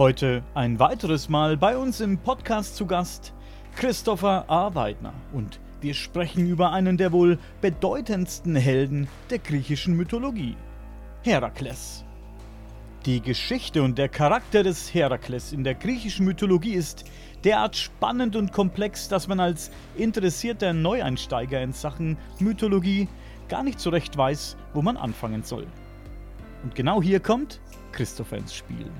Heute 0.00 0.42
ein 0.54 0.78
weiteres 0.78 1.28
Mal 1.28 1.58
bei 1.58 1.76
uns 1.76 2.00
im 2.00 2.16
Podcast 2.16 2.74
zu 2.74 2.86
Gast 2.86 3.34
Christopher 3.76 4.46
A. 4.48 4.74
Weidner 4.74 5.12
und 5.34 5.60
wir 5.82 5.92
sprechen 5.92 6.48
über 6.48 6.72
einen 6.72 6.96
der 6.96 7.12
wohl 7.12 7.38
bedeutendsten 7.60 8.56
Helden 8.56 9.08
der 9.28 9.40
griechischen 9.40 9.98
Mythologie, 9.98 10.56
Herakles. 11.22 12.02
Die 13.04 13.20
Geschichte 13.20 13.82
und 13.82 13.98
der 13.98 14.08
Charakter 14.08 14.62
des 14.62 14.94
Herakles 14.94 15.52
in 15.52 15.64
der 15.64 15.74
griechischen 15.74 16.24
Mythologie 16.24 16.72
ist 16.72 17.04
derart 17.44 17.76
spannend 17.76 18.36
und 18.36 18.52
komplex, 18.52 19.06
dass 19.06 19.28
man 19.28 19.38
als 19.38 19.70
interessierter 19.98 20.72
Neueinsteiger 20.72 21.60
in 21.60 21.74
Sachen 21.74 22.16
Mythologie 22.38 23.06
gar 23.50 23.62
nicht 23.62 23.78
so 23.78 23.90
recht 23.90 24.16
weiß, 24.16 24.56
wo 24.72 24.80
man 24.80 24.96
anfangen 24.96 25.42
soll. 25.42 25.66
Und 26.62 26.74
genau 26.74 27.02
hier 27.02 27.20
kommt 27.20 27.60
Christopher 27.92 28.38
ins 28.38 28.54
Spiel. 28.54 28.90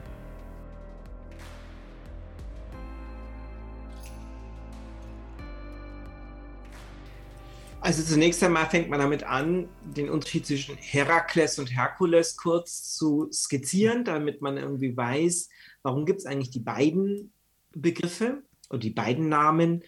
Also 7.90 8.04
zunächst 8.04 8.40
einmal 8.44 8.70
fängt 8.70 8.88
man 8.88 9.00
damit 9.00 9.24
an, 9.24 9.68
den 9.82 10.10
Unterschied 10.10 10.46
zwischen 10.46 10.76
Herakles 10.76 11.58
und 11.58 11.74
Herkules 11.74 12.36
kurz 12.36 12.94
zu 12.94 13.28
skizzieren, 13.32 14.04
damit 14.04 14.40
man 14.40 14.58
irgendwie 14.58 14.96
weiß, 14.96 15.48
warum 15.82 16.06
gibt 16.06 16.20
es 16.20 16.26
eigentlich 16.26 16.52
die 16.52 16.60
beiden 16.60 17.32
Begriffe 17.72 18.44
und 18.68 18.84
die 18.84 18.90
beiden 18.90 19.28
Namen. 19.28 19.82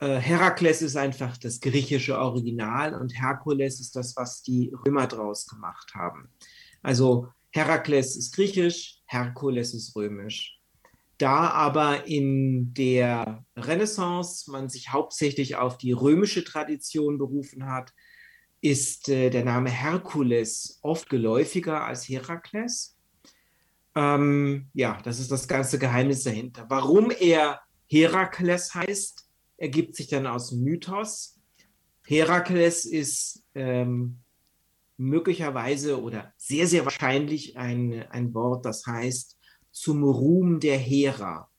Äh, 0.00 0.16
Herakles 0.16 0.82
ist 0.82 0.96
einfach 0.96 1.36
das 1.36 1.60
griechische 1.60 2.18
Original 2.18 3.00
und 3.00 3.10
Herkules 3.10 3.78
ist 3.78 3.94
das, 3.94 4.16
was 4.16 4.42
die 4.42 4.74
Römer 4.84 5.06
draus 5.06 5.46
gemacht 5.46 5.94
haben. 5.94 6.28
Also 6.82 7.28
Herakles 7.50 8.16
ist 8.16 8.34
griechisch, 8.34 8.98
Herkules 9.06 9.74
ist 9.74 9.94
römisch. 9.94 10.60
Da 11.22 11.50
aber 11.50 12.08
in 12.08 12.74
der 12.74 13.44
Renaissance 13.56 14.50
man 14.50 14.68
sich 14.68 14.92
hauptsächlich 14.92 15.54
auf 15.54 15.78
die 15.78 15.92
römische 15.92 16.42
Tradition 16.42 17.16
berufen 17.16 17.66
hat, 17.66 17.94
ist 18.60 19.08
äh, 19.08 19.30
der 19.30 19.44
Name 19.44 19.70
Herkules 19.70 20.80
oft 20.82 21.08
geläufiger 21.08 21.84
als 21.84 22.08
Herakles. 22.08 22.96
Ähm, 23.94 24.68
ja, 24.74 25.00
das 25.04 25.20
ist 25.20 25.30
das 25.30 25.46
ganze 25.46 25.78
Geheimnis 25.78 26.24
dahinter. 26.24 26.66
Warum 26.68 27.12
er 27.12 27.60
Herakles 27.86 28.74
heißt, 28.74 29.24
ergibt 29.58 29.94
sich 29.94 30.08
dann 30.08 30.26
aus 30.26 30.50
Mythos. 30.50 31.38
Herakles 32.04 32.84
ist 32.84 33.44
ähm, 33.54 34.18
möglicherweise 34.96 36.02
oder 36.02 36.32
sehr, 36.36 36.66
sehr 36.66 36.84
wahrscheinlich 36.84 37.56
ein, 37.56 38.06
ein 38.10 38.34
Wort, 38.34 38.66
das 38.66 38.84
heißt 38.88 39.38
zum 39.72 40.04
Ruhm 40.04 40.60
der 40.60 40.78
Hera. 40.78 41.50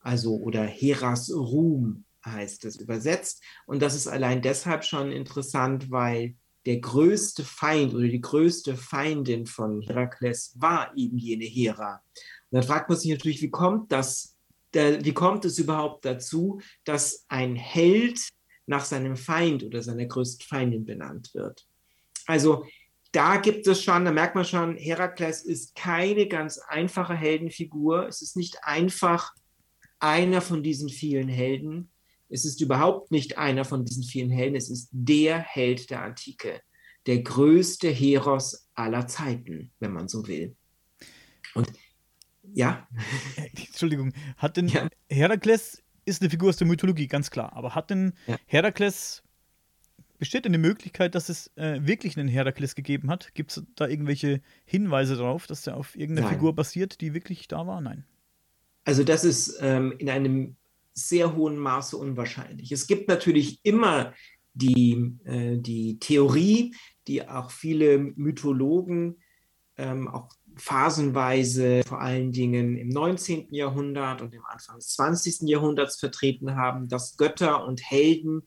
Also 0.00 0.36
oder 0.36 0.64
Heras 0.64 1.32
Ruhm 1.32 2.04
heißt 2.24 2.64
es 2.64 2.76
übersetzt. 2.76 3.42
Und 3.66 3.80
das 3.80 3.94
ist 3.94 4.08
allein 4.08 4.42
deshalb 4.42 4.84
schon 4.84 5.12
interessant, 5.12 5.90
weil 5.90 6.34
der 6.66 6.78
größte 6.78 7.44
Feind 7.44 7.94
oder 7.94 8.08
die 8.08 8.20
größte 8.20 8.76
Feindin 8.76 9.46
von 9.46 9.82
Herakles 9.82 10.54
war 10.58 10.96
eben 10.96 11.18
jene 11.18 11.44
Hera. 11.44 12.02
Und 12.50 12.56
dann 12.56 12.62
fragt 12.62 12.88
man 12.88 12.98
sich 12.98 13.10
natürlich, 13.10 13.42
wie 13.42 13.50
kommt 13.50 13.92
das, 13.92 14.36
wie 14.72 15.12
kommt 15.12 15.44
es 15.44 15.58
überhaupt 15.58 16.04
dazu, 16.04 16.60
dass 16.84 17.26
ein 17.28 17.54
Held 17.54 18.20
nach 18.66 18.84
seinem 18.84 19.16
Feind 19.16 19.62
oder 19.62 19.82
seiner 19.82 20.06
größten 20.06 20.46
Feindin 20.46 20.84
benannt 20.86 21.34
wird? 21.34 21.66
Also 22.26 22.64
da 23.14 23.36
gibt 23.36 23.66
es 23.66 23.82
schon, 23.82 24.04
da 24.04 24.10
merkt 24.10 24.34
man 24.34 24.44
schon, 24.44 24.76
Herakles 24.76 25.42
ist 25.42 25.76
keine 25.76 26.26
ganz 26.26 26.58
einfache 26.58 27.14
Heldenfigur. 27.14 28.08
Es 28.08 28.22
ist 28.22 28.36
nicht 28.36 28.58
einfach 28.62 29.32
einer 30.00 30.40
von 30.40 30.62
diesen 30.62 30.88
vielen 30.88 31.28
Helden. 31.28 31.90
Es 32.28 32.44
ist 32.44 32.60
überhaupt 32.60 33.12
nicht 33.12 33.38
einer 33.38 33.64
von 33.64 33.84
diesen 33.84 34.02
vielen 34.02 34.30
Helden. 34.30 34.56
Es 34.56 34.68
ist 34.68 34.88
der 34.90 35.38
Held 35.38 35.90
der 35.90 36.02
Antike, 36.02 36.60
der 37.06 37.22
größte 37.22 37.88
Heros 37.88 38.68
aller 38.74 39.06
Zeiten, 39.06 39.70
wenn 39.78 39.92
man 39.92 40.08
so 40.08 40.26
will. 40.26 40.56
Und 41.54 41.72
ja. 42.52 42.88
Entschuldigung, 43.36 44.12
hat 44.36 44.56
denn 44.56 44.68
ja. 44.68 44.88
Herakles 45.08 45.82
ist 46.04 46.20
eine 46.20 46.30
Figur 46.30 46.48
aus 46.48 46.56
der 46.56 46.66
Mythologie, 46.66 47.06
ganz 47.06 47.30
klar. 47.30 47.52
Aber 47.54 47.74
hat 47.74 47.90
denn 47.90 48.14
ja. 48.26 48.36
Herakles 48.46 49.23
Besteht 50.18 50.46
eine 50.46 50.58
Möglichkeit, 50.58 51.14
dass 51.14 51.28
es 51.28 51.50
äh, 51.56 51.80
wirklich 51.82 52.16
einen 52.16 52.28
Herakles 52.28 52.74
gegeben 52.74 53.10
hat? 53.10 53.34
Gibt 53.34 53.50
es 53.50 53.64
da 53.74 53.88
irgendwelche 53.88 54.40
Hinweise 54.64 55.16
darauf, 55.16 55.46
dass 55.46 55.62
der 55.62 55.76
auf 55.76 55.96
irgendeiner 55.96 56.28
Nein. 56.28 56.36
Figur 56.36 56.54
basiert, 56.54 57.00
die 57.00 57.14
wirklich 57.14 57.48
da 57.48 57.66
war? 57.66 57.80
Nein. 57.80 58.04
Also 58.84 59.02
das 59.02 59.24
ist 59.24 59.58
ähm, 59.60 59.94
in 59.98 60.08
einem 60.08 60.56
sehr 60.92 61.34
hohen 61.34 61.58
Maße 61.58 61.96
unwahrscheinlich. 61.96 62.70
Es 62.70 62.86
gibt 62.86 63.08
natürlich 63.08 63.58
immer 63.64 64.14
die, 64.52 65.16
äh, 65.24 65.56
die 65.58 65.98
Theorie, 65.98 66.74
die 67.08 67.28
auch 67.28 67.50
viele 67.50 67.98
Mythologen 67.98 69.16
ähm, 69.76 70.08
auch 70.08 70.28
phasenweise 70.56 71.82
vor 71.84 72.00
allen 72.00 72.30
Dingen 72.30 72.76
im 72.76 72.88
19. 72.88 73.52
Jahrhundert 73.52 74.22
und 74.22 74.32
im 74.34 74.44
Anfang 74.44 74.76
des 74.76 74.90
20. 74.90 75.48
Jahrhunderts 75.48 75.98
vertreten 75.98 76.54
haben, 76.54 76.88
dass 76.88 77.16
Götter 77.16 77.66
und 77.66 77.82
Helden 77.82 78.46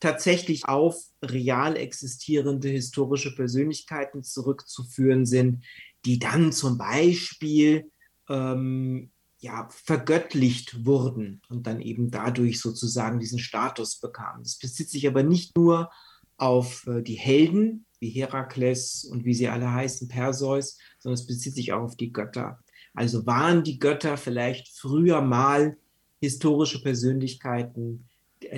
tatsächlich 0.00 0.66
auf 0.66 0.96
real 1.22 1.76
existierende 1.76 2.68
historische 2.68 3.34
Persönlichkeiten 3.34 4.22
zurückzuführen 4.22 5.26
sind, 5.26 5.64
die 6.04 6.18
dann 6.18 6.52
zum 6.52 6.78
Beispiel 6.78 7.90
ähm, 8.28 9.10
ja, 9.38 9.68
vergöttlicht 9.70 10.86
wurden 10.86 11.42
und 11.48 11.66
dann 11.66 11.80
eben 11.80 12.10
dadurch 12.10 12.60
sozusagen 12.60 13.20
diesen 13.20 13.38
Status 13.38 14.00
bekamen. 14.00 14.42
Das 14.42 14.58
bezieht 14.58 14.88
sich 14.88 15.06
aber 15.06 15.22
nicht 15.22 15.56
nur 15.56 15.90
auf 16.36 16.86
äh, 16.86 17.02
die 17.02 17.18
Helden 17.18 17.84
wie 18.00 18.08
Herakles 18.08 19.04
und 19.04 19.24
wie 19.24 19.34
sie 19.34 19.48
alle 19.48 19.72
heißen, 19.72 20.08
Perseus, 20.08 20.78
sondern 20.98 21.20
es 21.20 21.26
bezieht 21.26 21.54
sich 21.54 21.72
auch 21.72 21.82
auf 21.82 21.96
die 21.96 22.12
Götter. 22.12 22.58
Also 22.94 23.26
waren 23.26 23.64
die 23.64 23.78
Götter 23.78 24.16
vielleicht 24.16 24.68
früher 24.68 25.20
mal 25.20 25.76
historische 26.20 26.82
Persönlichkeiten, 26.82 28.08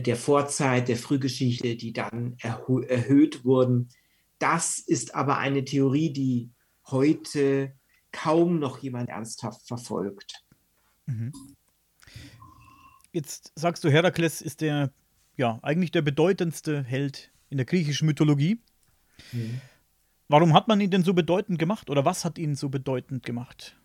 der 0.02 0.16
Vorzeit, 0.16 0.88
der 0.88 0.96
Frühgeschichte, 0.96 1.76
die 1.76 1.92
dann 1.92 2.36
erhöht 2.40 3.44
wurden. 3.44 3.88
Das 4.38 4.78
ist 4.78 5.14
aber 5.14 5.38
eine 5.38 5.64
Theorie, 5.64 6.12
die 6.12 6.50
heute 6.86 7.72
kaum 8.12 8.58
noch 8.58 8.78
jemand 8.78 9.08
ernsthaft 9.08 9.66
verfolgt. 9.66 10.44
Mhm. 11.06 11.32
Jetzt 13.12 13.52
sagst 13.54 13.84
du, 13.84 13.90
Herakles 13.90 14.42
ist 14.42 14.60
der, 14.60 14.92
ja, 15.36 15.58
eigentlich 15.62 15.90
der 15.90 16.02
bedeutendste 16.02 16.82
Held 16.82 17.32
in 17.48 17.56
der 17.56 17.66
griechischen 17.66 18.06
Mythologie. 18.06 18.60
Mhm. 19.32 19.60
Warum 20.28 20.52
hat 20.54 20.68
man 20.68 20.80
ihn 20.80 20.90
denn 20.90 21.04
so 21.04 21.14
bedeutend 21.14 21.58
gemacht 21.58 21.88
oder 21.88 22.04
was 22.04 22.24
hat 22.24 22.36
ihn 22.36 22.56
so 22.56 22.68
bedeutend 22.68 23.24
gemacht? 23.24 23.76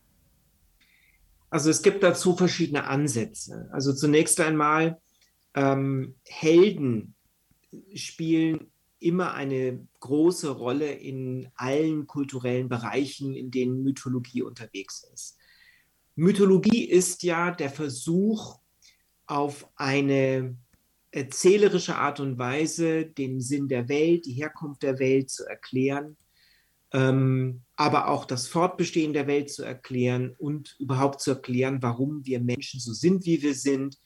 Also 1.50 1.70
es 1.70 1.82
gibt 1.82 2.02
dazu 2.02 2.36
verschiedene 2.36 2.86
Ansätze. 2.86 3.70
Also 3.72 3.94
zunächst 3.94 4.40
einmal 4.40 5.00
ähm, 5.56 6.16
Helden 6.26 7.16
spielen 7.96 8.72
immer 9.00 9.34
eine 9.34 9.88
große 10.00 10.50
Rolle 10.50 10.92
in 10.92 11.50
allen 11.56 12.06
kulturellen 12.08 12.70
Bereichen, 12.70 13.34
in 13.34 13.50
denen 13.50 13.84
Mythologie 13.84 14.44
unterwegs 14.44 15.04
ist. 15.14 15.38
Mythologie 16.16 16.86
ist 16.86 17.24
ja 17.24 17.52
der 17.52 17.70
Versuch, 17.70 18.60
auf 19.26 19.70
eine 19.78 20.58
erzählerische 21.12 21.96
Art 21.96 22.20
und 22.20 22.38
Weise 22.38 23.06
den 23.06 23.40
Sinn 23.40 23.70
der 23.70 23.88
Welt, 23.88 24.26
die 24.26 24.34
Herkunft 24.34 24.84
der 24.84 25.00
Welt 25.00 25.30
zu 25.30 25.46
erklären, 25.46 26.18
ähm, 26.94 27.62
aber 27.78 28.10
auch 28.10 28.26
das 28.26 28.48
Fortbestehen 28.48 29.14
der 29.14 29.28
Welt 29.28 29.50
zu 29.50 29.64
erklären 29.64 30.36
und 30.38 30.76
überhaupt 30.80 31.22
zu 31.22 31.32
erklären, 31.32 31.82
warum 31.82 32.26
wir 32.26 32.42
Menschen 32.42 32.82
so 32.82 32.92
sind, 32.92 33.26
wie 33.26 33.42
wir 33.42 33.56
sind, 33.56 33.98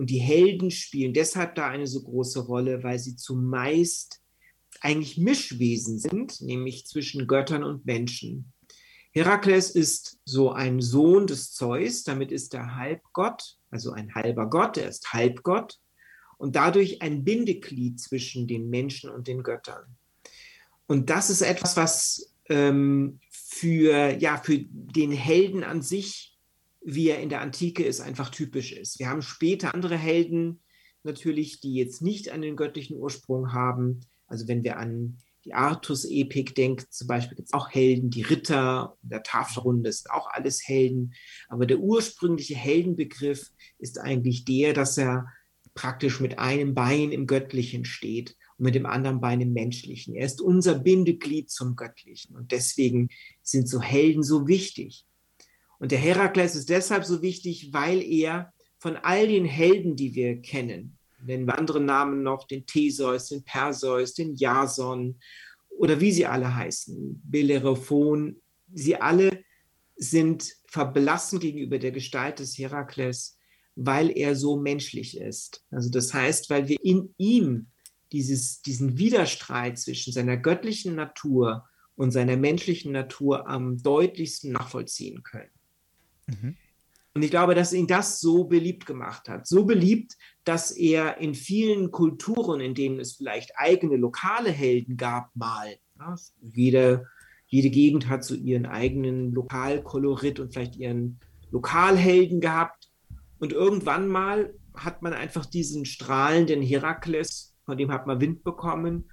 und 0.00 0.08
die 0.08 0.18
Helden 0.18 0.70
spielen 0.70 1.12
deshalb 1.12 1.56
da 1.56 1.68
eine 1.68 1.86
so 1.86 2.02
große 2.02 2.40
Rolle, 2.40 2.82
weil 2.82 2.98
sie 2.98 3.16
zumeist 3.16 4.22
eigentlich 4.80 5.18
Mischwesen 5.18 5.98
sind, 5.98 6.40
nämlich 6.40 6.86
zwischen 6.86 7.26
Göttern 7.26 7.64
und 7.64 7.84
Menschen. 7.84 8.50
Herakles 9.12 9.70
ist 9.70 10.18
so 10.24 10.52
ein 10.52 10.80
Sohn 10.80 11.26
des 11.26 11.52
Zeus, 11.52 12.02
damit 12.02 12.32
ist 12.32 12.54
er 12.54 12.76
Halbgott, 12.76 13.58
also 13.68 13.92
ein 13.92 14.14
halber 14.14 14.48
Gott, 14.48 14.78
er 14.78 14.88
ist 14.88 15.12
Halbgott 15.12 15.78
und 16.38 16.56
dadurch 16.56 17.02
ein 17.02 17.22
Bindeglied 17.22 18.00
zwischen 18.00 18.48
den 18.48 18.70
Menschen 18.70 19.10
und 19.10 19.28
den 19.28 19.42
Göttern. 19.42 19.98
Und 20.86 21.10
das 21.10 21.28
ist 21.28 21.42
etwas, 21.42 21.76
was 21.76 22.34
ähm, 22.48 23.20
für, 23.30 24.16
ja, 24.18 24.38
für 24.38 24.60
den 24.60 25.12
Helden 25.12 25.62
an 25.62 25.82
sich 25.82 26.38
wie 26.82 27.08
er 27.08 27.20
in 27.20 27.28
der 27.28 27.40
Antike 27.40 27.84
ist, 27.84 28.00
einfach 28.00 28.30
typisch 28.30 28.72
ist. 28.72 28.98
Wir 28.98 29.08
haben 29.08 29.22
später 29.22 29.74
andere 29.74 29.96
Helden 29.96 30.62
natürlich, 31.02 31.60
die 31.60 31.74
jetzt 31.74 32.02
nicht 32.02 32.30
einen 32.30 32.56
göttlichen 32.56 32.96
Ursprung 32.96 33.52
haben. 33.52 34.00
Also 34.26 34.48
wenn 34.48 34.64
wir 34.64 34.78
an 34.78 35.18
die 35.44 35.54
Artus-Epik 35.54 36.54
denkt, 36.54 36.92
zum 36.92 37.06
Beispiel 37.06 37.36
gibt 37.36 37.48
es 37.48 37.54
auch 37.54 37.70
Helden, 37.70 38.10
die 38.10 38.22
Ritter 38.22 38.96
der 39.02 39.22
Tafelrunde 39.22 39.90
sind 39.92 40.10
auch 40.10 40.28
alles 40.30 40.66
Helden. 40.66 41.14
Aber 41.48 41.66
der 41.66 41.78
ursprüngliche 41.78 42.54
Heldenbegriff 42.54 43.50
ist 43.78 43.98
eigentlich 43.98 44.44
der, 44.44 44.74
dass 44.74 44.98
er 44.98 45.26
praktisch 45.74 46.20
mit 46.20 46.38
einem 46.38 46.74
Bein 46.74 47.12
im 47.12 47.26
Göttlichen 47.26 47.84
steht 47.84 48.36
und 48.58 48.64
mit 48.64 48.74
dem 48.74 48.86
anderen 48.86 49.20
Bein 49.20 49.40
im 49.40 49.52
Menschlichen. 49.52 50.14
Er 50.14 50.26
ist 50.26 50.42
unser 50.42 50.78
Bindeglied 50.78 51.50
zum 51.50 51.76
Göttlichen. 51.76 52.36
Und 52.36 52.52
deswegen 52.52 53.08
sind 53.42 53.68
so 53.68 53.80
Helden 53.80 54.22
so 54.22 54.46
wichtig. 54.46 55.06
Und 55.80 55.92
der 55.92 55.98
Herakles 55.98 56.54
ist 56.54 56.68
deshalb 56.68 57.04
so 57.06 57.22
wichtig, 57.22 57.72
weil 57.72 58.02
er 58.02 58.52
von 58.78 58.96
all 58.96 59.26
den 59.26 59.46
Helden, 59.46 59.96
die 59.96 60.14
wir 60.14 60.40
kennen, 60.40 60.98
nennen 61.24 61.46
wir 61.46 61.58
andere 61.58 61.80
Namen 61.80 62.22
noch, 62.22 62.46
den 62.46 62.66
Theseus, 62.66 63.28
den 63.28 63.42
Perseus, 63.42 64.14
den 64.14 64.36
Jason 64.36 65.18
oder 65.70 65.98
wie 66.00 66.12
sie 66.12 66.26
alle 66.26 66.54
heißen, 66.54 67.22
Bellerophon, 67.24 68.36
sie 68.72 68.96
alle 68.96 69.42
sind 69.96 70.54
verblassen 70.66 71.40
gegenüber 71.40 71.78
der 71.78 71.92
Gestalt 71.92 72.38
des 72.40 72.58
Herakles, 72.58 73.38
weil 73.74 74.10
er 74.10 74.36
so 74.36 74.58
menschlich 74.58 75.18
ist. 75.18 75.64
Also 75.70 75.90
das 75.90 76.12
heißt, 76.12 76.50
weil 76.50 76.68
wir 76.68 76.76
in 76.82 77.14
ihm 77.16 77.68
dieses, 78.12 78.60
diesen 78.60 78.98
Widerstreit 78.98 79.78
zwischen 79.78 80.12
seiner 80.12 80.36
göttlichen 80.36 80.94
Natur 80.94 81.66
und 81.96 82.10
seiner 82.10 82.36
menschlichen 82.36 82.92
Natur 82.92 83.48
am 83.48 83.82
deutlichsten 83.82 84.52
nachvollziehen 84.52 85.22
können. 85.22 85.50
Mhm. 86.30 86.56
Und 87.12 87.22
ich 87.22 87.30
glaube, 87.30 87.54
dass 87.54 87.72
ihn 87.72 87.88
das 87.88 88.20
so 88.20 88.44
beliebt 88.44 88.86
gemacht 88.86 89.28
hat. 89.28 89.46
So 89.46 89.64
beliebt, 89.64 90.16
dass 90.44 90.70
er 90.70 91.18
in 91.18 91.34
vielen 91.34 91.90
Kulturen, 91.90 92.60
in 92.60 92.74
denen 92.74 93.00
es 93.00 93.14
vielleicht 93.14 93.52
eigene 93.56 93.96
lokale 93.96 94.50
Helden 94.50 94.96
gab, 94.96 95.34
mal, 95.34 95.76
ja, 95.98 96.14
jede, 96.40 97.06
jede 97.46 97.70
Gegend 97.70 98.08
hat 98.08 98.24
so 98.24 98.34
ihren 98.34 98.66
eigenen 98.66 99.32
Lokalkolorit 99.32 100.38
und 100.38 100.52
vielleicht 100.52 100.76
ihren 100.76 101.18
Lokalhelden 101.50 102.40
gehabt. 102.40 102.90
Und 103.40 103.52
irgendwann 103.52 104.06
mal 104.06 104.54
hat 104.74 105.02
man 105.02 105.12
einfach 105.12 105.46
diesen 105.46 105.84
strahlenden 105.86 106.62
Herakles, 106.62 107.54
von 107.64 107.76
dem 107.76 107.90
hat 107.90 108.06
man 108.06 108.20
Wind 108.20 108.44
bekommen 108.44 109.10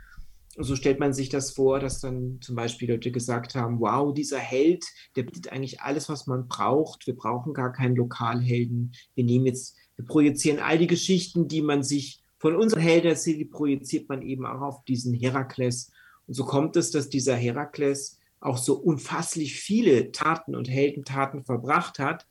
und 0.57 0.63
so 0.63 0.75
stellt 0.75 1.00
man 1.00 1.13
sich 1.13 1.30
das 1.30 1.51
vor, 1.51 1.80
dass 1.80 2.00
dann 2.00 2.39
zum 2.42 2.56
Beispiel 2.56 2.89
Leute 2.89 3.12
gesagt 3.12 3.54
haben, 3.54 3.80
wow, 3.80 4.12
dieser 4.12 4.39
Held, 4.39 4.83
der 5.15 5.21
bietet 5.21 5.51
eigentlich 5.51 5.81
alles, 5.81 6.09
was 6.09 6.25
man 6.25 6.48
braucht. 6.48 7.06
Wir 7.06 7.15
brauchen 7.15 7.54
gar 7.54 7.71
keinen 7.71 7.95
Lokalhelden. 7.95 8.92
Wir 9.13 9.24
nehmen 9.24 9.45
jetzt, 9.45 9.77
wir 9.98 10.06
projizieren 10.06 10.57
all 10.57 10.80
die 10.80 10.88
Geschichten, 10.88 11.48
die 11.48 11.62
man 11.62 11.83
sich 11.83 12.24
von 12.39 12.56
unseren 12.56 12.81
Helden 12.81 13.09
erzählt, 13.09 13.38
die 13.38 13.45
projiziert 13.45 14.09
man 14.09 14.24
eben 14.24 14.48
auch 14.48 14.62
auf 14.62 14.83
diesen 14.86 15.13
Herakles. 15.13 15.92
Und 16.25 16.33
so 16.33 16.44
kommt 16.44 16.75
es, 16.75 16.89
dass 16.89 17.07
dieser 17.07 17.36
Herakles 17.36 18.18
auch 18.39 18.57
so 18.57 18.80
unfasslich 18.80 19.59
viele 19.59 20.12
Taten 20.12 20.56
und 20.56 20.68
Heldentaten 20.68 21.45
verbracht 21.45 22.00
hat, 22.00 22.25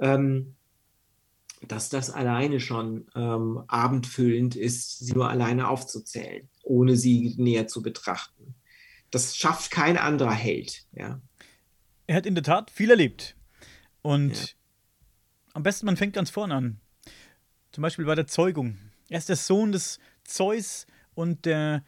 ähm, 0.00 0.54
dass 1.66 1.90
das 1.90 2.08
alleine 2.08 2.60
schon 2.60 3.08
ähm, 3.14 3.62
abendfüllend 3.66 4.56
ist, 4.56 5.00
sie 5.00 5.12
nur 5.12 5.28
alleine 5.28 5.68
aufzuzählen 5.68 6.48
ohne 6.68 6.96
sie 6.96 7.34
näher 7.38 7.66
zu 7.66 7.82
betrachten. 7.82 8.54
Das 9.10 9.36
schafft 9.36 9.70
kein 9.70 9.96
anderer 9.96 10.32
Held. 10.32 10.86
Ja. 10.92 11.20
Er 12.06 12.16
hat 12.16 12.26
in 12.26 12.34
der 12.34 12.44
Tat 12.44 12.70
viel 12.70 12.90
erlebt. 12.90 13.36
Und 14.02 14.36
ja. 14.36 14.46
am 15.54 15.62
besten, 15.62 15.86
man 15.86 15.96
fängt 15.96 16.14
ganz 16.14 16.30
vorne 16.30 16.54
an. 16.54 16.80
Zum 17.72 17.82
Beispiel 17.82 18.04
bei 18.04 18.14
der 18.14 18.26
Zeugung. 18.26 18.78
Er 19.08 19.18
ist 19.18 19.28
der 19.28 19.36
Sohn 19.36 19.72
des 19.72 19.98
Zeus 20.24 20.86
und 21.14 21.44
der, 21.44 21.84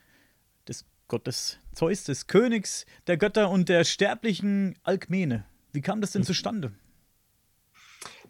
des 0.66 0.86
Gottes 1.08 1.58
Zeus, 1.74 2.04
des 2.04 2.26
Königs 2.26 2.86
der 3.06 3.16
Götter 3.16 3.50
und 3.50 3.68
der 3.68 3.84
sterblichen 3.84 4.78
Alkmene. 4.82 5.44
Wie 5.72 5.82
kam 5.82 6.00
das 6.00 6.12
denn 6.12 6.22
mhm. 6.22 6.26
zustande? 6.26 6.72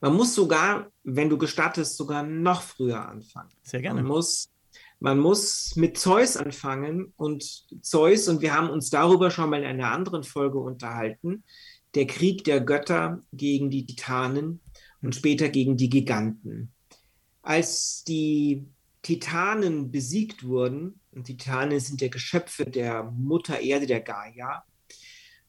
Man 0.00 0.14
muss 0.14 0.34
sogar, 0.34 0.90
wenn 1.04 1.28
du 1.28 1.38
gestattest, 1.38 1.96
sogar 1.96 2.22
noch 2.22 2.62
früher 2.62 3.06
anfangen. 3.06 3.50
Sehr 3.62 3.82
gerne. 3.82 4.02
Man 4.02 4.08
muss 4.08 4.50
man 5.00 5.18
muss 5.18 5.74
mit 5.76 5.98
Zeus 5.98 6.36
anfangen 6.36 7.12
und 7.16 7.42
Zeus, 7.82 8.28
und 8.28 8.42
wir 8.42 8.54
haben 8.54 8.68
uns 8.68 8.90
darüber 8.90 9.30
schon 9.30 9.50
mal 9.50 9.60
in 9.60 9.66
einer 9.66 9.90
anderen 9.90 10.22
Folge 10.22 10.58
unterhalten, 10.58 11.42
der 11.94 12.06
Krieg 12.06 12.44
der 12.44 12.60
Götter 12.60 13.22
gegen 13.32 13.70
die 13.70 13.86
Titanen 13.86 14.60
und 15.02 15.14
später 15.14 15.48
gegen 15.48 15.76
die 15.78 15.88
Giganten. 15.88 16.70
Als 17.42 18.04
die 18.04 18.66
Titanen 19.02 19.90
besiegt 19.90 20.44
wurden, 20.44 21.00
und 21.12 21.24
Titanen 21.24 21.80
sind 21.80 22.02
ja 22.02 22.08
Geschöpfe 22.08 22.66
der 22.66 23.04
Mutter 23.04 23.58
Erde, 23.58 23.86
der 23.86 24.00
Gaia, 24.02 24.62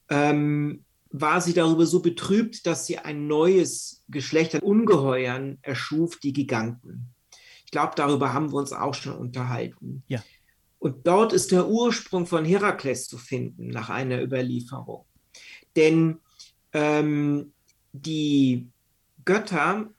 ähm, 0.09 0.85
war 1.09 1.41
sie 1.41 1.53
darüber 1.53 1.85
so 1.85 2.01
betrübt, 2.01 2.65
dass 2.65 2.87
sie 2.87 2.97
ein 2.97 3.27
neues 3.27 4.03
Geschlecht 4.07 4.55
an 4.55 4.61
Ungeheuern 4.61 5.57
erschuf, 5.61 6.19
die 6.19 6.31
Giganten. 6.31 7.13
Ich 7.71 7.79
glaube, 7.79 7.93
darüber 7.95 8.33
haben 8.33 8.51
wir 8.51 8.57
uns 8.57 8.73
auch 8.73 8.93
schon 8.93 9.15
unterhalten. 9.15 10.03
Ja. 10.09 10.21
Und 10.77 11.07
dort 11.07 11.31
ist 11.31 11.53
der 11.53 11.69
Ursprung 11.69 12.25
von 12.25 12.43
Herakles 12.43 13.07
zu 13.07 13.17
finden, 13.17 13.69
nach 13.69 13.89
einer 13.89 14.21
Überlieferung. 14.21 15.05
Denn 15.77 16.19
ähm, 16.73 17.53
die 17.93 18.67
Götter 19.23 19.89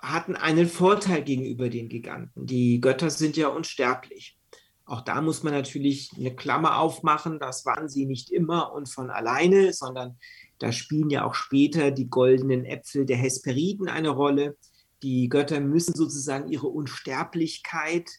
hatten 0.00 0.36
einen 0.36 0.68
Vorteil 0.68 1.24
gegenüber 1.24 1.68
den 1.68 1.88
Giganten. 1.88 2.46
Die 2.46 2.80
Götter 2.80 3.10
sind 3.10 3.36
ja 3.36 3.48
unsterblich. 3.48 4.38
Auch 4.84 5.00
da 5.00 5.20
muss 5.20 5.42
man 5.42 5.54
natürlich 5.54 6.12
eine 6.16 6.36
Klammer 6.36 6.78
aufmachen. 6.78 7.40
Das 7.40 7.66
waren 7.66 7.88
sie 7.88 8.06
nicht 8.06 8.30
immer 8.30 8.72
und 8.72 8.88
von 8.88 9.10
alleine, 9.10 9.72
sondern 9.72 10.16
da 10.60 10.70
spielen 10.70 11.10
ja 11.10 11.24
auch 11.24 11.34
später 11.34 11.90
die 11.90 12.08
goldenen 12.08 12.64
Äpfel 12.64 13.04
der 13.04 13.16
Hesperiden 13.16 13.88
eine 13.88 14.10
Rolle. 14.10 14.56
Die 15.02 15.28
Götter 15.28 15.60
müssen 15.60 15.94
sozusagen 15.94 16.50
ihre 16.50 16.66
Unsterblichkeit 16.66 18.10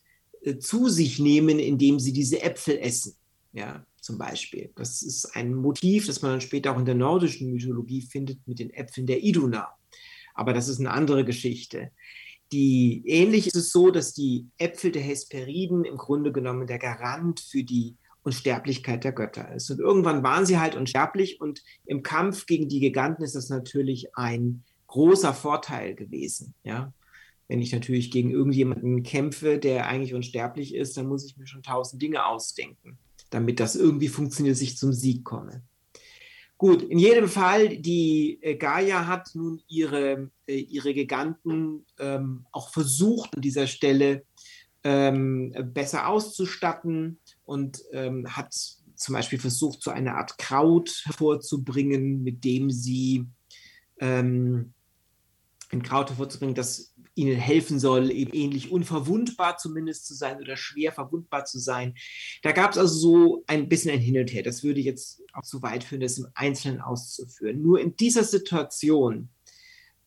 äh, 0.41 0.57
zu 0.57 0.89
sich 0.89 1.19
nehmen, 1.19 1.59
indem 1.59 1.99
sie 1.99 2.13
diese 2.13 2.41
Äpfel 2.41 2.77
essen. 2.77 3.15
Ja, 3.51 3.85
zum 3.99 4.17
Beispiel. 4.17 4.71
Das 4.75 5.01
ist 5.01 5.35
ein 5.35 5.53
Motiv, 5.53 6.07
das 6.07 6.21
man 6.21 6.31
dann 6.33 6.41
später 6.41 6.73
auch 6.73 6.79
in 6.79 6.85
der 6.85 6.95
nordischen 6.95 7.51
Mythologie 7.51 8.01
findet 8.01 8.47
mit 8.47 8.59
den 8.59 8.71
Äpfeln 8.71 9.07
der 9.07 9.23
Iduna. 9.23 9.69
Aber 10.33 10.53
das 10.53 10.69
ist 10.69 10.79
eine 10.79 10.91
andere 10.91 11.25
Geschichte. 11.25 11.91
Die, 12.51 13.03
ähnlich 13.05 13.47
ist 13.47 13.55
es 13.55 13.71
so, 13.71 13.91
dass 13.91 14.13
die 14.13 14.47
Äpfel 14.57 14.91
der 14.91 15.01
Hesperiden 15.01 15.83
im 15.83 15.97
Grunde 15.97 16.31
genommen 16.31 16.65
der 16.65 16.79
Garant 16.79 17.39
für 17.39 17.63
die 17.63 17.95
Unsterblichkeit 18.23 19.03
der 19.03 19.11
Götter 19.11 19.53
ist. 19.53 19.69
Und 19.69 19.79
irgendwann 19.79 20.23
waren 20.23 20.45
sie 20.45 20.59
halt 20.59 20.75
unsterblich 20.75 21.39
und 21.41 21.63
im 21.85 22.03
Kampf 22.03 22.45
gegen 22.45 22.67
die 22.67 22.79
Giganten 22.79 23.23
ist 23.23 23.35
das 23.35 23.49
natürlich 23.49 24.15
ein 24.15 24.63
großer 24.89 25.33
Vorteil 25.33 25.95
gewesen. 25.95 26.53
Ja? 26.63 26.93
Wenn 27.47 27.61
ich 27.61 27.71
natürlich 27.71 28.11
gegen 28.11 28.31
irgendjemanden 28.31 29.03
kämpfe, 29.03 29.57
der 29.57 29.87
eigentlich 29.87 30.13
unsterblich 30.13 30.75
ist, 30.75 30.97
dann 30.97 31.07
muss 31.07 31.25
ich 31.25 31.37
mir 31.37 31.47
schon 31.47 31.63
tausend 31.63 32.01
Dinge 32.01 32.25
ausdenken, 32.25 32.97
damit 33.29 33.59
das 33.59 33.75
irgendwie 33.75 34.09
funktioniert, 34.09 34.55
dass 34.55 34.61
ich 34.61 34.77
zum 34.77 34.91
Sieg 34.93 35.23
komme. 35.23 35.63
Gut, 36.57 36.81
in 36.81 36.99
jedem 36.99 37.29
Fall, 37.29 37.77
die 37.77 38.37
äh, 38.41 38.55
Gaia 38.55 39.07
hat 39.07 39.29
nun 39.33 39.61
ihre, 39.69 40.29
äh, 40.45 40.57
ihre 40.57 40.93
Giganten 40.93 41.85
ähm, 41.99 42.45
auch 42.51 42.69
versucht, 42.69 43.33
an 43.33 43.41
dieser 43.41 43.65
Stelle 43.65 44.25
ähm, 44.83 45.55
besser 45.73 46.09
auszustatten 46.09 47.19
und 47.45 47.81
ähm, 47.93 48.27
hat 48.35 48.53
zum 48.95 49.13
Beispiel 49.13 49.39
versucht, 49.39 49.81
so 49.81 49.91
eine 49.91 50.15
Art 50.15 50.37
Kraut 50.37 51.03
hervorzubringen, 51.05 52.23
mit 52.23 52.43
dem 52.43 52.69
sie 52.69 53.25
ähm, 54.01 54.73
ein 55.71 55.83
Kraut 55.83 56.09
hervorzubringen, 56.09 56.55
das 56.55 56.93
ihnen 57.15 57.37
helfen 57.37 57.79
soll, 57.79 58.11
eben 58.11 58.33
ähnlich 58.33 58.71
unverwundbar 58.71 59.57
zumindest 59.57 60.07
zu 60.07 60.13
sein 60.13 60.39
oder 60.39 60.55
schwer 60.55 60.91
verwundbar 60.91 61.45
zu 61.45 61.59
sein. 61.59 61.95
Da 62.41 62.53
gab 62.53 62.71
es 62.71 62.77
also 62.77 62.95
so 62.95 63.43
ein 63.47 63.67
bisschen 63.67 63.91
ein 63.91 63.99
Hin 63.99 64.17
und 64.17 64.31
Her. 64.31 64.43
Das 64.43 64.63
würde 64.63 64.79
jetzt 64.79 65.21
auch 65.33 65.43
zu 65.43 65.61
weit 65.61 65.83
führen, 65.83 66.01
das 66.01 66.17
im 66.17 66.27
Einzelnen 66.33 66.81
auszuführen. 66.81 67.61
Nur 67.61 67.81
in 67.81 67.95
dieser 67.95 68.23
Situation 68.23 69.29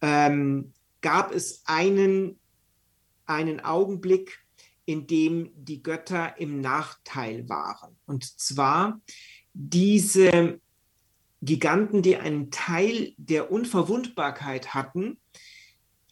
ähm, 0.01 0.73
gab 1.01 1.35
es 1.35 1.63
einen, 1.67 2.39
einen 3.27 3.61
Augenblick, 3.61 4.41
in 4.85 5.07
dem 5.07 5.51
die 5.55 5.83
Götter 5.83 6.39
im 6.41 6.61
Nachteil 6.61 7.49
waren. 7.49 7.97
Und 8.07 8.25
zwar 8.25 9.01
diese 9.53 10.61
Giganten, 11.43 12.03
die 12.03 12.17
einen 12.17 12.51
Teil 12.51 13.15
der 13.17 13.51
Unverwundbarkeit 13.51 14.75
hatten, 14.75 15.19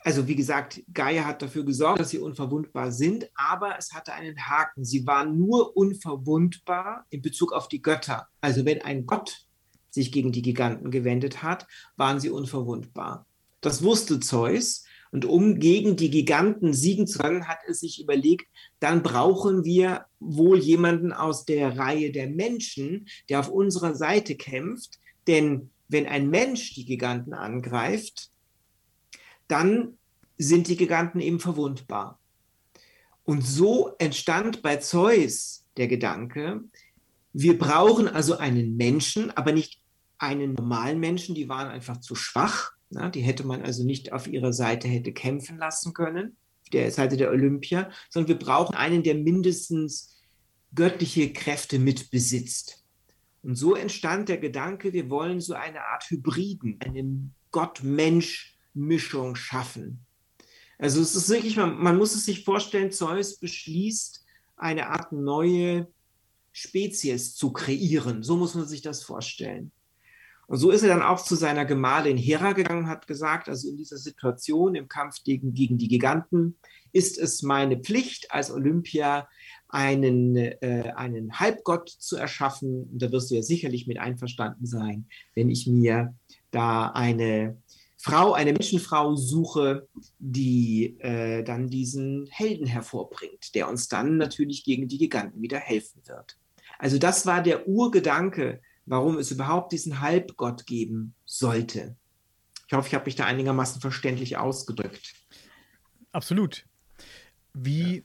also 0.02 0.26
wie 0.26 0.36
gesagt, 0.36 0.82
Gaia 0.92 1.26
hat 1.26 1.42
dafür 1.42 1.64
gesorgt, 1.64 2.00
dass 2.00 2.10
sie 2.10 2.18
unverwundbar 2.18 2.90
sind, 2.90 3.30
aber 3.34 3.76
es 3.78 3.92
hatte 3.92 4.14
einen 4.14 4.36
Haken. 4.38 4.84
Sie 4.84 5.06
waren 5.06 5.36
nur 5.36 5.76
unverwundbar 5.76 7.04
in 7.10 7.20
Bezug 7.20 7.52
auf 7.52 7.68
die 7.68 7.82
Götter. 7.82 8.26
Also 8.40 8.64
wenn 8.64 8.80
ein 8.82 9.04
Gott 9.04 9.46
sich 9.90 10.10
gegen 10.10 10.32
die 10.32 10.42
Giganten 10.42 10.90
gewendet 10.90 11.42
hat, 11.42 11.66
waren 11.96 12.18
sie 12.18 12.30
unverwundbar. 12.30 13.26
Das 13.60 13.82
wusste 13.82 14.20
Zeus 14.20 14.84
Und 15.12 15.24
um 15.24 15.58
gegen 15.58 15.96
die 15.96 16.08
Giganten 16.08 16.72
siegen 16.72 17.06
zu 17.06 17.18
können, 17.18 17.48
hat 17.48 17.58
er 17.66 17.74
sich 17.74 18.00
überlegt, 18.00 18.46
dann 18.78 19.02
brauchen 19.02 19.64
wir 19.64 20.06
wohl 20.20 20.58
jemanden 20.58 21.12
aus 21.12 21.44
der 21.44 21.76
Reihe 21.76 22.12
der 22.12 22.28
Menschen, 22.28 23.08
der 23.28 23.40
auf 23.40 23.48
unserer 23.48 23.96
Seite 23.96 24.36
kämpft. 24.36 25.00
Denn 25.26 25.70
wenn 25.88 26.06
ein 26.06 26.30
Mensch 26.30 26.74
die 26.74 26.84
Giganten 26.84 27.34
angreift, 27.34 28.30
dann 29.50 29.98
sind 30.38 30.68
die 30.68 30.76
Giganten 30.76 31.20
eben 31.20 31.40
verwundbar. 31.40 32.18
Und 33.24 33.46
so 33.46 33.94
entstand 33.98 34.62
bei 34.62 34.76
Zeus 34.76 35.66
der 35.76 35.88
Gedanke, 35.88 36.62
wir 37.32 37.58
brauchen 37.58 38.08
also 38.08 38.38
einen 38.38 38.76
Menschen, 38.76 39.30
aber 39.30 39.52
nicht 39.52 39.80
einen 40.18 40.54
normalen 40.54 40.98
Menschen, 40.98 41.34
die 41.34 41.48
waren 41.48 41.68
einfach 41.68 42.00
zu 42.00 42.14
schwach. 42.14 42.72
Na, 42.90 43.08
die 43.08 43.20
hätte 43.20 43.46
man 43.46 43.62
also 43.62 43.84
nicht 43.84 44.12
auf 44.12 44.26
ihrer 44.26 44.52
Seite 44.52 44.88
hätte 44.88 45.12
kämpfen 45.12 45.58
lassen 45.58 45.94
können, 45.94 46.36
der 46.72 46.90
Seite 46.90 47.16
der 47.16 47.30
Olympia, 47.30 47.90
sondern 48.08 48.28
wir 48.28 48.38
brauchen 48.38 48.74
einen, 48.74 49.04
der 49.04 49.14
mindestens 49.14 50.18
göttliche 50.74 51.32
Kräfte 51.32 51.78
mitbesitzt. 51.78 52.84
Und 53.42 53.54
so 53.54 53.74
entstand 53.74 54.28
der 54.28 54.38
Gedanke, 54.38 54.92
wir 54.92 55.08
wollen 55.08 55.40
so 55.40 55.54
eine 55.54 55.82
Art 55.82 56.04
Hybriden, 56.10 56.78
eine 56.80 57.30
Gott-Mensch-Mischung 58.74 59.36
schaffen. 59.36 60.00
Also 60.78 61.00
es 61.00 61.14
ist 61.14 61.28
wirklich, 61.28 61.56
man, 61.56 61.78
man 61.78 61.98
muss 61.98 62.14
es 62.14 62.24
sich 62.24 62.44
vorstellen, 62.44 62.90
Zeus 62.90 63.38
beschließt, 63.38 64.24
eine 64.56 64.88
Art 64.88 65.12
neue 65.12 65.88
Spezies 66.52 67.34
zu 67.34 67.52
kreieren. 67.52 68.22
So 68.22 68.36
muss 68.36 68.54
man 68.54 68.66
sich 68.66 68.82
das 68.82 69.02
vorstellen. 69.02 69.72
Und 70.46 70.58
so 70.58 70.70
ist 70.70 70.82
er 70.82 70.88
dann 70.88 71.02
auch 71.02 71.22
zu 71.22 71.36
seiner 71.36 71.64
Gemahlin 71.64 72.16
Hera 72.16 72.52
gegangen, 72.52 72.88
hat 72.88 73.06
gesagt, 73.06 73.48
also 73.48 73.68
in 73.68 73.76
dieser 73.76 73.98
Situation 73.98 74.74
im 74.74 74.88
Kampf 74.88 75.22
gegen, 75.22 75.54
gegen 75.54 75.78
die 75.78 75.86
Giganten 75.86 76.56
ist 76.92 77.18
es 77.18 77.42
meine 77.42 77.78
Pflicht 77.78 78.32
als 78.32 78.50
Olympia, 78.50 79.28
einen, 79.68 80.34
äh, 80.36 80.92
einen 80.96 81.38
Halbgott 81.38 81.88
zu 81.88 82.16
erschaffen. 82.16 82.88
Und 82.90 83.00
da 83.00 83.12
wirst 83.12 83.30
du 83.30 83.36
ja 83.36 83.42
sicherlich 83.42 83.86
mit 83.86 83.98
einverstanden 83.98 84.66
sein, 84.66 85.06
wenn 85.36 85.50
ich 85.50 85.68
mir 85.68 86.14
da 86.50 86.88
eine 86.88 87.56
Frau, 88.02 88.32
eine 88.32 88.54
Menschenfrau 88.54 89.14
suche, 89.14 89.86
die 90.18 90.98
äh, 91.00 91.42
dann 91.42 91.68
diesen 91.68 92.26
Helden 92.30 92.66
hervorbringt, 92.66 93.54
der 93.54 93.68
uns 93.68 93.88
dann 93.88 94.16
natürlich 94.16 94.64
gegen 94.64 94.88
die 94.88 94.96
Giganten 94.96 95.42
wieder 95.42 95.58
helfen 95.58 96.00
wird. 96.06 96.38
Also 96.78 96.96
das 96.96 97.26
war 97.26 97.42
der 97.42 97.68
Urgedanke, 97.68 98.62
warum 98.86 99.18
es 99.18 99.30
überhaupt 99.30 99.72
diesen 99.72 100.00
Halbgott 100.00 100.64
geben 100.64 101.14
sollte. 101.26 101.94
Ich 102.66 102.72
hoffe, 102.72 102.88
ich 102.88 102.94
habe 102.94 103.04
mich 103.04 103.16
da 103.16 103.26
einigermaßen 103.26 103.82
verständlich 103.82 104.38
ausgedrückt. 104.38 105.14
Absolut. 106.10 106.64
Wie, 107.52 107.96
ja. 107.96 108.02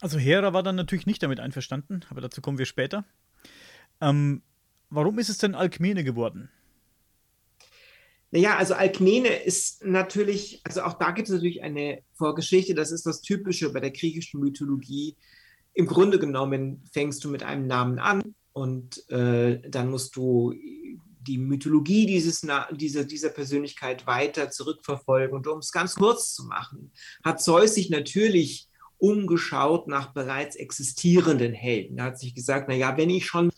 also 0.00 0.18
Hera 0.18 0.52
war 0.52 0.64
dann 0.64 0.74
natürlich 0.74 1.06
nicht 1.06 1.22
damit 1.22 1.38
einverstanden, 1.38 2.00
aber 2.10 2.20
dazu 2.20 2.40
kommen 2.40 2.58
wir 2.58 2.66
später. 2.66 3.04
Ähm, 4.00 4.42
warum 4.88 5.20
ist 5.20 5.28
es 5.28 5.38
denn 5.38 5.54
Alkmene 5.54 6.02
geworden? 6.02 6.50
Naja, 8.32 8.56
also 8.56 8.74
Alkmene 8.74 9.28
ist 9.28 9.84
natürlich, 9.84 10.60
also 10.64 10.82
auch 10.82 10.94
da 10.94 11.10
gibt 11.10 11.28
es 11.28 11.34
natürlich 11.34 11.62
eine 11.62 12.02
Vorgeschichte, 12.14 12.74
das 12.74 12.92
ist 12.92 13.06
das 13.06 13.22
Typische 13.22 13.72
bei 13.72 13.80
der 13.80 13.90
griechischen 13.90 14.40
Mythologie. 14.40 15.16
Im 15.74 15.86
Grunde 15.86 16.18
genommen 16.18 16.84
fängst 16.92 17.24
du 17.24 17.28
mit 17.28 17.42
einem 17.42 17.66
Namen 17.66 17.98
an 17.98 18.34
und 18.52 19.08
äh, 19.10 19.60
dann 19.68 19.90
musst 19.90 20.14
du 20.14 20.54
die 21.22 21.38
Mythologie 21.38 22.06
dieses, 22.06 22.46
dieser, 22.72 23.04
dieser 23.04 23.28
Persönlichkeit 23.28 24.06
weiter 24.06 24.50
zurückverfolgen. 24.50 25.36
Und 25.36 25.46
um 25.46 25.58
es 25.58 25.72
ganz 25.72 25.94
kurz 25.96 26.34
zu 26.34 26.44
machen, 26.44 26.92
hat 27.24 27.42
Zeus 27.42 27.74
sich 27.74 27.90
natürlich 27.90 28.68
umgeschaut 28.98 29.86
nach 29.86 30.12
bereits 30.12 30.56
existierenden 30.56 31.52
Helden. 31.52 31.98
Er 31.98 32.04
hat 32.04 32.18
sich 32.18 32.34
gesagt, 32.34 32.68
naja, 32.68 32.96
wenn 32.96 33.10
ich 33.10 33.26
schon 33.26 33.50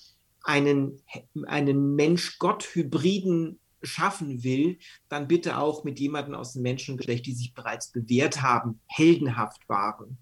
einen, 0.45 1.01
einen 1.47 1.95
Mensch-Gott-Hybriden 1.95 3.61
schaffen 3.83 4.43
will, 4.45 4.79
dann 5.09 5.29
bitte 5.29 5.59
auch 5.59 5.85
mit 5.85 5.99
jemandem 6.01 6.35
aus 6.35 6.55
dem 6.55 6.63
Menschengeschlecht, 6.63 7.27
die 7.27 7.35
sich 7.35 7.55
bereits 7.55 7.91
bewährt 7.91 8.43
haben, 8.43 8.81
heldenhaft 8.87 9.69
waren. 9.69 10.19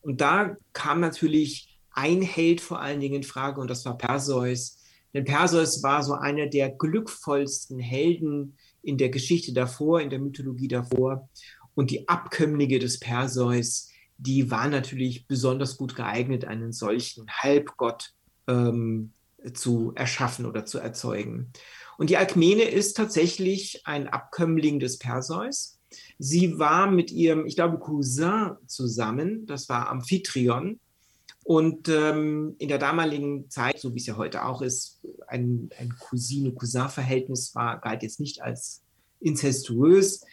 Und 0.00 0.20
da 0.20 0.56
kam 0.72 1.00
natürlich 1.00 1.80
ein 1.90 2.22
Held 2.22 2.60
vor 2.60 2.80
allen 2.80 3.00
Dingen 3.00 3.16
in 3.16 3.22
Frage 3.22 3.60
und 3.60 3.68
das 3.68 3.84
war 3.84 3.98
Perseus. 3.98 4.78
Denn 5.14 5.24
Perseus 5.24 5.82
war 5.82 6.02
so 6.02 6.14
einer 6.14 6.46
der 6.46 6.70
glückvollsten 6.70 7.78
Helden 7.78 8.56
in 8.82 8.98
der 8.98 9.08
Geschichte 9.08 9.52
davor, 9.52 10.00
in 10.00 10.10
der 10.10 10.18
Mythologie 10.18 10.68
davor. 10.68 11.28
Und 11.74 11.90
die 11.90 12.08
Abkömmlinge 12.08 12.78
des 12.78 13.00
Perseus, 13.00 13.88
die 14.16 14.50
waren 14.50 14.70
natürlich 14.70 15.26
besonders 15.26 15.76
gut 15.76 15.94
geeignet, 15.94 16.44
einen 16.44 16.72
solchen 16.72 17.26
Halbgott 17.28 18.14
ähm, 18.46 19.12
zu 19.54 19.92
erschaffen 19.94 20.46
oder 20.46 20.64
zu 20.64 20.78
erzeugen. 20.78 21.52
Und 21.98 22.10
die 22.10 22.16
Alkmene 22.16 22.62
ist 22.62 22.96
tatsächlich 22.96 23.82
ein 23.84 24.06
Abkömmling 24.06 24.78
des 24.78 24.98
Perseus. 24.98 25.80
Sie 26.18 26.58
war 26.58 26.88
mit 26.88 27.10
ihrem, 27.10 27.44
ich 27.44 27.56
glaube, 27.56 27.78
Cousin 27.78 28.52
zusammen, 28.66 29.46
das 29.46 29.68
war 29.68 29.90
Amphitryon. 29.90 30.78
Und 31.42 31.88
ähm, 31.88 32.54
in 32.58 32.68
der 32.68 32.78
damaligen 32.78 33.50
Zeit, 33.50 33.80
so 33.80 33.94
wie 33.94 33.98
es 33.98 34.06
ja 34.06 34.16
heute 34.16 34.44
auch 34.44 34.62
ist, 34.62 35.00
ein, 35.26 35.70
ein 35.78 35.92
Cousine-Cousin-Verhältnis 35.98 37.54
war, 37.56 37.80
galt 37.80 38.04
jetzt 38.04 38.20
nicht 38.20 38.42
als 38.42 38.82
inzestuös. 39.18 40.24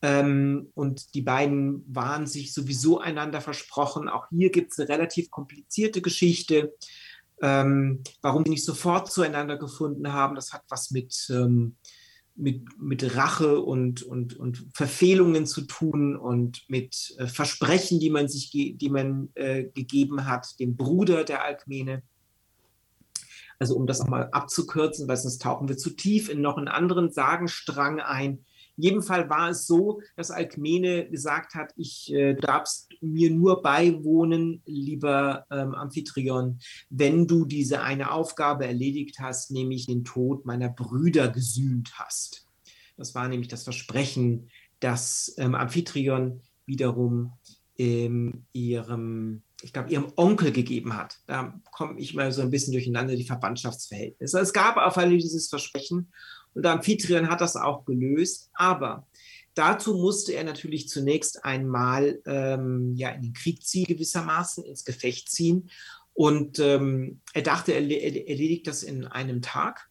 Ähm, 0.00 0.72
und 0.74 1.14
die 1.14 1.22
beiden 1.22 1.84
waren 1.86 2.26
sich 2.26 2.52
sowieso 2.52 2.98
einander 2.98 3.40
versprochen. 3.40 4.08
Auch 4.08 4.26
hier 4.30 4.50
gibt 4.50 4.72
es 4.72 4.80
eine 4.80 4.88
relativ 4.88 5.30
komplizierte 5.30 6.02
Geschichte 6.02 6.72
ähm, 7.42 8.02
warum 8.22 8.44
die 8.44 8.50
nicht 8.50 8.64
sofort 8.64 9.10
zueinander 9.12 9.58
gefunden 9.58 10.12
haben, 10.12 10.36
das 10.36 10.52
hat 10.52 10.62
was 10.68 10.92
mit, 10.92 11.28
ähm, 11.30 11.76
mit, 12.36 12.62
mit 12.80 13.16
Rache 13.16 13.60
und, 13.60 14.02
und, 14.04 14.36
und 14.36 14.68
Verfehlungen 14.72 15.44
zu 15.46 15.62
tun 15.62 16.16
und 16.16 16.62
mit 16.68 17.14
äh, 17.18 17.26
Versprechen, 17.26 17.98
die 17.98 18.10
man 18.10 18.28
sich 18.28 18.50
die 18.50 18.88
man 18.88 19.30
äh, 19.34 19.64
gegeben 19.64 20.26
hat, 20.26 20.58
dem 20.60 20.76
Bruder 20.76 21.24
der 21.24 21.44
Alkmene. 21.44 22.02
Also 23.58 23.76
um 23.76 23.86
das 23.86 23.98
nochmal 23.98 24.28
abzukürzen, 24.30 25.08
weil 25.08 25.16
sonst 25.16 25.42
tauchen 25.42 25.68
wir 25.68 25.76
zu 25.76 25.90
tief 25.90 26.28
in 26.28 26.40
noch 26.40 26.56
einen 26.56 26.68
anderen 26.68 27.12
Sagenstrang 27.12 28.00
ein, 28.00 28.44
in 28.82 28.86
jedem 28.86 29.02
Fall 29.02 29.30
war 29.30 29.50
es 29.50 29.68
so, 29.68 30.02
dass 30.16 30.32
Alkmene 30.32 31.08
gesagt 31.08 31.54
hat, 31.54 31.72
ich 31.76 32.12
äh, 32.12 32.34
darfst 32.34 32.88
mir 33.00 33.30
nur 33.30 33.62
beiwohnen, 33.62 34.60
lieber 34.66 35.46
ähm, 35.52 35.72
Amphitryon, 35.72 36.58
wenn 36.90 37.28
du 37.28 37.44
diese 37.44 37.82
eine 37.82 38.10
Aufgabe 38.10 38.66
erledigt 38.66 39.20
hast, 39.20 39.52
nämlich 39.52 39.86
den 39.86 40.02
Tod 40.02 40.46
meiner 40.46 40.68
Brüder 40.68 41.28
gesühnt 41.28 41.92
hast. 41.94 42.48
Das 42.96 43.14
war 43.14 43.28
nämlich 43.28 43.46
das 43.46 43.62
Versprechen, 43.62 44.50
das 44.80 45.32
ähm, 45.38 45.54
Amphitryon 45.54 46.40
wiederum 46.66 47.34
ähm, 47.78 48.46
ihrem, 48.52 49.42
ich 49.62 49.72
glaube, 49.72 49.90
ihrem 49.90 50.12
Onkel 50.16 50.50
gegeben 50.50 50.96
hat. 50.96 51.20
Da 51.28 51.56
komme 51.70 52.00
ich 52.00 52.14
mal 52.14 52.32
so 52.32 52.42
ein 52.42 52.50
bisschen 52.50 52.72
durcheinander, 52.72 53.14
die 53.14 53.26
Verwandtschaftsverhältnisse. 53.26 54.40
Es 54.40 54.52
gab 54.52 54.76
auf 54.76 54.98
alle 54.98 55.16
dieses 55.16 55.48
Versprechen 55.48 56.12
und 56.54 56.66
Amphitryon 56.66 57.30
hat 57.30 57.40
das 57.40 57.56
auch 57.56 57.84
gelöst. 57.84 58.50
Aber 58.54 59.06
dazu 59.54 59.94
musste 59.94 60.32
er 60.32 60.44
natürlich 60.44 60.88
zunächst 60.88 61.44
einmal 61.44 62.20
ähm, 62.26 62.94
ja, 62.96 63.10
in 63.10 63.22
den 63.22 63.32
Krieg 63.32 63.62
ziehen, 63.62 63.86
gewissermaßen 63.86 64.64
ins 64.64 64.84
Gefecht 64.84 65.30
ziehen. 65.30 65.70
Und 66.14 66.58
ähm, 66.58 67.20
er 67.32 67.42
dachte, 67.42 67.72
er 67.72 67.80
erledigt 67.80 68.66
das 68.66 68.82
in 68.82 69.06
einem 69.06 69.40
Tag. 69.40 69.88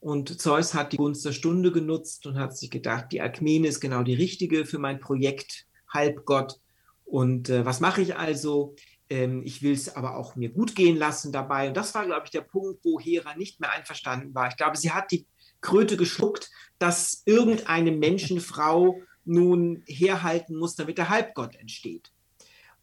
Und 0.00 0.40
Zeus 0.40 0.74
hat 0.74 0.92
die 0.92 0.98
Gunst 0.98 1.24
der 1.24 1.32
Stunde 1.32 1.72
genutzt 1.72 2.26
und 2.26 2.38
hat 2.38 2.56
sich 2.56 2.70
gedacht, 2.70 3.06
die 3.12 3.20
Alkmene 3.20 3.68
ist 3.68 3.80
genau 3.80 4.02
die 4.02 4.14
richtige 4.14 4.66
für 4.66 4.78
mein 4.78 5.00
Projekt, 5.00 5.66
Halbgott. 5.88 6.60
Und 7.04 7.48
äh, 7.48 7.64
was 7.64 7.80
mache 7.80 8.02
ich 8.02 8.16
also? 8.16 8.74
Ähm, 9.08 9.42
ich 9.44 9.62
will 9.62 9.72
es 9.72 9.94
aber 9.94 10.16
auch 10.16 10.36
mir 10.36 10.50
gut 10.50 10.74
gehen 10.74 10.96
lassen 10.96 11.32
dabei. 11.32 11.68
Und 11.68 11.76
das 11.76 11.94
war, 11.94 12.04
glaube 12.04 12.22
ich, 12.24 12.30
der 12.30 12.42
Punkt, 12.42 12.84
wo 12.84 13.00
Hera 13.00 13.36
nicht 13.36 13.60
mehr 13.60 13.72
einverstanden 13.72 14.34
war. 14.34 14.48
Ich 14.48 14.56
glaube, 14.56 14.76
sie 14.76 14.90
hat 14.90 15.10
die 15.12 15.26
Kröte 15.66 15.96
geschluckt, 15.96 16.50
dass 16.78 17.22
irgendeine 17.24 17.90
Menschenfrau 17.90 19.02
nun 19.24 19.82
herhalten 19.86 20.56
muss, 20.56 20.76
damit 20.76 20.98
der 20.98 21.08
Halbgott 21.08 21.56
entsteht. 21.56 22.12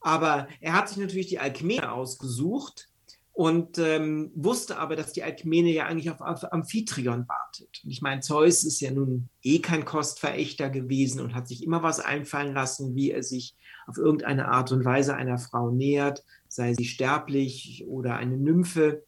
Aber 0.02 0.48
er 0.60 0.74
hat 0.74 0.90
sich 0.90 0.98
natürlich 0.98 1.28
die 1.28 1.40
Alkmene 1.40 1.92
ausgesucht 1.92 2.90
und 3.32 3.78
ähm, 3.78 4.32
wusste 4.36 4.78
aber, 4.78 4.98
dass 4.98 5.14
die 5.14 5.24
Alkmene 5.24 5.72
ja 5.72 5.86
eigentlich 5.86 6.12
auf, 6.12 6.20
auf 6.20 6.52
Amphitryon 6.52 7.26
wartet. 7.28 7.82
Und 7.84 7.90
ich 7.90 8.02
meine, 8.02 8.20
Zeus 8.20 8.66
ist 8.66 8.82
ja 8.82 8.92
nun 8.92 9.30
eh 9.42 9.60
kein 9.60 9.86
Kostverächter 9.86 10.70
gewesen 10.70 11.22
und 11.22 11.34
hat 11.34 11.48
sich 11.48 11.64
immer 11.64 11.82
was 11.82 12.02
einfallen 12.02 12.54
lassen, 12.54 12.96
wie 12.96 13.12
er 13.12 13.24
sich 13.24 13.56
auf 13.88 13.98
irgendeine 13.98 14.50
Art 14.50 14.72
und 14.74 14.84
Weise 14.84 15.16
einer 15.16 15.38
Frau 15.38 15.72
nähert, 15.72 16.24
sei 16.50 16.74
sie 16.74 16.86
sterblich 16.86 17.86
oder 17.88 18.18
eine 18.18 18.38
Nymphe. 18.38 19.04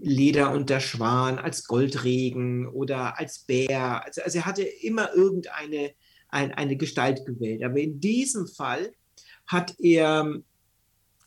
Leder 0.00 0.52
und 0.52 0.70
der 0.70 0.80
Schwan, 0.80 1.38
als 1.38 1.64
Goldregen 1.64 2.66
oder 2.66 3.18
als 3.18 3.40
Bär. 3.40 4.04
Also, 4.04 4.22
also 4.22 4.38
er 4.38 4.46
hatte 4.46 4.62
immer 4.62 5.14
irgendeine 5.14 5.92
ein, 6.28 6.52
eine 6.52 6.76
Gestalt 6.76 7.24
gewählt. 7.26 7.62
Aber 7.62 7.78
in 7.78 8.00
diesem 8.00 8.48
Fall 8.48 8.92
hat 9.46 9.74
er 9.78 10.42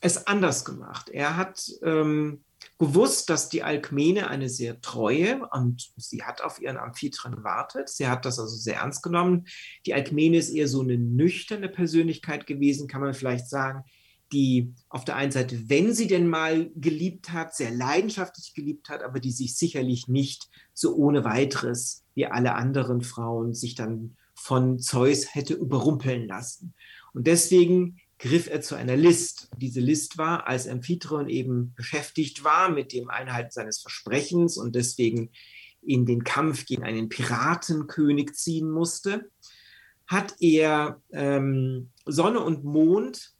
es 0.00 0.26
anders 0.26 0.64
gemacht. 0.64 1.08
Er 1.08 1.36
hat 1.36 1.70
ähm, 1.82 2.44
gewusst, 2.78 3.30
dass 3.30 3.48
die 3.48 3.62
Alkmene 3.62 4.28
eine 4.28 4.48
sehr 4.48 4.80
treue 4.80 5.48
und 5.52 5.90
sie 5.96 6.22
hat 6.22 6.42
auf 6.42 6.60
ihren 6.60 6.76
Amphitryon 6.76 7.36
gewartet. 7.36 7.88
Sie 7.88 8.06
hat 8.06 8.24
das 8.24 8.38
also 8.38 8.54
sehr 8.56 8.76
ernst 8.76 9.02
genommen. 9.02 9.46
Die 9.86 9.94
Alkmene 9.94 10.36
ist 10.36 10.50
eher 10.50 10.68
so 10.68 10.82
eine 10.82 10.98
nüchterne 10.98 11.68
Persönlichkeit 11.68 12.46
gewesen, 12.46 12.88
kann 12.88 13.00
man 13.00 13.14
vielleicht 13.14 13.48
sagen, 13.48 13.84
die 14.32 14.74
auf 14.88 15.04
der 15.04 15.16
einen 15.16 15.32
Seite, 15.32 15.68
wenn 15.68 15.94
sie 15.94 16.06
denn 16.06 16.28
mal 16.28 16.70
geliebt 16.74 17.32
hat, 17.32 17.54
sehr 17.54 17.70
leidenschaftlich 17.70 18.54
geliebt 18.54 18.88
hat, 18.88 19.02
aber 19.02 19.20
die 19.20 19.30
sich 19.30 19.56
sicherlich 19.56 20.08
nicht 20.08 20.48
so 20.74 20.94
ohne 20.96 21.24
weiteres 21.24 22.04
wie 22.14 22.26
alle 22.26 22.54
anderen 22.54 23.02
Frauen 23.02 23.54
sich 23.54 23.74
dann 23.74 24.16
von 24.34 24.78
Zeus 24.78 25.34
hätte 25.34 25.54
überrumpeln 25.54 26.26
lassen. 26.26 26.74
Und 27.14 27.26
deswegen 27.26 27.98
griff 28.18 28.48
er 28.48 28.60
zu 28.60 28.74
einer 28.74 28.96
List. 28.96 29.48
Diese 29.58 29.80
List 29.80 30.18
war, 30.18 30.46
als 30.46 30.66
Amphitryon 30.66 31.28
eben 31.28 31.74
beschäftigt 31.74 32.44
war 32.44 32.70
mit 32.70 32.92
dem 32.92 33.10
Einhalten 33.10 33.50
seines 33.50 33.80
Versprechens 33.80 34.56
und 34.56 34.74
deswegen 34.74 35.30
in 35.82 36.04
den 36.04 36.24
Kampf 36.24 36.66
gegen 36.66 36.82
einen 36.82 37.08
Piratenkönig 37.08 38.34
ziehen 38.34 38.70
musste, 38.70 39.30
hat 40.06 40.34
er 40.40 41.00
ähm, 41.12 41.90
Sonne 42.04 42.40
und 42.40 42.64
Mond 42.64 43.35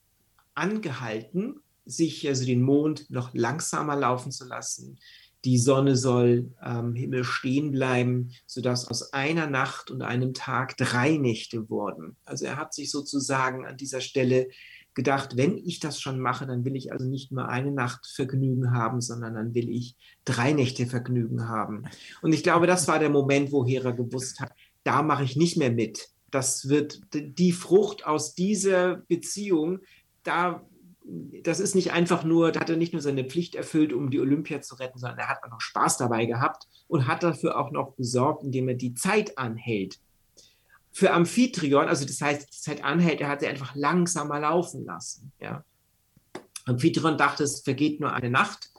angehalten, 0.56 1.60
sich 1.84 2.26
also 2.26 2.44
den 2.44 2.62
Mond 2.62 3.10
noch 3.10 3.32
langsamer 3.34 3.96
laufen 3.96 4.32
zu 4.32 4.44
lassen, 4.44 4.98
die 5.44 5.58
Sonne 5.58 5.96
soll 5.96 6.50
am 6.58 6.94
Himmel 6.94 7.22
stehen 7.22 7.70
bleiben, 7.70 8.32
sodass 8.46 8.88
aus 8.88 9.12
einer 9.12 9.46
Nacht 9.46 9.92
und 9.92 10.02
einem 10.02 10.34
Tag 10.34 10.76
drei 10.76 11.18
Nächte 11.18 11.70
wurden. 11.70 12.16
Also 12.24 12.46
er 12.46 12.56
hat 12.56 12.74
sich 12.74 12.90
sozusagen 12.90 13.64
an 13.64 13.76
dieser 13.76 14.00
Stelle 14.00 14.48
gedacht, 14.94 15.36
wenn 15.36 15.56
ich 15.58 15.78
das 15.78 16.00
schon 16.00 16.18
mache, 16.18 16.46
dann 16.46 16.64
will 16.64 16.74
ich 16.74 16.90
also 16.90 17.06
nicht 17.06 17.30
nur 17.30 17.48
eine 17.48 17.70
Nacht 17.70 18.06
Vergnügen 18.06 18.72
haben, 18.72 19.00
sondern 19.00 19.34
dann 19.34 19.54
will 19.54 19.68
ich 19.68 19.94
drei 20.24 20.52
Nächte 20.52 20.86
Vergnügen 20.86 21.48
haben. 21.48 21.84
Und 22.22 22.32
ich 22.32 22.42
glaube, 22.42 22.66
das 22.66 22.88
war 22.88 22.98
der 22.98 23.10
Moment, 23.10 23.52
wo 23.52 23.64
Hera 23.64 23.92
gewusst 23.92 24.40
hat, 24.40 24.52
da 24.82 25.02
mache 25.02 25.22
ich 25.22 25.36
nicht 25.36 25.56
mehr 25.56 25.70
mit. 25.70 26.08
Das 26.32 26.68
wird 26.68 27.02
die 27.12 27.52
Frucht 27.52 28.04
aus 28.04 28.34
dieser 28.34 28.96
Beziehung, 28.96 29.80
da 30.26 30.62
das 31.42 31.60
ist 31.60 31.76
nicht 31.76 31.92
einfach 31.92 32.24
nur, 32.24 32.50
da 32.50 32.60
hat 32.60 32.70
er 32.70 32.76
nicht 32.76 32.92
nur 32.92 33.02
seine 33.02 33.24
Pflicht 33.24 33.54
erfüllt, 33.54 33.92
um 33.92 34.10
die 34.10 34.18
Olympia 34.18 34.60
zu 34.60 34.74
retten, 34.74 34.98
sondern 34.98 35.20
er 35.20 35.28
hat 35.28 35.38
auch 35.44 35.50
noch 35.50 35.60
Spaß 35.60 35.98
dabei 35.98 36.26
gehabt 36.26 36.66
und 36.88 37.06
hat 37.06 37.22
dafür 37.22 37.58
auch 37.58 37.70
noch 37.70 37.94
gesorgt, 37.96 38.42
indem 38.42 38.68
er 38.68 38.74
die 38.74 38.94
Zeit 38.94 39.38
anhält. 39.38 40.00
Für 40.90 41.12
Amphitryon, 41.12 41.88
also 41.88 42.04
das 42.04 42.20
heißt, 42.20 42.48
die 42.52 42.60
Zeit 42.60 42.82
anhält, 42.82 43.20
er 43.20 43.28
hat 43.28 43.40
sie 43.40 43.46
einfach 43.46 43.76
langsamer 43.76 44.40
laufen 44.40 44.84
lassen. 44.84 45.30
Ja. 45.40 45.64
Amphitryon 46.64 47.16
dachte, 47.16 47.44
es 47.44 47.60
vergeht 47.60 48.00
nur 48.00 48.12
eine 48.12 48.30
Nacht 48.30 48.70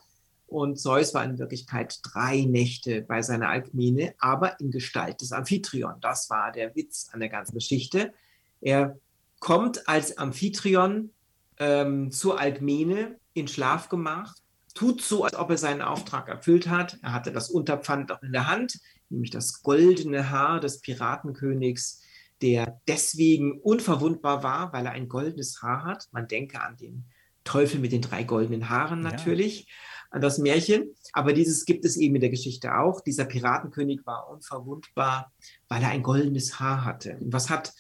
und 0.47 0.77
Zeus 0.77 1.13
war 1.13 1.23
in 1.23 1.39
Wirklichkeit 1.39 1.99
drei 2.03 2.41
Nächte 2.41 3.03
bei 3.03 3.21
seiner 3.21 3.49
Alkmene, 3.49 4.15
aber 4.19 4.59
in 4.59 4.71
Gestalt 4.71 5.21
des 5.21 5.31
Amphitryon. 5.31 5.95
Das 6.01 6.29
war 6.29 6.51
der 6.51 6.75
Witz 6.75 7.09
an 7.13 7.21
der 7.21 7.29
ganzen 7.29 7.53
Geschichte. 7.53 8.13
Er 8.59 8.97
kommt 9.39 9.87
als 9.87 10.17
Amphitryon 10.17 11.11
ähm, 11.59 12.11
zur 12.11 12.39
Alkmene 12.39 13.17
in 13.33 13.47
Schlafgemach, 13.47 14.35
tut 14.73 15.01
so, 15.01 15.23
als 15.23 15.35
ob 15.35 15.49
er 15.49 15.57
seinen 15.57 15.81
Auftrag 15.81 16.29
erfüllt 16.29 16.69
hat. 16.69 16.97
Er 17.01 17.13
hatte 17.13 17.31
das 17.31 17.49
Unterpfand 17.49 18.11
auch 18.11 18.21
in 18.21 18.31
der 18.31 18.47
Hand, 18.47 18.79
nämlich 19.09 19.31
das 19.31 19.63
goldene 19.63 20.29
Haar 20.29 20.59
des 20.59 20.81
Piratenkönigs, 20.81 22.01
der 22.41 22.79
deswegen 22.87 23.59
unverwundbar 23.59 24.43
war, 24.43 24.73
weil 24.73 24.85
er 24.85 24.91
ein 24.91 25.09
goldenes 25.09 25.61
Haar 25.61 25.83
hat. 25.83 26.07
Man 26.11 26.27
denke 26.27 26.61
an 26.61 26.77
den 26.77 27.05
Teufel 27.43 27.79
mit 27.79 27.91
den 27.91 28.01
drei 28.01 28.23
goldenen 28.23 28.69
Haaren 28.69 29.01
natürlich, 29.01 29.61
ja. 29.61 29.67
an 30.11 30.21
das 30.21 30.37
Märchen. 30.37 30.93
Aber 31.13 31.33
dieses 31.33 31.65
gibt 31.65 31.85
es 31.85 31.97
eben 31.97 32.15
in 32.15 32.21
der 32.21 32.29
Geschichte 32.29 32.77
auch. 32.77 33.01
Dieser 33.01 33.25
Piratenkönig 33.25 34.01
war 34.05 34.29
unverwundbar, 34.29 35.31
weil 35.69 35.81
er 35.81 35.89
ein 35.89 36.03
goldenes 36.03 36.59
Haar 36.59 36.85
hatte. 36.85 37.17
Und 37.19 37.33
was 37.33 37.49
hat 37.49 37.73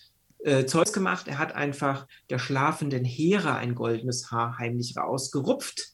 äh, 0.47 0.65
Zeus 0.65 0.93
gemacht. 0.93 1.27
Er 1.27 1.39
hat 1.39 1.53
einfach 1.53 2.07
der 2.29 2.39
schlafenden 2.39 3.03
Hera 3.03 3.57
ein 3.57 3.75
goldenes 3.75 4.31
Haar 4.31 4.57
heimlich 4.57 4.95
rausgerupft. 4.95 5.93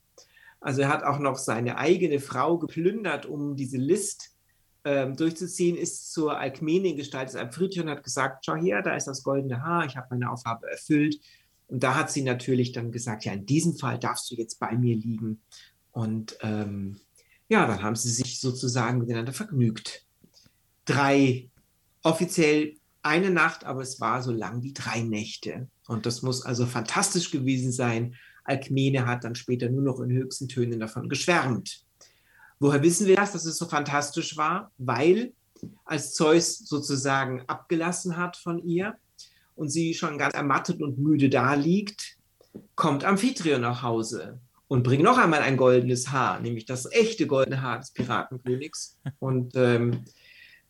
Also 0.62 0.82
er 0.84 0.90
hat 0.90 1.04
auch 1.04 1.18
noch 1.18 1.40
seine 1.40 1.80
eigene 1.80 2.20
Frau 2.20 2.60
geplündert, 2.60 3.26
um 3.26 3.56
diese 3.56 3.78
List 3.78 4.36
ähm, 4.86 5.16
durchzuziehen, 5.16 5.76
ist 5.76 6.14
zur 6.14 6.38
Alkmene 6.38 6.90
in 6.90 6.98
Gestalt 6.98 7.30
des 7.30 7.36
Amphitryon 7.36 7.88
und 7.88 7.96
hat 7.96 8.04
gesagt, 8.04 8.46
schau 8.46 8.56
her, 8.56 8.84
da 8.84 8.96
ist 8.96 9.08
das 9.08 9.24
goldene 9.24 9.64
Haar, 9.64 9.86
ich 9.86 9.98
habe 9.98 10.08
meine 10.12 10.32
Aufgabe 10.32 10.70
erfüllt. 10.70 11.20
Und 11.68 11.82
da 11.82 11.96
hat 11.96 12.12
sie 12.12 12.22
natürlich 12.22 12.74
dann 12.74 12.92
gesagt, 12.92 13.26
ja, 13.26 13.34
in 13.34 13.48
diesem 13.48 13.76
Fall 13.76 13.98
darfst 13.98 14.30
du 14.30 14.36
jetzt 14.36 14.60
bei 14.60 14.78
mir 14.78 14.96
liegen. 14.96 15.42
Und 15.92 16.38
ähm, 16.42 17.00
ja, 17.50 17.66
dann 17.66 17.82
haben 17.82 17.96
sie 17.96 18.12
sich 18.12 18.40
sozusagen 18.40 19.00
miteinander 19.00 19.34
vergnügt. 19.34 20.06
Drei 20.86 21.50
offiziell 22.04 22.76
eine 23.04 23.30
Nacht, 23.30 23.66
aber 23.66 23.82
es 23.82 24.00
war 24.00 24.24
so 24.24 24.32
lang 24.32 24.64
wie 24.64 24.74
drei 24.74 25.02
Nächte. 25.02 25.68
Und 25.88 26.06
das 26.06 26.22
muss 26.22 26.46
also 26.46 26.66
fantastisch 26.66 27.32
gewesen 27.32 27.72
sein. 27.72 28.16
Alkmene 28.46 29.06
hat 29.06 29.24
dann 29.24 29.36
später 29.36 29.70
nur 29.70 29.84
noch 29.84 30.00
in 30.00 30.12
höchsten 30.12 30.48
Tönen 30.48 30.80
davon 30.80 31.10
geschwärmt. 31.10 31.84
Woher 32.60 32.82
wissen 32.82 33.08
wir 33.08 33.16
das, 33.16 33.34
dass 33.34 33.46
es 33.46 33.58
so 33.58 33.66
fantastisch 33.68 34.38
war? 34.38 34.72
Weil 34.78 35.34
als 35.86 36.14
Zeus 36.14 36.58
sozusagen 36.58 37.44
abgelassen 37.48 38.18
hat 38.18 38.38
von 38.38 38.66
ihr 38.66 38.96
und 39.56 39.70
sie 39.70 39.94
schon 39.94 40.18
ganz 40.18 40.34
ermattet 40.34 40.82
und 40.82 40.98
müde 40.98 41.30
da 41.30 41.54
liegt, 41.54 42.18
kommt 42.76 43.04
Amphitryon 43.04 43.62
nach 43.62 43.82
Hause 43.82 44.40
und 44.68 44.84
bringt 44.84 45.04
noch 45.04 45.18
einmal 45.18 45.42
ein 45.42 45.58
goldenes 45.58 46.12
Haar, 46.12 46.40
nämlich 46.40 46.66
das 46.66 46.92
echte 46.92 47.28
goldene 47.28 47.62
Haar 47.62 47.80
des 47.80 47.92
Piratenkönigs. 47.92 48.98
Und 49.20 49.54
ähm, 49.56 50.06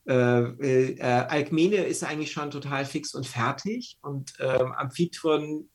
äh, 0.08 0.42
äh, 0.42 1.02
Alkmene 1.02 1.78
ist 1.78 2.04
eigentlich 2.04 2.32
schon 2.32 2.52
total 2.52 2.86
fix 2.86 3.14
und 3.14 3.26
fertig 3.26 3.98
und 4.02 4.34
ähm, 4.40 4.72
Amphitryon, 4.74 5.70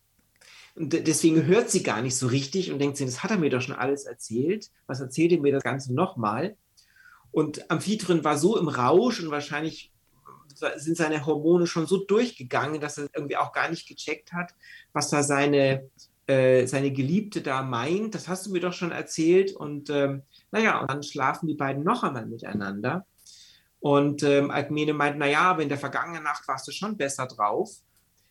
und 0.74 0.92
deswegen 0.92 1.44
hört 1.46 1.70
sie 1.70 1.82
gar 1.82 2.02
nicht 2.02 2.16
so 2.16 2.28
richtig 2.28 2.70
und 2.70 2.78
denkt 2.78 2.96
sich, 2.96 3.06
das 3.06 3.24
hat 3.24 3.32
er 3.32 3.38
mir 3.38 3.50
doch 3.50 3.60
schon 3.60 3.74
alles 3.74 4.04
erzählt. 4.04 4.70
Was 4.86 5.00
erzählt 5.00 5.32
er 5.32 5.40
mir 5.40 5.52
das 5.52 5.64
Ganze 5.64 5.92
nochmal? 5.92 6.56
Und 7.32 7.68
Amphitryon 7.68 8.22
war 8.22 8.38
so 8.38 8.56
im 8.56 8.68
Rausch 8.68 9.20
und 9.20 9.30
wahrscheinlich 9.30 9.92
sind 10.76 10.96
seine 10.96 11.26
Hormone 11.26 11.66
schon 11.66 11.86
so 11.86 12.04
durchgegangen, 12.04 12.80
dass 12.80 12.98
er 12.98 13.08
irgendwie 13.14 13.36
auch 13.36 13.52
gar 13.52 13.68
nicht 13.70 13.88
gecheckt 13.88 14.32
hat, 14.32 14.54
was 14.92 15.10
da 15.10 15.22
seine, 15.22 15.88
äh, 16.26 16.66
seine 16.66 16.92
Geliebte 16.92 17.42
da 17.42 17.62
meint. 17.62 18.14
Das 18.14 18.28
hast 18.28 18.46
du 18.46 18.52
mir 18.52 18.60
doch 18.60 18.72
schon 18.72 18.92
erzählt. 18.92 19.52
Und 19.52 19.90
ähm, 19.90 20.22
naja, 20.50 20.80
und 20.80 20.90
dann 20.90 21.02
schlafen 21.02 21.48
die 21.48 21.54
beiden 21.54 21.82
noch 21.82 22.02
einmal 22.02 22.26
miteinander. 22.26 23.04
Und 23.80 24.22
ähm, 24.22 24.50
Alkmene 24.50 24.92
meint, 24.92 25.18
naja, 25.18 25.42
aber 25.42 25.62
in 25.62 25.68
der 25.68 25.78
vergangenen 25.78 26.24
Nacht 26.24 26.46
warst 26.48 26.66
du 26.66 26.72
schon 26.72 26.96
besser 26.96 27.26
drauf. 27.26 27.70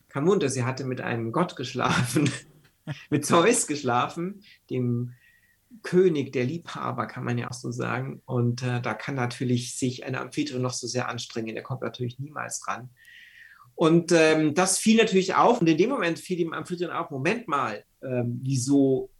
Kein 0.10 0.28
Wunder, 0.28 0.50
sie 0.50 0.64
hatte 0.64 0.84
mit 0.84 1.02
einem 1.02 1.32
Gott 1.32 1.56
geschlafen, 1.56 2.30
mit 3.10 3.26
Zeus 3.26 3.68
geschlafen, 3.68 4.44
dem 4.70 5.14
König 5.84 6.32
der 6.32 6.46
Liebhaber, 6.46 7.08
kann 7.08 7.24
man 7.24 7.38
ja 7.38 7.50
auch 7.50 7.54
so 7.54 7.72
sagen. 7.72 8.22
Und 8.26 8.64
äh, 8.64 8.82
da 8.82 8.94
kann 8.94 9.16
natürlich 9.16 9.78
sich 9.78 10.06
eine 10.06 10.20
Amphitryon 10.20 10.62
noch 10.62 10.74
so 10.74 10.88
sehr 10.88 11.08
anstrengen, 11.08 11.56
der 11.56 11.64
kommt 11.64 11.82
natürlich 11.82 12.20
niemals 12.20 12.60
dran. 12.62 12.90
Und 13.76 14.12
ähm, 14.12 14.54
das 14.54 14.80
fiel 14.80 14.98
natürlich 14.98 15.36
auf. 15.36 15.62
Und 15.62 15.68
in 15.68 15.78
dem 15.78 15.90
Moment 15.90 16.20
fiel 16.20 16.38
dem 16.38 16.54
Amphitryon 16.54 16.92
auf, 16.92 17.12
Moment 17.12 17.48
mal, 17.48 17.84
ähm, 18.02 18.40
wieso 18.44 19.12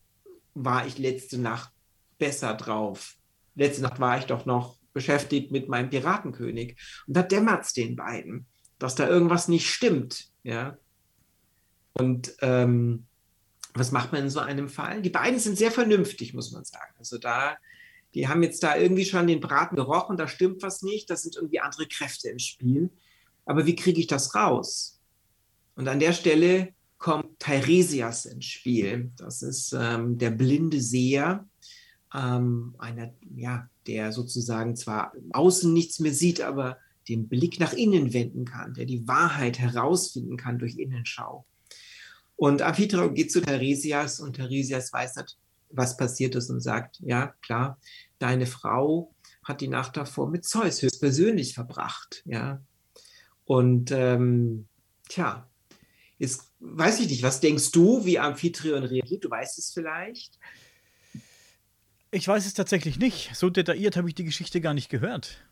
war 0.56 0.88
ich 0.88 0.98
letzte 0.98 1.38
Nacht 1.38 1.72
besser 2.18 2.54
drauf? 2.56 3.16
Letzte 3.56 3.84
Nacht 3.84 4.00
war 4.00 4.18
ich 4.18 4.26
doch 4.26 4.46
noch 4.46 4.78
beschäftigt 4.98 5.52
mit 5.52 5.70
meinem 5.70 5.92
Piratenkönig. 5.92 6.76
Und 7.06 7.16
da 7.16 7.22
dämmert 7.22 7.66
es 7.66 7.74
den 7.74 7.96
beiden, 7.96 8.48
dass 8.80 8.96
da 8.96 9.08
irgendwas 9.08 9.48
nicht 9.48 9.70
stimmt. 9.70 10.30
Ja? 10.44 10.78
Und 11.94 12.36
ähm, 12.42 13.06
was 13.76 13.92
macht 13.92 14.12
man 14.12 14.24
in 14.24 14.30
so 14.32 14.40
einem 14.40 14.70
Fall? 14.70 15.04
Die 15.04 15.12
beiden 15.12 15.40
sind 15.40 15.56
sehr 15.56 15.72
vernünftig, 15.72 16.34
muss 16.34 16.52
man 16.52 16.66
sagen. 16.66 16.94
Also 16.98 17.20
da, 17.20 17.58
die 18.16 18.28
haben 18.28 18.42
jetzt 18.42 18.64
da 18.64 18.76
irgendwie 18.76 19.06
schon 19.06 19.28
den 19.28 19.40
Braten 19.40 19.76
gerochen, 19.76 20.18
da 20.18 20.28
stimmt 20.28 20.64
was 20.64 20.82
nicht, 20.82 21.10
da 21.12 21.16
sind 21.16 21.36
irgendwie 21.36 21.60
andere 21.60 21.86
Kräfte 21.86 22.30
im 22.30 22.40
Spiel. 22.40 22.90
Aber 23.46 23.68
wie 23.68 23.76
kriege 23.76 24.00
ich 24.00 24.08
das 24.08 24.34
raus? 24.34 25.00
Und 25.76 25.88
an 25.88 26.00
der 26.00 26.14
Stelle 26.14 26.74
kommt 26.98 27.40
Teiresias 27.40 28.26
ins 28.26 28.46
Spiel. 28.46 29.12
Das 29.18 29.44
ist 29.44 29.74
ähm, 29.80 30.18
der 30.18 30.32
blinde 30.32 30.82
Seher, 30.82 31.46
ähm, 32.14 32.76
einer, 32.78 33.14
ja, 33.36 33.70
der 33.86 34.12
sozusagen 34.12 34.76
zwar 34.76 35.14
außen 35.32 35.72
nichts 35.72 36.00
mehr 36.00 36.14
sieht, 36.14 36.42
aber 36.42 36.78
den 37.08 37.28
Blick 37.28 37.60
nach 37.60 37.74
innen 37.74 38.14
wenden 38.14 38.46
kann, 38.46 38.74
der 38.74 38.86
die 38.86 39.08
Wahrheit 39.08 39.60
herausfinden 39.60 40.38
kann 40.38 40.60
durch 40.60 40.78
Innenschau. 40.78 41.46
Und 42.36 42.62
Amphitryon 42.62 43.14
geht 43.14 43.32
zu 43.32 43.42
Theresias 43.42 44.20
und 44.20 44.36
Theresias 44.36 44.94
weiß 44.94 45.16
nicht, 45.18 45.38
was 45.70 45.98
passiert 45.98 46.36
ist 46.36 46.50
und 46.50 46.62
sagt, 46.62 47.00
ja, 47.00 47.34
klar, 47.42 47.80
deine 48.20 48.46
Frau 48.46 49.14
hat 49.44 49.62
die 49.62 49.68
Nacht 49.68 49.98
davor 49.98 50.30
mit 50.30 50.46
Zeus 50.46 50.82
höchstpersönlich 50.82 51.54
verbracht, 51.54 52.24
ja. 52.26 52.62
Und 53.46 53.92
ähm, 53.92 54.68
Tja, 55.10 55.50
jetzt 56.18 56.52
weiß 56.60 57.00
ich 57.02 57.10
nicht, 57.10 57.24
was 57.24 57.40
denkst 57.40 57.72
du, 57.72 58.06
wie 58.06 58.20
Amphitryon 58.20 58.84
reagiert? 58.84 59.24
Du 59.24 59.30
weißt 59.30 59.58
es 59.58 59.72
vielleicht. 59.74 60.38
Ich 62.12 62.28
weiß 62.28 62.46
es 62.46 62.54
tatsächlich 62.54 63.00
nicht. 63.00 63.36
So 63.36 63.50
detailliert 63.50 63.98
habe 63.98 64.08
ich 64.08 64.16
die 64.16 64.24
Geschichte 64.24 64.62
gar 64.62 64.74
nicht 64.74 64.90
gehört. 64.90 65.44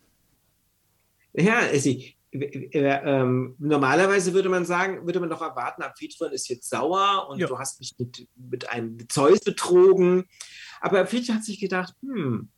Ja, 1.33 1.61
sie, 1.77 2.15
ähm, 2.31 3.55
normalerweise 3.59 4.33
würde 4.33 4.49
man 4.49 4.65
sagen, 4.65 5.05
würde 5.05 5.19
man 5.19 5.29
doch 5.29 5.41
erwarten, 5.41 5.83
Amphitryon 5.83 6.31
ist 6.31 6.47
jetzt 6.47 6.69
sauer 6.69 7.27
und 7.29 7.39
ja. 7.39 7.47
du 7.47 7.59
hast 7.59 7.79
mich 7.79 7.95
mit, 7.97 8.27
mit 8.35 8.69
einem 8.69 8.97
Zeus 9.09 9.41
betrogen. 9.41 10.25
Aber 10.79 10.99
Amphitryon 10.99 11.37
hat 11.37 11.43
sich 11.43 11.59
gedacht, 11.59 11.93
hm, 12.01 12.49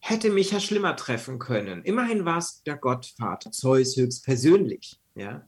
hätte 0.00 0.30
mich 0.30 0.50
ja 0.50 0.60
schlimmer 0.60 0.96
treffen 0.96 1.38
können. 1.38 1.82
Immerhin 1.84 2.24
war 2.24 2.38
es 2.38 2.62
der 2.62 2.76
Gottvater, 2.76 3.50
Zeus 3.50 3.96
höchst 3.96 4.24
persönlich. 4.24 5.00
Ja? 5.14 5.46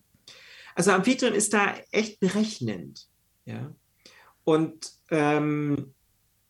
Also 0.75 0.93
Amphitryon 0.93 1.35
ist 1.35 1.53
da 1.53 1.75
echt 1.91 2.21
berechnend. 2.21 3.09
Ja? 3.45 3.75
Und 4.45 4.93
ähm, 5.11 5.95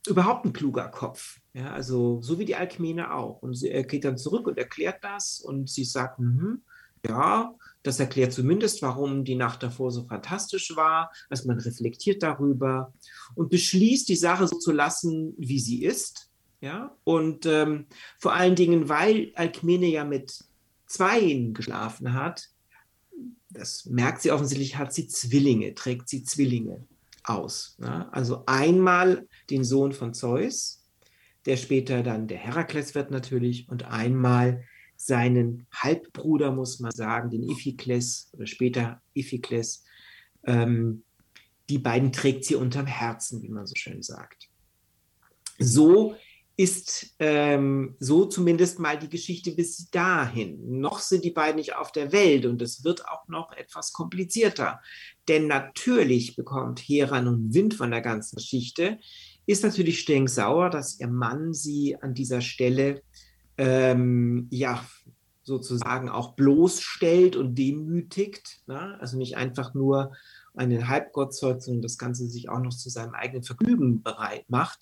überhaupt 0.06 0.44
ein 0.46 0.52
kluger 0.52 0.88
Kopf. 0.88 1.39
Ja? 1.54 1.72
Also 1.72 2.20
so 2.22 2.38
wie 2.38 2.44
die 2.44 2.56
Alkmene 2.56 3.12
auch. 3.12 3.42
Und 3.42 3.54
sie, 3.54 3.70
er 3.70 3.84
geht 3.84 4.04
dann 4.04 4.18
zurück 4.18 4.46
und 4.46 4.58
erklärt 4.58 5.02
das 5.02 5.40
und 5.40 5.68
sie 5.68 5.84
sagt, 5.84 6.18
mh, 6.18 6.58
ja, 7.06 7.54
das 7.82 7.98
erklärt 7.98 8.32
zumindest, 8.32 8.82
warum 8.82 9.24
die 9.24 9.34
Nacht 9.34 9.62
davor 9.62 9.90
so 9.90 10.04
fantastisch 10.04 10.76
war. 10.76 11.10
Also 11.30 11.48
man 11.48 11.58
reflektiert 11.58 12.22
darüber 12.22 12.92
und 13.34 13.50
beschließt, 13.50 14.08
die 14.08 14.16
Sache 14.16 14.46
so 14.46 14.58
zu 14.58 14.72
lassen, 14.72 15.34
wie 15.38 15.58
sie 15.58 15.82
ist. 15.84 16.30
Ja, 16.62 16.94
und 17.04 17.46
ähm, 17.46 17.86
vor 18.18 18.34
allen 18.34 18.54
Dingen, 18.54 18.90
weil 18.90 19.32
Alkmene 19.34 19.86
ja 19.86 20.04
mit 20.04 20.44
Zweien 20.86 21.54
geschlafen 21.54 22.12
hat, 22.12 22.50
das 23.48 23.86
merkt 23.86 24.20
sie 24.20 24.30
offensichtlich, 24.30 24.76
hat 24.76 24.92
sie 24.92 25.08
Zwillinge, 25.08 25.74
trägt 25.74 26.10
sie 26.10 26.22
Zwillinge 26.22 26.84
aus. 27.24 27.76
Ja? 27.80 28.08
Also 28.12 28.44
einmal 28.44 29.26
den 29.48 29.64
Sohn 29.64 29.92
von 29.92 30.12
Zeus, 30.12 30.79
der 31.50 31.56
später 31.56 32.04
dann 32.04 32.28
der 32.28 32.38
Herakles 32.38 32.94
wird 32.94 33.10
natürlich, 33.10 33.68
und 33.68 33.84
einmal 33.84 34.62
seinen 34.94 35.66
Halbbruder, 35.72 36.52
muss 36.52 36.78
man 36.78 36.92
sagen, 36.92 37.28
den 37.28 37.42
Iphikles 37.42 38.30
oder 38.34 38.46
später 38.46 39.02
Iphikles. 39.14 39.82
Ähm, 40.44 41.02
die 41.68 41.78
beiden 41.78 42.12
trägt 42.12 42.44
sie 42.44 42.54
unterm 42.54 42.86
Herzen, 42.86 43.42
wie 43.42 43.48
man 43.48 43.66
so 43.66 43.74
schön 43.74 44.00
sagt. 44.00 44.48
So 45.58 46.14
ist 46.56 47.16
ähm, 47.18 47.96
so 47.98 48.26
zumindest 48.26 48.78
mal 48.78 48.96
die 48.96 49.08
Geschichte 49.08 49.50
bis 49.50 49.90
dahin. 49.90 50.78
Noch 50.78 51.00
sind 51.00 51.24
die 51.24 51.32
beiden 51.32 51.56
nicht 51.56 51.74
auf 51.74 51.90
der 51.90 52.12
Welt 52.12 52.46
und 52.46 52.62
es 52.62 52.84
wird 52.84 53.08
auch 53.08 53.26
noch 53.26 53.50
etwas 53.56 53.92
komplizierter. 53.92 54.80
Denn 55.26 55.48
natürlich 55.48 56.36
bekommt 56.36 56.78
Hera 56.78 57.20
nun 57.20 57.52
Wind 57.52 57.74
von 57.74 57.90
der 57.90 58.02
ganzen 58.02 58.36
Geschichte, 58.36 59.00
ist 59.50 59.64
natürlich 59.64 60.00
stinksauer, 60.00 60.70
dass 60.70 61.00
ihr 61.00 61.08
Mann 61.08 61.52
sie 61.52 61.96
an 62.00 62.14
dieser 62.14 62.40
Stelle 62.40 63.02
ähm, 63.58 64.46
ja, 64.50 64.84
sozusagen 65.42 66.08
auch 66.08 66.34
bloßstellt 66.34 67.36
und 67.36 67.56
demütigt. 67.56 68.62
Ne? 68.66 68.96
Also 69.00 69.18
nicht 69.18 69.36
einfach 69.36 69.74
nur 69.74 70.12
einen 70.54 70.88
Halbgott 70.88 71.34
zeugt, 71.34 71.62
sondern 71.62 71.82
das 71.82 71.98
Ganze 71.98 72.26
sich 72.28 72.48
auch 72.48 72.60
noch 72.60 72.74
zu 72.74 72.88
seinem 72.90 73.14
eigenen 73.14 73.42
Vergnügen 73.42 74.02
bereit 74.02 74.44
macht. 74.48 74.78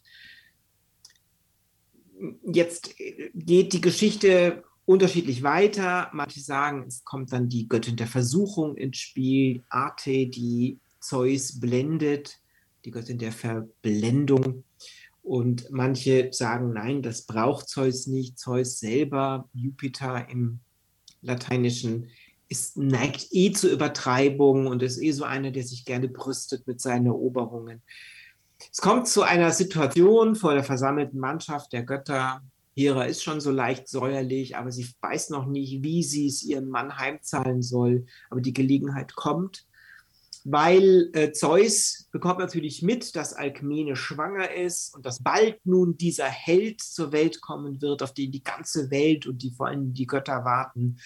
Jetzt 2.43 2.95
geht 3.35 3.73
die 3.73 3.81
Geschichte 3.81 4.65
unterschiedlich 4.85 5.43
weiter. 5.43 6.11
Manche 6.13 6.41
sagen, 6.41 6.85
es 6.89 7.05
kommt 7.05 7.33
dann 7.33 7.49
die 7.49 7.69
Göttin 7.69 7.97
der 7.97 8.07
Versuchung 8.07 8.77
ins 8.77 8.99
Spiel, 8.99 9.63
Arte, 9.69 10.27
die 10.27 10.79
Zeus 11.01 11.61
blendet, 11.61 12.41
die 12.85 12.91
Göttin 12.91 13.19
der 13.19 13.33
Verblendung. 13.33 14.65
Und 15.23 15.71
manche 15.71 16.31
sagen, 16.33 16.73
nein, 16.73 17.03
das 17.03 17.27
braucht 17.27 17.69
Zeus 17.69 18.07
nicht. 18.07 18.39
Zeus 18.39 18.79
selber, 18.79 19.49
Jupiter 19.53 20.27
im 20.31 20.61
Lateinischen, 21.21 22.09
ist, 22.49 22.79
neigt 22.79 23.29
eh 23.33 23.53
zur 23.53 23.71
Übertreibung 23.71 24.67
und 24.67 24.83
ist 24.83 25.03
eh 25.03 25.13
so 25.13 25.25
einer, 25.25 25.51
der 25.51 25.65
sich 25.65 25.85
gerne 25.85 26.09
brüstet 26.09 26.67
mit 26.67 26.81
seinen 26.81 27.07
Eroberungen. 27.07 27.83
Es 28.73 28.81
kommt 28.81 29.07
zu 29.07 29.23
einer 29.23 29.53
Situation 29.53 30.35
vor 30.35 30.55
der 30.55 30.65
versammelten 30.65 31.21
Mannschaft 31.21 31.73
der 31.73 31.85
Götter. 31.85 32.43
Hera 32.75 33.05
ist 33.05 33.23
schon 33.23 33.41
so 33.41 33.51
leicht 33.51 33.89
säuerlich, 33.89 34.57
aber 34.57 34.73
sie 34.73 34.89
weiß 35.01 35.31
noch 35.31 35.47
nicht, 35.47 35.83
wie 35.83 36.03
sie 36.03 36.27
es 36.27 36.43
ihrem 36.43 36.69
Mann 36.69 36.97
heimzahlen 36.97 37.61
soll. 37.61 38.07
Aber 38.31 38.41
die 38.41 38.53
Gelegenheit 38.53 39.15
kommt 39.15 39.67
weil 40.51 41.11
äh, 41.13 41.33
Zeus 41.33 42.09
bekommt 42.11 42.39
natürlich 42.39 42.83
mit, 42.83 43.15
dass 43.17 43.35
Alkmene 43.35 43.97
schwanger 43.97 44.55
ist 44.55 44.95
und 44.95 45.05
dass 45.05 45.23
bald 45.23 45.59
nun 45.67 45.99
dieser 45.99 46.25
Held 46.25 46.81
zur 46.81 47.13
Welt 47.13 47.43
kommen 47.43 47.83
wird, 47.83 48.03
auf 48.03 48.15
den 48.15 48.33
die 48.33 48.43
ganze 48.43 48.91
Welt 48.91 49.27
und 49.27 49.43
die 49.43 49.51
vor 49.51 49.67
allem 49.67 49.93
die 49.93 50.07
Götter 50.07 50.47
warten. 50.47 50.97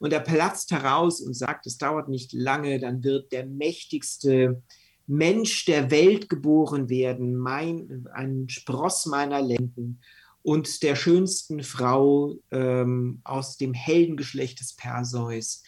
Und 0.00 0.12
er 0.12 0.20
platzt 0.20 0.72
heraus 0.72 1.20
und 1.20 1.34
sagt, 1.34 1.66
es 1.66 1.78
dauert 1.78 2.08
nicht 2.08 2.32
lange, 2.32 2.80
dann 2.80 3.04
wird 3.04 3.30
der 3.30 3.46
mächtigste 3.46 4.62
Mensch 5.06 5.64
der 5.64 5.92
Welt 5.92 6.28
geboren 6.28 6.88
werden, 6.88 7.36
mein, 7.36 8.08
ein 8.12 8.48
Spross 8.48 9.06
meiner 9.06 9.40
Lenden 9.40 10.00
und 10.42 10.82
der 10.82 10.96
schönsten 10.96 11.62
Frau 11.62 12.34
ähm, 12.50 13.20
aus 13.22 13.56
dem 13.56 13.74
Heldengeschlecht 13.74 14.60
des 14.60 14.74
Perseus. 14.74 15.62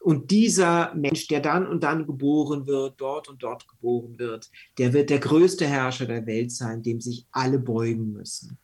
Und 0.00 0.30
dieser 0.30 0.94
Mensch, 0.94 1.28
der 1.28 1.40
dann 1.40 1.66
und 1.66 1.82
dann 1.82 2.06
geboren 2.06 2.66
wird, 2.66 3.00
dort 3.00 3.28
und 3.28 3.42
dort 3.42 3.68
geboren 3.68 4.18
wird, 4.18 4.50
der 4.78 4.92
wird 4.92 5.10
der 5.10 5.18
größte 5.18 5.66
Herrscher 5.66 6.06
der 6.06 6.26
Welt 6.26 6.52
sein, 6.52 6.82
dem 6.82 7.00
sich 7.00 7.26
alle 7.30 7.58
beugen 7.58 8.12
müssen. 8.12 8.58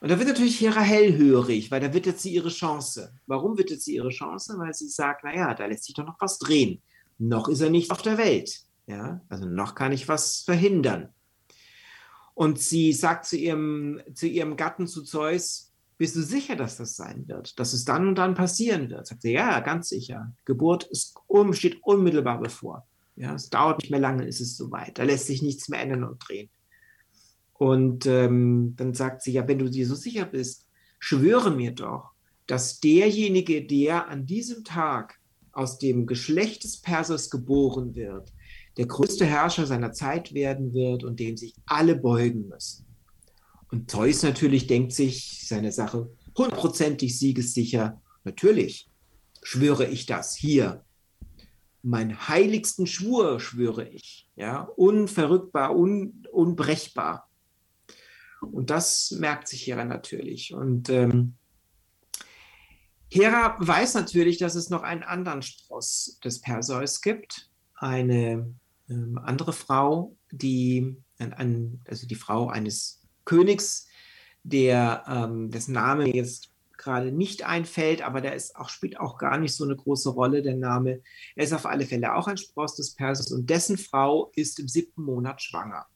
Und 0.00 0.10
da 0.10 0.18
wird 0.18 0.28
natürlich 0.28 0.60
Hera 0.60 0.80
hellhörig, 0.80 1.70
weil 1.70 1.80
da 1.80 1.88
jetzt 1.88 2.22
sie 2.22 2.32
ihre 2.32 2.48
Chance. 2.48 3.12
Warum 3.26 3.58
jetzt 3.70 3.84
sie 3.84 3.96
ihre 3.96 4.08
Chance? 4.08 4.54
Weil 4.58 4.72
sie 4.72 4.88
sagt, 4.88 5.24
naja, 5.24 5.52
da 5.52 5.66
lässt 5.66 5.84
sich 5.84 5.94
doch 5.94 6.06
noch 6.06 6.20
was 6.20 6.38
drehen. 6.38 6.80
Noch 7.18 7.48
ist 7.48 7.60
er 7.60 7.68
nicht 7.68 7.90
auf 7.90 8.00
der 8.00 8.16
Welt. 8.16 8.60
Ja? 8.86 9.20
Also 9.28 9.44
noch 9.44 9.74
kann 9.74 9.92
ich 9.92 10.08
was 10.08 10.40
verhindern. 10.40 11.10
Und 12.32 12.58
sie 12.58 12.94
sagt 12.94 13.26
zu 13.26 13.36
ihrem, 13.36 14.00
zu 14.14 14.26
ihrem 14.26 14.56
Gatten, 14.56 14.86
zu 14.86 15.02
Zeus, 15.02 15.69
bist 16.00 16.16
du 16.16 16.22
sicher, 16.22 16.56
dass 16.56 16.78
das 16.78 16.96
sein 16.96 17.28
wird, 17.28 17.60
dass 17.60 17.74
es 17.74 17.84
dann 17.84 18.08
und 18.08 18.14
dann 18.14 18.32
passieren 18.32 18.88
wird? 18.88 19.06
Sagt 19.06 19.20
sie, 19.20 19.32
ja, 19.32 19.60
ganz 19.60 19.90
sicher. 19.90 20.34
Geburt 20.46 20.84
ist, 20.84 21.14
steht 21.50 21.82
unmittelbar 21.82 22.40
bevor. 22.40 22.88
Ja, 23.16 23.34
es 23.34 23.50
dauert 23.50 23.82
nicht 23.82 23.90
mehr 23.90 24.00
lange, 24.00 24.26
ist 24.26 24.40
es 24.40 24.56
soweit. 24.56 24.98
Da 24.98 25.02
lässt 25.02 25.26
sich 25.26 25.42
nichts 25.42 25.68
mehr 25.68 25.82
ändern 25.82 26.04
und 26.04 26.16
drehen. 26.26 26.48
Und 27.52 28.06
ähm, 28.06 28.72
dann 28.78 28.94
sagt 28.94 29.20
sie, 29.20 29.32
ja, 29.32 29.46
wenn 29.46 29.58
du 29.58 29.68
dir 29.68 29.86
so 29.86 29.94
sicher 29.94 30.24
bist, 30.24 30.66
schwöre 31.00 31.50
mir 31.50 31.72
doch, 31.72 32.12
dass 32.46 32.80
derjenige, 32.80 33.66
der 33.66 34.08
an 34.08 34.24
diesem 34.24 34.64
Tag 34.64 35.20
aus 35.52 35.76
dem 35.76 36.06
Geschlecht 36.06 36.64
des 36.64 36.80
Persers 36.80 37.28
geboren 37.28 37.94
wird, 37.94 38.32
der 38.78 38.86
größte 38.86 39.26
Herrscher 39.26 39.66
seiner 39.66 39.92
Zeit 39.92 40.32
werden 40.32 40.72
wird 40.72 41.04
und 41.04 41.20
dem 41.20 41.36
sich 41.36 41.54
alle 41.66 41.94
beugen 41.94 42.48
müssen. 42.48 42.86
Und 43.70 43.90
Zeus 43.90 44.22
natürlich 44.22 44.66
denkt 44.66 44.92
sich 44.92 45.46
seine 45.46 45.72
Sache 45.72 46.10
hundertprozentig 46.36 47.18
siegessicher. 47.18 48.00
Natürlich 48.24 48.88
schwöre 49.42 49.86
ich 49.86 50.06
das 50.06 50.34
hier. 50.34 50.84
Mein 51.82 52.28
heiligsten 52.28 52.86
Schwur 52.86 53.40
schwöre 53.40 53.88
ich. 53.88 54.28
Ja, 54.36 54.62
unverrückbar, 54.62 55.76
un, 55.76 56.26
unbrechbar. 56.30 57.28
Und 58.40 58.70
das 58.70 59.12
merkt 59.12 59.48
sich 59.48 59.66
Hera 59.66 59.84
natürlich. 59.84 60.52
Und 60.52 60.88
ähm, 60.88 61.34
Hera 63.10 63.56
weiß 63.60 63.94
natürlich, 63.94 64.38
dass 64.38 64.54
es 64.54 64.70
noch 64.70 64.82
einen 64.82 65.02
anderen 65.02 65.42
Spross 65.42 66.18
des 66.24 66.40
Perseus 66.40 67.00
gibt. 67.00 67.50
Eine 67.74 68.54
ähm, 68.88 69.18
andere 69.22 69.52
Frau, 69.52 70.16
die, 70.30 70.96
ein, 71.18 71.80
also 71.86 72.06
die 72.06 72.14
Frau 72.14 72.48
eines 72.48 72.99
Königs, 73.24 73.86
der, 74.42 75.04
ähm, 75.06 75.50
dessen 75.50 75.72
Name 75.72 76.14
jetzt 76.14 76.50
gerade 76.80 77.12
nicht 77.12 77.44
einfällt, 77.44 78.02
aber 78.02 78.20
der 78.20 78.34
ist 78.34 78.56
auch, 78.56 78.70
spielt 78.70 78.98
auch 78.98 79.18
gar 79.18 79.38
nicht 79.38 79.54
so 79.54 79.64
eine 79.64 79.76
große 79.76 80.08
Rolle, 80.08 80.42
der 80.42 80.56
Name. 80.56 81.02
Er 81.36 81.44
ist 81.44 81.52
auf 81.52 81.66
alle 81.66 81.84
Fälle 81.84 82.14
auch 82.14 82.26
ein 82.26 82.38
Spross 82.38 82.74
des 82.74 82.94
Perses 82.94 83.30
und 83.32 83.50
dessen 83.50 83.76
Frau 83.76 84.32
ist 84.34 84.58
im 84.58 84.66
siebten 84.66 85.02
Monat 85.02 85.42
schwanger. 85.42 85.86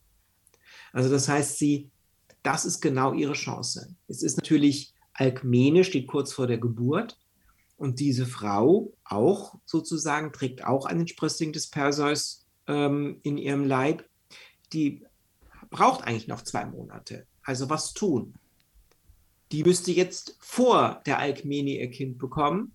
Also 0.93 1.11
das 1.11 1.29
heißt, 1.29 1.59
sie, 1.59 1.91
das 2.43 2.67
ist 2.67 2.81
genau 2.81 3.15
ihre 3.15 3.33
Chance. 3.33 3.97
Es 4.09 4.23
ist 4.23 4.37
natürlich 4.37 4.95
Alkmene, 5.15 5.85
steht 5.85 6.07
kurz 6.07 6.33
vor 6.33 6.47
der 6.47 6.59
Geburt 6.59 7.19
und 7.77 7.99
diese 7.99 8.27
Frau 8.27 8.93
auch 9.05 9.57
sozusagen 9.65 10.33
trägt 10.33 10.65
auch 10.65 10.87
einen 10.87 11.09
Sprössling 11.09 11.53
des 11.53 11.71
Perseus 11.71 12.47
ähm, 12.67 13.21
in 13.23 13.39
ihrem 13.39 13.65
Leib. 13.65 14.05
Die 14.73 15.05
braucht 15.75 16.05
eigentlich 16.05 16.29
noch 16.29 16.43
zwei 16.43 16.65
Monate. 16.67 17.27
Also 17.43 17.69
was 17.69 17.95
tun? 17.95 18.35
Die 19.51 19.65
müsste 19.65 19.91
jetzt 19.91 20.37
vor 20.39 21.03
der 21.05 21.19
Alkmene 21.19 21.71
ihr 21.71 21.91
Kind 21.91 22.17
bekommen. 22.17 22.73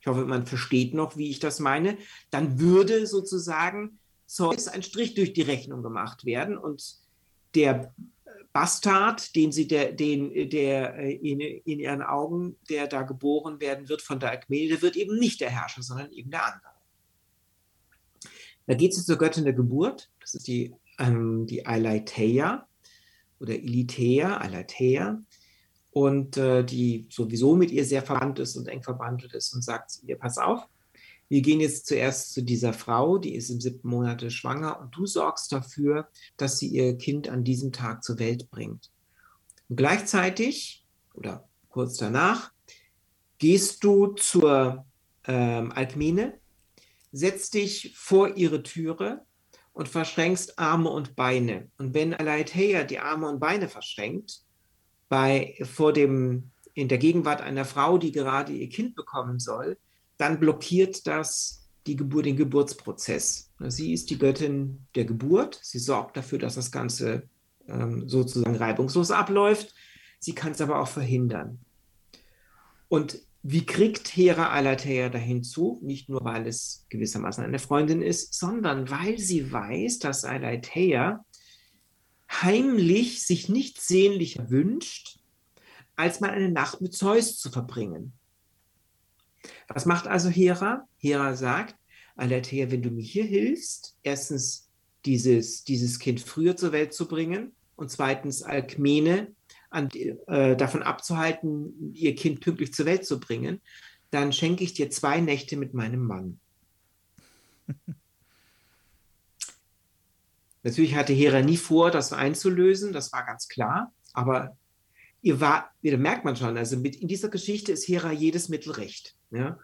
ich 0.00 0.06
hoffe, 0.06 0.24
man 0.24 0.46
versteht 0.46 0.94
noch, 0.94 1.18
wie 1.18 1.28
ich 1.28 1.40
das 1.40 1.60
meine, 1.60 1.98
dann 2.30 2.58
würde 2.58 3.06
sozusagen 3.06 3.98
Zeus 4.24 4.66
ein 4.66 4.82
Strich 4.82 5.14
durch 5.14 5.34
die 5.34 5.42
Rechnung 5.42 5.82
gemacht 5.82 6.24
werden 6.24 6.56
und 6.56 6.96
der 7.54 7.94
Bastard, 8.54 9.36
den 9.36 9.52
sie 9.52 9.68
der, 9.68 9.92
den, 9.92 10.48
der 10.48 10.96
äh, 10.96 11.12
in, 11.16 11.40
in 11.40 11.80
ihren 11.80 12.02
Augen, 12.02 12.56
der 12.70 12.86
da 12.86 13.02
geboren 13.02 13.60
werden 13.60 13.90
wird 13.90 14.00
von 14.00 14.20
der 14.20 14.30
Alkmene, 14.30 14.80
wird 14.80 14.96
eben 14.96 15.18
nicht 15.18 15.42
der 15.42 15.50
Herrscher, 15.50 15.82
sondern 15.82 16.10
eben 16.12 16.30
der 16.30 16.46
andere. 16.46 16.72
Da 18.66 18.74
geht 18.74 18.92
es 18.92 19.04
zur 19.04 19.18
Göttin 19.18 19.44
der 19.44 19.52
Geburt, 19.52 20.10
das 20.20 20.34
ist 20.34 20.48
die, 20.48 20.74
ähm, 20.98 21.46
die 21.46 21.66
Eiletheia 21.66 22.66
oder 23.40 23.54
Ilitea, 23.54 24.40
Eiletheia, 24.40 25.22
und 25.90 26.36
äh, 26.36 26.64
die 26.64 27.06
sowieso 27.10 27.56
mit 27.56 27.70
ihr 27.70 27.84
sehr 27.84 28.02
verwandt 28.02 28.38
ist 28.38 28.56
und 28.56 28.68
eng 28.68 28.82
verbandelt 28.82 29.32
ist 29.34 29.54
und 29.54 29.62
sagt 29.62 29.98
ihr, 30.04 30.16
pass 30.16 30.38
auf, 30.38 30.62
wir 31.28 31.42
gehen 31.42 31.60
jetzt 31.60 31.86
zuerst 31.86 32.32
zu 32.32 32.42
dieser 32.42 32.72
Frau, 32.72 33.18
die 33.18 33.34
ist 33.34 33.50
im 33.50 33.60
siebten 33.60 33.88
Monat 33.88 34.30
schwanger 34.32 34.80
und 34.80 34.96
du 34.96 35.06
sorgst 35.06 35.52
dafür, 35.52 36.08
dass 36.36 36.58
sie 36.58 36.68
ihr 36.68 36.96
Kind 36.96 37.28
an 37.28 37.44
diesem 37.44 37.72
Tag 37.72 38.02
zur 38.02 38.18
Welt 38.18 38.50
bringt. 38.50 38.90
Und 39.68 39.76
gleichzeitig 39.76 40.86
oder 41.14 41.48
kurz 41.68 41.96
danach 41.96 42.52
gehst 43.38 43.84
du 43.84 44.08
zur 44.14 44.86
ähm, 45.26 45.72
Alkmene, 45.72 46.38
setzt 47.12 47.54
dich 47.54 47.94
vor 47.96 48.36
ihre 48.36 48.62
Türe 48.62 49.26
und 49.78 49.88
verschränkst 49.88 50.58
Arme 50.58 50.90
und 50.90 51.14
Beine. 51.14 51.68
Und 51.78 51.94
wenn 51.94 52.12
Aletheia 52.12 52.82
die 52.82 52.98
Arme 52.98 53.28
und 53.28 53.38
Beine 53.38 53.68
verschränkt, 53.68 54.40
bei, 55.08 55.56
vor 55.72 55.92
dem, 55.92 56.50
in 56.74 56.88
der 56.88 56.98
Gegenwart 56.98 57.40
einer 57.40 57.64
Frau, 57.64 57.96
die 57.96 58.10
gerade 58.10 58.52
ihr 58.52 58.68
Kind 58.68 58.96
bekommen 58.96 59.38
soll, 59.38 59.78
dann 60.16 60.40
blockiert 60.40 61.06
das 61.06 61.68
die 61.86 61.94
Geburt, 61.94 62.26
den 62.26 62.36
Geburtsprozess. 62.36 63.52
Sie 63.68 63.92
ist 63.92 64.10
die 64.10 64.18
Göttin 64.18 64.84
der 64.96 65.04
Geburt. 65.04 65.60
Sie 65.62 65.78
sorgt 65.78 66.16
dafür, 66.16 66.40
dass 66.40 66.56
das 66.56 66.72
Ganze 66.72 67.28
ähm, 67.68 68.08
sozusagen 68.08 68.56
reibungslos 68.56 69.12
abläuft. 69.12 69.72
Sie 70.18 70.34
kann 70.34 70.50
es 70.50 70.60
aber 70.60 70.80
auch 70.80 70.88
verhindern. 70.88 71.60
Und 72.88 73.20
wie 73.42 73.64
kriegt 73.64 74.08
Hera 74.08 74.50
Alatea 74.50 75.08
dahin 75.08 75.42
zu? 75.42 75.78
Nicht 75.82 76.08
nur, 76.08 76.24
weil 76.24 76.46
es 76.46 76.86
gewissermaßen 76.88 77.44
eine 77.44 77.58
Freundin 77.58 78.02
ist, 78.02 78.34
sondern 78.34 78.90
weil 78.90 79.18
sie 79.18 79.52
weiß, 79.52 80.00
dass 80.00 80.24
Alatea 80.24 81.24
heimlich 82.30 83.22
sich 83.24 83.48
nichts 83.48 83.86
sehnlicher 83.88 84.50
wünscht, 84.50 85.20
als 85.96 86.20
mal 86.20 86.30
eine 86.30 86.50
Nacht 86.50 86.80
mit 86.80 86.94
Zeus 86.94 87.38
zu 87.38 87.50
verbringen. 87.50 88.12
Was 89.68 89.86
macht 89.86 90.06
also 90.06 90.28
Hera? 90.28 90.86
Hera 90.98 91.34
sagt, 91.34 91.76
Aletheia, 92.16 92.70
wenn 92.70 92.82
du 92.82 92.90
mir 92.90 93.02
hier 93.02 93.24
hilfst, 93.24 93.96
erstens 94.02 94.68
dieses, 95.04 95.64
dieses 95.64 95.98
Kind 95.98 96.20
früher 96.20 96.56
zur 96.56 96.72
Welt 96.72 96.92
zu 96.92 97.06
bringen 97.06 97.54
und 97.76 97.90
zweitens 97.90 98.42
Alkmene 98.42 99.34
an, 99.70 99.88
äh, 99.90 100.56
davon 100.56 100.82
abzuhalten, 100.82 101.92
ihr 101.94 102.14
Kind 102.14 102.40
pünktlich 102.40 102.72
zur 102.72 102.86
Welt 102.86 103.04
zu 103.06 103.20
bringen, 103.20 103.60
dann 104.10 104.32
schenke 104.32 104.64
ich 104.64 104.74
dir 104.74 104.90
zwei 104.90 105.20
Nächte 105.20 105.56
mit 105.56 105.74
meinem 105.74 106.06
Mann. 106.06 106.40
Natürlich 110.62 110.94
hatte 110.96 111.12
Hera 111.12 111.42
nie 111.42 111.56
vor, 111.56 111.90
das 111.90 112.12
einzulösen, 112.12 112.92
das 112.92 113.12
war 113.12 113.24
ganz 113.24 113.48
klar, 113.48 113.92
aber 114.12 114.56
ihr 115.22 115.40
war, 115.40 115.72
da 115.82 115.96
merkt 115.96 116.24
man 116.24 116.36
schon, 116.36 116.56
also 116.56 116.76
mit, 116.76 116.96
in 116.96 117.08
dieser 117.08 117.28
Geschichte 117.28 117.72
ist 117.72 117.88
Hera 117.88 118.12
jedes 118.12 118.48
Mittel 118.48 118.72
recht. 118.72 119.14
Ja? 119.30 119.58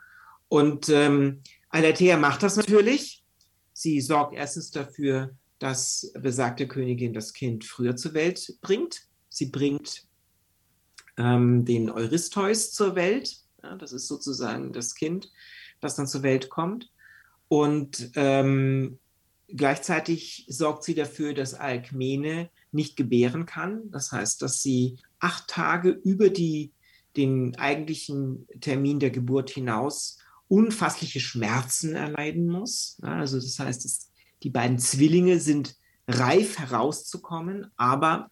Und 0.49 0.89
ähm, 0.89 1.43
Alathea 1.69 2.17
macht 2.17 2.43
das 2.43 2.57
natürlich. 2.57 3.25
Sie 3.73 4.01
sorgt 4.01 4.35
erstens 4.35 4.71
dafür, 4.71 5.37
dass 5.59 6.13
besagte 6.15 6.69
Königin 6.69 7.13
das 7.13 7.33
Kind 7.33 7.65
früher 7.65 7.97
zur 7.97 8.15
Welt 8.15 8.57
bringt. 8.61 9.07
Sie 9.35 9.47
bringt 9.47 10.07
ähm, 11.17 11.65
den 11.65 11.91
Eurystheus 11.91 12.71
zur 12.71 12.95
Welt. 12.95 13.37
Ja, 13.65 13.75
das 13.75 13.93
ist 13.93 14.07
sozusagen 14.07 14.73
das 14.73 14.95
Kind, 14.95 15.33
das 15.81 15.97
dann 15.97 16.07
zur 16.07 16.23
Welt 16.23 16.51
kommt. 16.51 16.93
Und 17.49 18.13
ähm, 18.15 19.01
gleichzeitig 19.49 20.47
sorgt 20.49 20.85
sie 20.85 20.95
dafür, 20.95 21.35
dass 21.35 21.55
Alkmene 21.55 22.49
nicht 22.71 22.97
gebären 22.97 23.45
kann. 23.45 23.91
Das 23.91 24.13
heißt, 24.13 24.41
dass 24.41 24.63
sie 24.63 24.99
acht 25.19 25.49
Tage 25.49 25.91
über 25.91 26.31
die, 26.31 26.73
den 27.17 27.57
eigentlichen 27.57 28.47
Termin 28.61 29.01
der 29.01 29.11
Geburt 29.11 29.51
hinaus 29.51 30.19
unfassliche 30.47 31.19
Schmerzen 31.19 31.97
erleiden 31.97 32.47
muss. 32.47 32.99
Also 33.03 33.39
das 33.41 33.59
heißt, 33.59 33.85
es, 33.85 34.13
die 34.45 34.51
beiden 34.51 34.79
Zwillinge 34.79 35.41
sind 35.41 35.75
reif 36.07 36.61
herauszukommen, 36.61 37.73
aber 37.77 38.31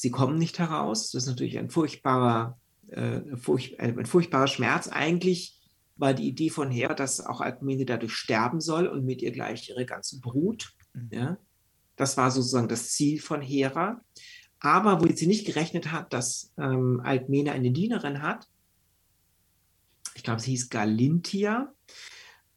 sie 0.00 0.10
kommen 0.10 0.38
nicht 0.38 0.58
heraus. 0.58 1.10
Das 1.10 1.24
ist 1.24 1.28
natürlich 1.28 1.58
ein 1.58 1.70
furchtbarer, 1.70 2.58
äh, 2.88 3.20
furch, 3.36 3.80
ein 3.80 4.06
furchtbarer 4.06 4.46
Schmerz. 4.46 4.88
Eigentlich 4.88 5.60
war 5.96 6.14
die 6.14 6.28
Idee 6.28 6.50
von 6.50 6.70
Hera, 6.70 6.94
dass 6.94 7.20
auch 7.20 7.40
Alkmene 7.40 7.84
dadurch 7.84 8.14
sterben 8.14 8.60
soll 8.60 8.86
und 8.86 9.04
mit 9.04 9.22
ihr 9.22 9.32
gleich 9.32 9.68
ihre 9.68 9.84
ganze 9.84 10.20
Brut. 10.20 10.72
Mhm. 10.94 11.08
Ja? 11.10 11.38
Das 11.96 12.16
war 12.16 12.30
sozusagen 12.30 12.68
das 12.68 12.90
Ziel 12.90 13.20
von 13.20 13.42
Hera. 13.42 14.00
Aber 14.60 15.00
wo 15.00 15.12
sie 15.12 15.26
nicht 15.26 15.46
gerechnet 15.46 15.90
hat, 15.90 16.12
dass 16.12 16.52
ähm, 16.58 17.00
Alkmene 17.04 17.52
eine 17.52 17.72
Dienerin 17.72 18.22
hat, 18.22 18.48
ich 20.14 20.22
glaube, 20.22 20.40
sie 20.40 20.50
hieß 20.50 20.68
Galintia, 20.68 21.72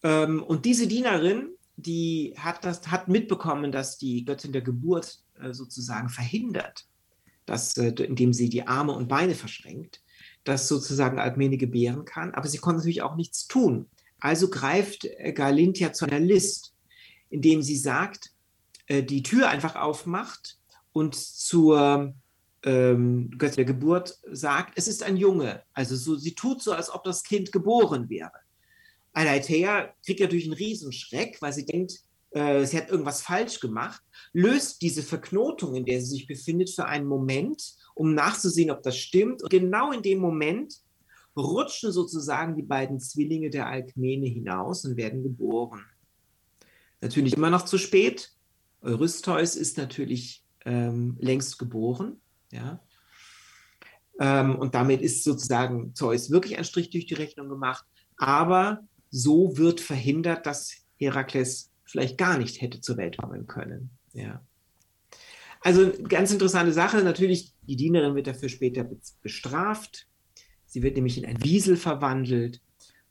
ähm, 0.04 0.41
und 0.43 0.65
diese 0.65 0.88
Dienerin, 0.88 1.49
die 1.75 2.34
hat, 2.38 2.65
das, 2.65 2.88
hat 2.88 3.08
mitbekommen, 3.08 3.71
dass 3.71 3.97
die 3.97 4.25
Göttin 4.25 4.51
der 4.51 4.62
Geburt 4.62 5.23
äh, 5.39 5.54
sozusagen 5.54 6.10
verhindert, 6.10 6.86
dass, 7.52 7.76
äh, 7.76 7.90
indem 7.90 8.32
sie 8.32 8.48
die 8.48 8.66
Arme 8.66 8.94
und 8.94 9.10
Beine 9.10 9.36
verschränkt, 9.36 10.02
dass 10.46 10.70
sozusagen 10.70 11.20
Alkmene 11.20 11.58
gebären 11.58 12.06
kann. 12.06 12.34
Aber 12.34 12.48
sie 12.48 12.60
konnte 12.60 12.78
natürlich 12.78 13.02
auch 13.02 13.18
nichts 13.18 13.46
tun. 13.46 13.88
Also 14.22 14.50
greift 14.50 15.04
äh, 15.04 15.34
Galintia 15.34 15.92
zu 15.92 16.06
einer 16.06 16.22
List, 16.22 16.74
indem 17.30 17.62
sie 17.62 17.76
sagt, 17.76 18.32
äh, 18.88 19.04
die 19.04 19.22
Tür 19.22 19.50
einfach 19.50 19.76
aufmacht 19.76 20.60
und 20.94 21.16
zur 21.16 22.14
ähm, 22.64 23.32
der 23.38 23.66
Geburt 23.66 24.18
sagt, 24.32 24.78
es 24.78 24.88
ist 24.88 25.04
ein 25.04 25.18
Junge. 25.18 25.64
Also 25.74 25.98
so, 25.98 26.16
sie 26.16 26.36
tut 26.36 26.62
so, 26.62 26.72
als 26.72 26.90
ob 26.90 27.04
das 27.04 27.22
Kind 27.24 27.52
geboren 27.52 28.10
wäre. 28.10 28.32
Aleithea 29.12 29.94
kriegt 30.06 30.22
natürlich 30.22 30.46
einen 30.46 30.54
Riesenschreck, 30.54 31.42
weil 31.42 31.52
sie 31.52 31.66
denkt, 31.66 32.00
äh, 32.32 32.65
sie 32.65 32.78
hat 32.78 32.89
irgendwas 32.89 33.22
falsch 33.22 33.60
gemacht, 33.60 34.02
löst 34.34 34.82
diese 34.82 35.04
Verknotung, 35.04 35.76
in 35.76 35.86
der 35.86 36.00
sie 36.00 36.08
sich 36.08 36.28
befindet, 36.28 36.70
für 36.70 36.86
einen 36.86 37.08
Moment, 37.08 37.76
um 37.94 38.13
nachzusehen, 38.13 38.72
ob 38.72 38.84
das 38.84 38.98
stimmt. 38.98 39.44
Und 39.44 39.50
genau 39.50 39.91
in 39.91 40.02
dem 40.02 40.20
Moment 40.20 40.76
rutschen 41.36 41.91
sozusagen 41.91 42.56
die 42.56 42.63
beiden 42.63 43.00
Zwillinge 43.00 43.50
der 43.50 43.67
Alkmene 43.67 44.28
hinaus 44.28 44.86
und 44.86 44.98
werden 44.98 45.24
geboren. 45.24 45.82
Natürlich 47.02 47.34
immer 47.34 47.50
noch 47.50 47.65
zu 47.65 47.78
spät. 47.78 48.32
Eurystheus 48.82 49.56
ist 49.56 49.78
natürlich 49.78 50.44
ähm, 50.65 51.17
längst 51.20 51.58
geboren. 51.60 52.22
Ja? 52.52 52.82
Ähm, 54.20 54.56
und 54.56 54.76
damit 54.76 55.02
ist 55.02 55.24
sozusagen 55.24 55.96
Zeus 55.96 56.32
wirklich 56.32 56.58
ein 56.58 56.63
Strich 56.63 56.89
durch 56.89 57.08
die 57.08 57.15
Rechnung 57.15 57.50
gemacht. 57.50 57.86
Aber 58.17 58.84
so 59.10 59.58
wird 59.58 59.82
verhindert, 59.82 60.46
dass 60.46 60.74
Herakles 60.98 61.70
vielleicht 61.91 62.17
gar 62.17 62.38
nicht 62.38 62.62
hätte 62.62 62.82
zur 62.82 62.97
Welt 62.97 63.17
kommen 63.17 63.47
können. 63.47 63.91
Ja. 64.13 64.41
Also 65.62 65.91
ganz 66.08 66.32
interessante 66.32 66.73
Sache. 66.73 67.04
Natürlich, 67.04 67.54
die 67.62 67.75
Dienerin 67.75 68.15
wird 68.15 68.27
dafür 68.27 68.49
später 68.49 68.89
bestraft. 69.21 70.08
Sie 70.65 70.82
wird 70.82 70.95
nämlich 70.95 71.17
in 71.17 71.25
ein 71.25 71.43
Wiesel 71.43 71.77
verwandelt. 71.77 72.62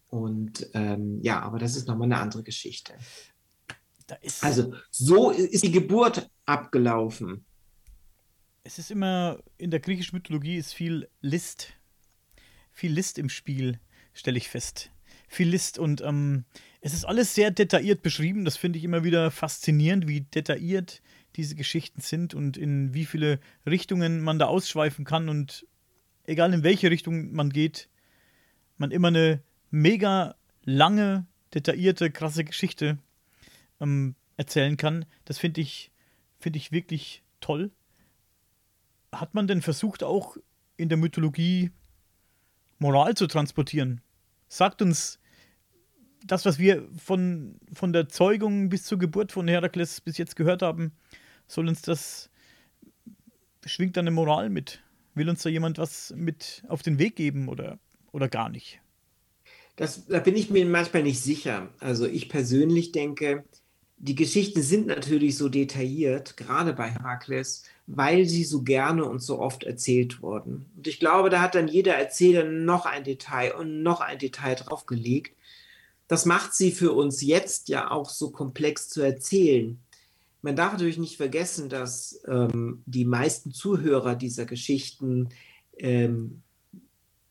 Und 0.08 0.68
ähm, 0.74 1.20
ja, 1.22 1.40
aber 1.40 1.58
das 1.58 1.76
ist 1.76 1.86
nochmal 1.86 2.06
eine 2.06 2.18
andere 2.18 2.42
Geschichte. 2.42 2.94
also 4.40 4.74
so 4.90 5.30
ist 5.30 5.62
die 5.62 5.70
Geburt 5.70 6.28
abgelaufen 6.44 7.44
es 8.62 8.78
ist 8.78 8.90
immer, 8.90 9.42
in 9.58 9.70
der 9.70 9.80
griechischen 9.80 10.16
Mythologie 10.16 10.56
ist 10.56 10.74
viel 10.74 11.08
List. 11.20 11.72
Viel 12.72 12.92
List 12.92 13.18
im 13.18 13.28
Spiel, 13.28 13.80
stelle 14.12 14.38
ich 14.38 14.48
fest. 14.48 14.90
Viel 15.28 15.48
List 15.48 15.78
und 15.78 16.00
ähm, 16.02 16.44
es 16.80 16.94
ist 16.94 17.04
alles 17.04 17.34
sehr 17.34 17.50
detailliert 17.50 18.02
beschrieben. 18.02 18.44
Das 18.44 18.56
finde 18.56 18.78
ich 18.78 18.84
immer 18.84 19.04
wieder 19.04 19.30
faszinierend, 19.30 20.08
wie 20.08 20.22
detailliert 20.22 21.02
diese 21.36 21.54
Geschichten 21.54 22.00
sind 22.00 22.34
und 22.34 22.56
in 22.56 22.94
wie 22.94 23.04
viele 23.04 23.38
Richtungen 23.66 24.20
man 24.20 24.38
da 24.38 24.46
ausschweifen 24.46 25.04
kann. 25.04 25.28
Und 25.28 25.66
egal 26.24 26.52
in 26.54 26.62
welche 26.62 26.90
Richtung 26.90 27.32
man 27.32 27.50
geht, 27.50 27.88
man 28.78 28.90
immer 28.90 29.08
eine 29.08 29.42
mega 29.70 30.36
lange, 30.64 31.26
detaillierte, 31.54 32.10
krasse 32.10 32.44
Geschichte 32.44 32.98
ähm, 33.80 34.14
erzählen 34.36 34.76
kann. 34.76 35.04
Das 35.24 35.38
finde 35.38 35.60
ich, 35.60 35.90
find 36.38 36.56
ich 36.56 36.72
wirklich 36.72 37.22
toll 37.40 37.70
hat 39.12 39.34
man 39.34 39.46
denn 39.46 39.62
versucht, 39.62 40.02
auch 40.02 40.36
in 40.76 40.88
der 40.88 40.98
Mythologie 40.98 41.70
Moral 42.78 43.14
zu 43.14 43.26
transportieren? 43.26 44.00
sagt 44.48 44.82
uns 44.82 45.19
das, 46.26 46.44
was 46.44 46.58
wir 46.58 46.86
von, 46.96 47.56
von 47.72 47.92
der 47.92 48.08
Zeugung 48.08 48.68
bis 48.68 48.84
zur 48.84 48.98
Geburt 48.98 49.32
von 49.32 49.48
Herakles 49.48 50.00
bis 50.00 50.18
jetzt 50.18 50.36
gehört 50.36 50.62
haben, 50.62 50.92
soll 51.46 51.68
uns 51.68 51.82
das, 51.82 52.30
schwingt 53.64 53.96
da 53.96 54.00
eine 54.00 54.10
Moral 54.10 54.50
mit? 54.50 54.82
Will 55.14 55.28
uns 55.28 55.42
da 55.42 55.50
jemand 55.50 55.78
was 55.78 56.14
mit 56.16 56.62
auf 56.68 56.82
den 56.82 56.98
Weg 56.98 57.16
geben 57.16 57.48
oder, 57.48 57.78
oder 58.12 58.28
gar 58.28 58.48
nicht? 58.48 58.80
Das, 59.76 60.06
da 60.06 60.20
bin 60.20 60.36
ich 60.36 60.50
mir 60.50 60.64
manchmal 60.66 61.02
nicht 61.02 61.20
sicher. 61.20 61.68
Also 61.78 62.06
ich 62.06 62.28
persönlich 62.28 62.92
denke, 62.92 63.44
die 63.96 64.14
Geschichten 64.14 64.62
sind 64.62 64.86
natürlich 64.86 65.36
so 65.36 65.48
detailliert, 65.48 66.36
gerade 66.36 66.72
bei 66.72 66.90
Herakles, 66.90 67.64
weil 67.86 68.24
sie 68.26 68.44
so 68.44 68.62
gerne 68.62 69.04
und 69.04 69.20
so 69.20 69.38
oft 69.38 69.64
erzählt 69.64 70.22
wurden. 70.22 70.70
Und 70.76 70.86
ich 70.86 71.00
glaube, 71.00 71.28
da 71.28 71.42
hat 71.42 71.54
dann 71.54 71.68
jeder 71.68 71.94
Erzähler 71.94 72.44
noch 72.44 72.86
ein 72.86 73.04
Detail 73.04 73.54
und 73.54 73.82
noch 73.82 74.00
ein 74.00 74.18
Detail 74.18 74.54
draufgelegt. 74.54 75.36
Das 76.10 76.26
macht 76.26 76.54
sie 76.54 76.72
für 76.72 76.90
uns 76.90 77.22
jetzt 77.22 77.68
ja 77.68 77.88
auch 77.92 78.10
so 78.10 78.32
komplex 78.32 78.88
zu 78.88 79.00
erzählen. 79.00 79.78
Man 80.42 80.56
darf 80.56 80.72
natürlich 80.72 80.98
nicht 80.98 81.16
vergessen, 81.16 81.68
dass 81.68 82.20
ähm, 82.26 82.82
die 82.84 83.04
meisten 83.04 83.52
Zuhörer 83.52 84.16
dieser 84.16 84.44
Geschichten 84.44 85.28
ähm, 85.78 86.42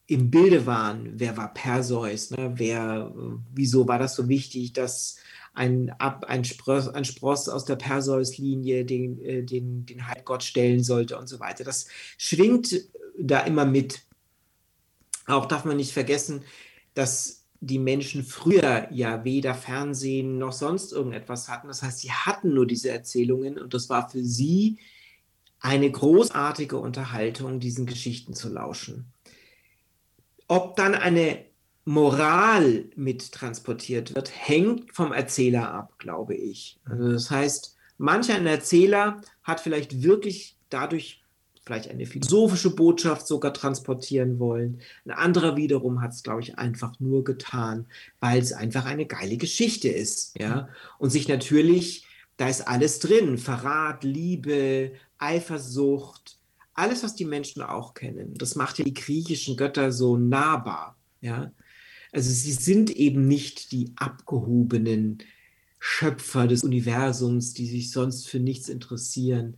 im 0.07 0.31
Bilde 0.31 0.65
waren. 0.65 1.11
Wer 1.19 1.35
war 1.35 1.53
Perseus? 1.53 2.31
Ne? 2.31 2.53
Wer, 2.55 3.13
wieso 3.53 3.85
war 3.85 3.99
das 3.99 4.15
so 4.15 4.29
wichtig, 4.29 4.71
dass 4.71 5.17
ein, 5.53 5.89
Ab, 5.99 6.23
ein, 6.29 6.45
Spross, 6.45 6.87
ein 6.87 7.03
Spross 7.03 7.49
aus 7.49 7.65
der 7.65 7.75
Perseus-Linie 7.75 8.85
den, 8.85 9.19
äh, 9.19 9.43
den, 9.43 9.85
den 9.87 10.07
Halbgott 10.07 10.41
stellen 10.41 10.85
sollte 10.85 11.17
und 11.17 11.27
so 11.27 11.41
weiter. 11.41 11.65
Das 11.65 11.87
schwingt 12.17 12.73
da 13.19 13.41
immer 13.41 13.65
mit. 13.65 14.05
Auch 15.25 15.47
darf 15.47 15.65
man 15.65 15.75
nicht 15.75 15.91
vergessen, 15.91 16.45
dass 16.93 17.38
die 17.62 17.80
Menschen 17.80 18.24
früher 18.24 18.88
ja 18.91 19.24
weder 19.24 19.54
Fernsehen 19.54 20.38
noch 20.38 20.54
sonst 20.54 20.93
irgendetwas 20.93 21.50
hatten. 21.50 21.67
Das 21.67 21.84
heißt, 21.84 22.00
sie 22.00 22.12
hatten 22.12 22.54
nur 22.54 22.65
diese 22.65 22.89
Erzählungen 22.89 23.58
und 23.58 23.74
das 23.74 23.89
war 23.89 24.10
für 24.10 24.24
sie 24.24 24.80
eine 25.60 25.91
großartige 25.91 26.78
Unterhaltung, 26.78 27.60
diesen 27.60 27.86
Geschichten 27.86 28.34
zu 28.34 28.50
lauschen. 28.50 29.12
Ob 30.48 30.78
dann 30.78 30.95
eine 30.95 31.45
Moral 31.84 32.86
mit 32.95 33.32
transportiert 33.32 34.15
wird, 34.15 34.32
hängt 34.34 34.95
vom 34.95 35.12
Erzähler 35.12 35.74
ab, 35.74 35.98
glaube 35.98 36.36
ich. 36.36 36.80
Also 36.86 37.12
das 37.12 37.30
heißt, 37.30 37.76
mancher 37.98 38.39
Erzähler 38.39 39.22
hat 39.43 39.60
vielleicht 39.60 40.02
wirklich 40.02 40.58
dadurch 40.69 41.18
vielleicht 41.69 41.91
eine 41.91 42.08
philosophische 42.08 42.71
Botschaft 42.71 43.27
sogar 43.27 43.53
transportieren 43.53 44.39
wollen. 44.39 44.82
Ein 45.05 45.12
anderer 45.12 45.55
wiederum 45.55 46.01
hat 46.01 46.13
es, 46.13 46.23
glaube 46.23 46.41
ich, 46.41 46.58
einfach 46.58 46.99
nur 46.99 47.23
getan, 47.23 47.86
weil 48.19 48.41
es 48.41 48.53
einfach 48.53 48.86
eine 48.86 49.05
geile 49.05 49.38
Geschichte 49.38 49.88
ist. 49.88 50.36
Ja? 50.39 50.69
Und 50.97 51.12
sich 51.12 51.27
natürlich, 51.27 52.08
da 52.38 52.49
ist 52.49 52.67
alles 52.67 52.97
drin: 52.97 53.38
Verrat, 53.38 54.03
Liebe, 54.03 54.93
Eifersucht, 55.19 56.39
alles, 56.73 57.03
was 57.03 57.13
die 57.13 57.25
Menschen 57.25 57.62
auch 57.62 57.93
kennen. 57.93 58.34
Das 58.36 58.55
macht 58.55 58.79
ja 58.79 58.84
die 58.84 58.95
griechischen 58.95 59.55
Götter 59.55 59.91
so 59.91 60.17
nahbar. 60.17 60.97
Ja? 61.21 61.51
Also 62.12 62.32
sie 62.32 62.53
sind 62.53 62.89
eben 62.89 63.27
nicht 63.27 63.71
die 63.71 63.93
abgehobenen 63.95 65.19
Schöpfer 65.77 66.47
des 66.47 66.63
Universums, 66.63 67.53
die 67.53 67.67
sich 67.67 67.91
sonst 67.91 68.27
für 68.27 68.39
nichts 68.39 68.69
interessieren. 68.69 69.58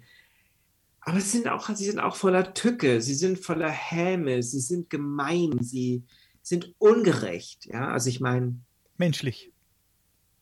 Aber 1.02 1.20
sie 1.20 1.30
sind 1.30 1.48
auch, 1.48 1.68
sie 1.70 1.86
sind 1.86 2.00
auch 2.00 2.16
voller 2.16 2.54
Tücke, 2.54 3.02
sie 3.02 3.16
sind 3.16 3.40
voller 3.40 3.70
Häme, 3.70 4.44
sie 4.44 4.60
sind 4.60 4.90
gemein, 4.90 5.58
sie 5.62 6.04
sind 6.42 6.76
ungerecht. 6.78 7.66
Ja, 7.66 7.90
also 7.90 8.10
ich 8.10 8.20
meine. 8.20 8.56
Menschlich. 8.98 9.52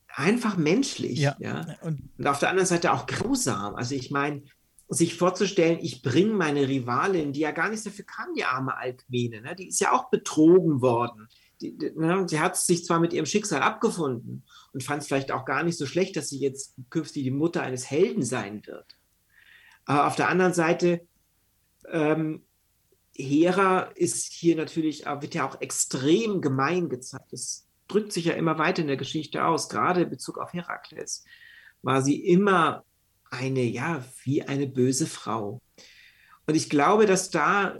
Einfach 0.08 0.56
menschlich. 0.56 1.18
Ja. 1.18 1.36
ja? 1.38 1.76
Und, 1.82 2.02
und 2.18 2.26
auf 2.26 2.38
der 2.40 2.50
anderen 2.50 2.66
Seite 2.66 2.92
auch 2.92 3.06
grausam. 3.06 3.74
Also 3.74 3.94
ich 3.94 4.10
meine, 4.10 4.42
sich 4.88 5.16
vorzustellen, 5.16 5.78
ich 5.80 6.02
bringe 6.02 6.34
meine 6.34 6.68
Rivalin, 6.68 7.32
die 7.32 7.40
ja 7.40 7.52
gar 7.52 7.70
nichts 7.70 7.84
dafür 7.84 8.04
kann, 8.04 8.34
die 8.36 8.44
arme 8.44 8.76
Alkmene, 8.76 9.40
ne? 9.40 9.54
die 9.54 9.68
ist 9.68 9.80
ja 9.80 9.92
auch 9.92 10.10
betrogen 10.10 10.82
worden 10.82 11.28
die, 11.60 11.76
die, 11.76 11.92
ne, 11.94 12.26
sie 12.28 12.40
hat 12.40 12.56
sich 12.56 12.84
zwar 12.84 13.00
mit 13.00 13.12
ihrem 13.12 13.26
Schicksal 13.26 13.62
abgefunden 13.62 14.44
und 14.72 14.82
fand 14.82 15.02
es 15.02 15.08
vielleicht 15.08 15.32
auch 15.32 15.44
gar 15.44 15.62
nicht 15.62 15.78
so 15.78 15.86
schlecht, 15.86 16.16
dass 16.16 16.28
sie 16.28 16.38
jetzt 16.38 16.74
künftig 16.88 17.24
die 17.24 17.30
Mutter 17.30 17.62
eines 17.62 17.90
Helden 17.90 18.22
sein 18.22 18.66
wird. 18.66 18.96
Aber 19.90 20.06
auf 20.06 20.14
der 20.14 20.28
anderen 20.28 20.54
Seite, 20.54 21.00
ähm, 21.90 22.44
Hera 23.12 23.90
ist 23.96 24.32
hier 24.32 24.54
natürlich, 24.54 25.04
wird 25.04 25.34
ja 25.34 25.48
auch 25.48 25.60
extrem 25.60 26.40
gemein 26.40 26.88
gezeigt. 26.88 27.32
Das 27.32 27.66
drückt 27.88 28.12
sich 28.12 28.26
ja 28.26 28.34
immer 28.34 28.56
weiter 28.56 28.82
in 28.82 28.86
der 28.86 28.96
Geschichte 28.96 29.44
aus, 29.44 29.68
gerade 29.68 30.02
in 30.02 30.10
Bezug 30.10 30.38
auf 30.38 30.52
Herakles. 30.52 31.24
War 31.82 32.02
sie 32.02 32.24
immer 32.24 32.84
eine, 33.32 33.64
ja, 33.64 34.04
wie 34.22 34.44
eine 34.44 34.68
böse 34.68 35.08
Frau. 35.08 35.60
Und 36.46 36.54
ich 36.54 36.70
glaube, 36.70 37.06
dass 37.06 37.30
da 37.30 37.76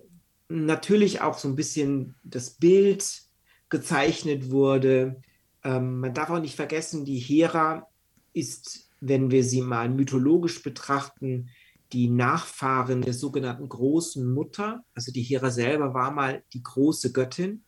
natürlich 0.49 1.21
auch 1.21 1.39
so 1.39 1.47
ein 1.47 1.55
bisschen 1.55 2.17
das 2.25 2.51
Bild 2.51 3.23
gezeichnet 3.69 4.51
wurde. 4.51 5.23
Ähm, 5.63 6.01
man 6.01 6.13
darf 6.13 6.31
auch 6.31 6.41
nicht 6.41 6.57
vergessen, 6.57 7.05
die 7.05 7.21
Hera 7.21 7.87
ist, 8.33 8.91
wenn 9.01 9.31
wir 9.31 9.45
sie 9.45 9.63
mal 9.63 9.89
mythologisch 9.89 10.61
betrachten, 10.61 11.51
die 11.93 12.09
Nachfahrin 12.09 13.03
der 13.03 13.15
sogenannten 13.15 13.69
großen 13.69 14.33
Mutter. 14.33 14.85
Also 14.95 15.13
die 15.13 15.23
Hera 15.23 15.51
selber 15.51 15.95
war 15.95 16.11
mal 16.11 16.45
die 16.53 16.63
große 16.63 17.13
Göttin. 17.13 17.65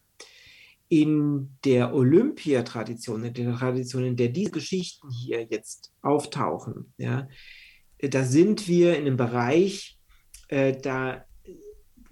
In 0.88 1.56
der 1.64 1.94
Olympia-Tradition, 1.94 3.24
in 3.24 3.34
der 3.34 3.56
Tradition, 3.56 4.04
in 4.04 4.16
der 4.16 4.28
diese 4.28 4.50
Geschichten 4.50 5.08
hier 5.10 5.46
jetzt 5.50 5.92
auftauchen, 6.02 6.92
ja, 6.98 7.28
da 7.98 8.24
sind 8.24 8.68
wir 8.68 8.96
in 8.96 9.06
einem 9.06 9.16
Bereich, 9.16 9.98
äh, 10.48 10.76
da 10.76 11.24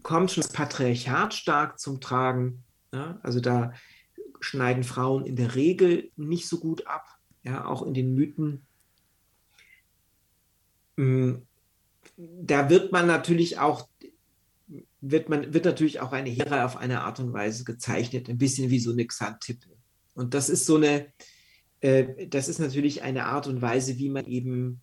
kommt 0.02 0.30
schon 0.30 0.42
das 0.42 0.52
Patriarchat 0.52 1.34
stark 1.34 1.78
zum 1.78 2.00
Tragen. 2.00 2.64
Ja, 2.92 3.18
also 3.22 3.40
da 3.40 3.72
schneiden 4.40 4.84
Frauen 4.84 5.26
in 5.26 5.36
der 5.36 5.54
Regel 5.54 6.10
nicht 6.16 6.48
so 6.48 6.58
gut 6.58 6.86
ab, 6.86 7.06
ja, 7.42 7.66
auch 7.66 7.82
in 7.82 7.94
den 7.94 8.14
Mythen. 8.14 8.66
Da 12.42 12.70
wird 12.70 12.92
man 12.92 13.06
natürlich 13.06 13.58
auch, 13.58 13.88
wird 15.00 15.28
man, 15.28 15.54
wird 15.54 15.64
natürlich 15.64 16.00
auch 16.00 16.12
eine 16.12 16.30
Hera 16.30 16.64
auf 16.64 16.76
eine 16.76 17.02
Art 17.02 17.20
und 17.20 17.32
Weise 17.32 17.64
gezeichnet, 17.64 18.28
ein 18.28 18.38
bisschen 18.38 18.70
wie 18.70 18.80
so 18.80 18.92
eine 18.92 19.06
Xantippe. 19.06 19.70
Und 20.14 20.34
das 20.34 20.48
ist 20.48 20.66
so 20.66 20.76
eine, 20.76 21.06
äh, 21.80 22.26
das 22.26 22.48
ist 22.48 22.58
natürlich 22.58 23.02
eine 23.02 23.26
Art 23.26 23.46
und 23.46 23.62
Weise, 23.62 23.98
wie 23.98 24.10
man 24.10 24.26
eben 24.26 24.80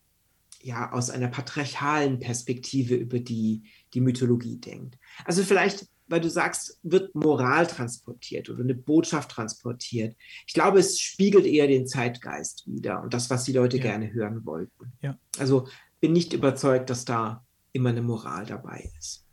ja 0.61 0.91
aus 0.91 1.09
einer 1.09 1.27
patriarchalen 1.27 2.19
Perspektive 2.19 2.95
über 2.95 3.19
die, 3.19 3.63
die 3.93 4.01
Mythologie 4.01 4.57
denkt. 4.57 4.97
Also 5.25 5.43
vielleicht 5.43 5.87
weil 6.07 6.21
du 6.21 6.29
sagst, 6.29 6.79
wird 6.83 7.13
Moral 7.15 7.67
transportiert 7.67 8.49
oder 8.49 8.61
eine 8.61 8.75
Botschaft 8.75 9.31
transportiert. 9.31 10.15
Ich 10.45 10.53
glaube, 10.53 10.79
es 10.79 10.99
spiegelt 10.99 11.45
eher 11.45 11.67
den 11.67 11.87
Zeitgeist 11.87 12.65
wieder 12.67 13.01
und 13.03 13.13
das, 13.13 13.29
was 13.29 13.43
die 13.43 13.53
Leute 13.53 13.77
ja. 13.77 13.83
gerne 13.83 14.11
hören 14.13 14.45
wollten. 14.45 14.93
Ja. 15.01 15.17
Also 15.37 15.67
bin 15.99 16.13
nicht 16.13 16.33
überzeugt, 16.33 16.89
dass 16.89 17.05
da 17.05 17.45
immer 17.71 17.89
eine 17.89 18.01
Moral 18.01 18.45
dabei 18.45 18.89
ist. 18.97 19.25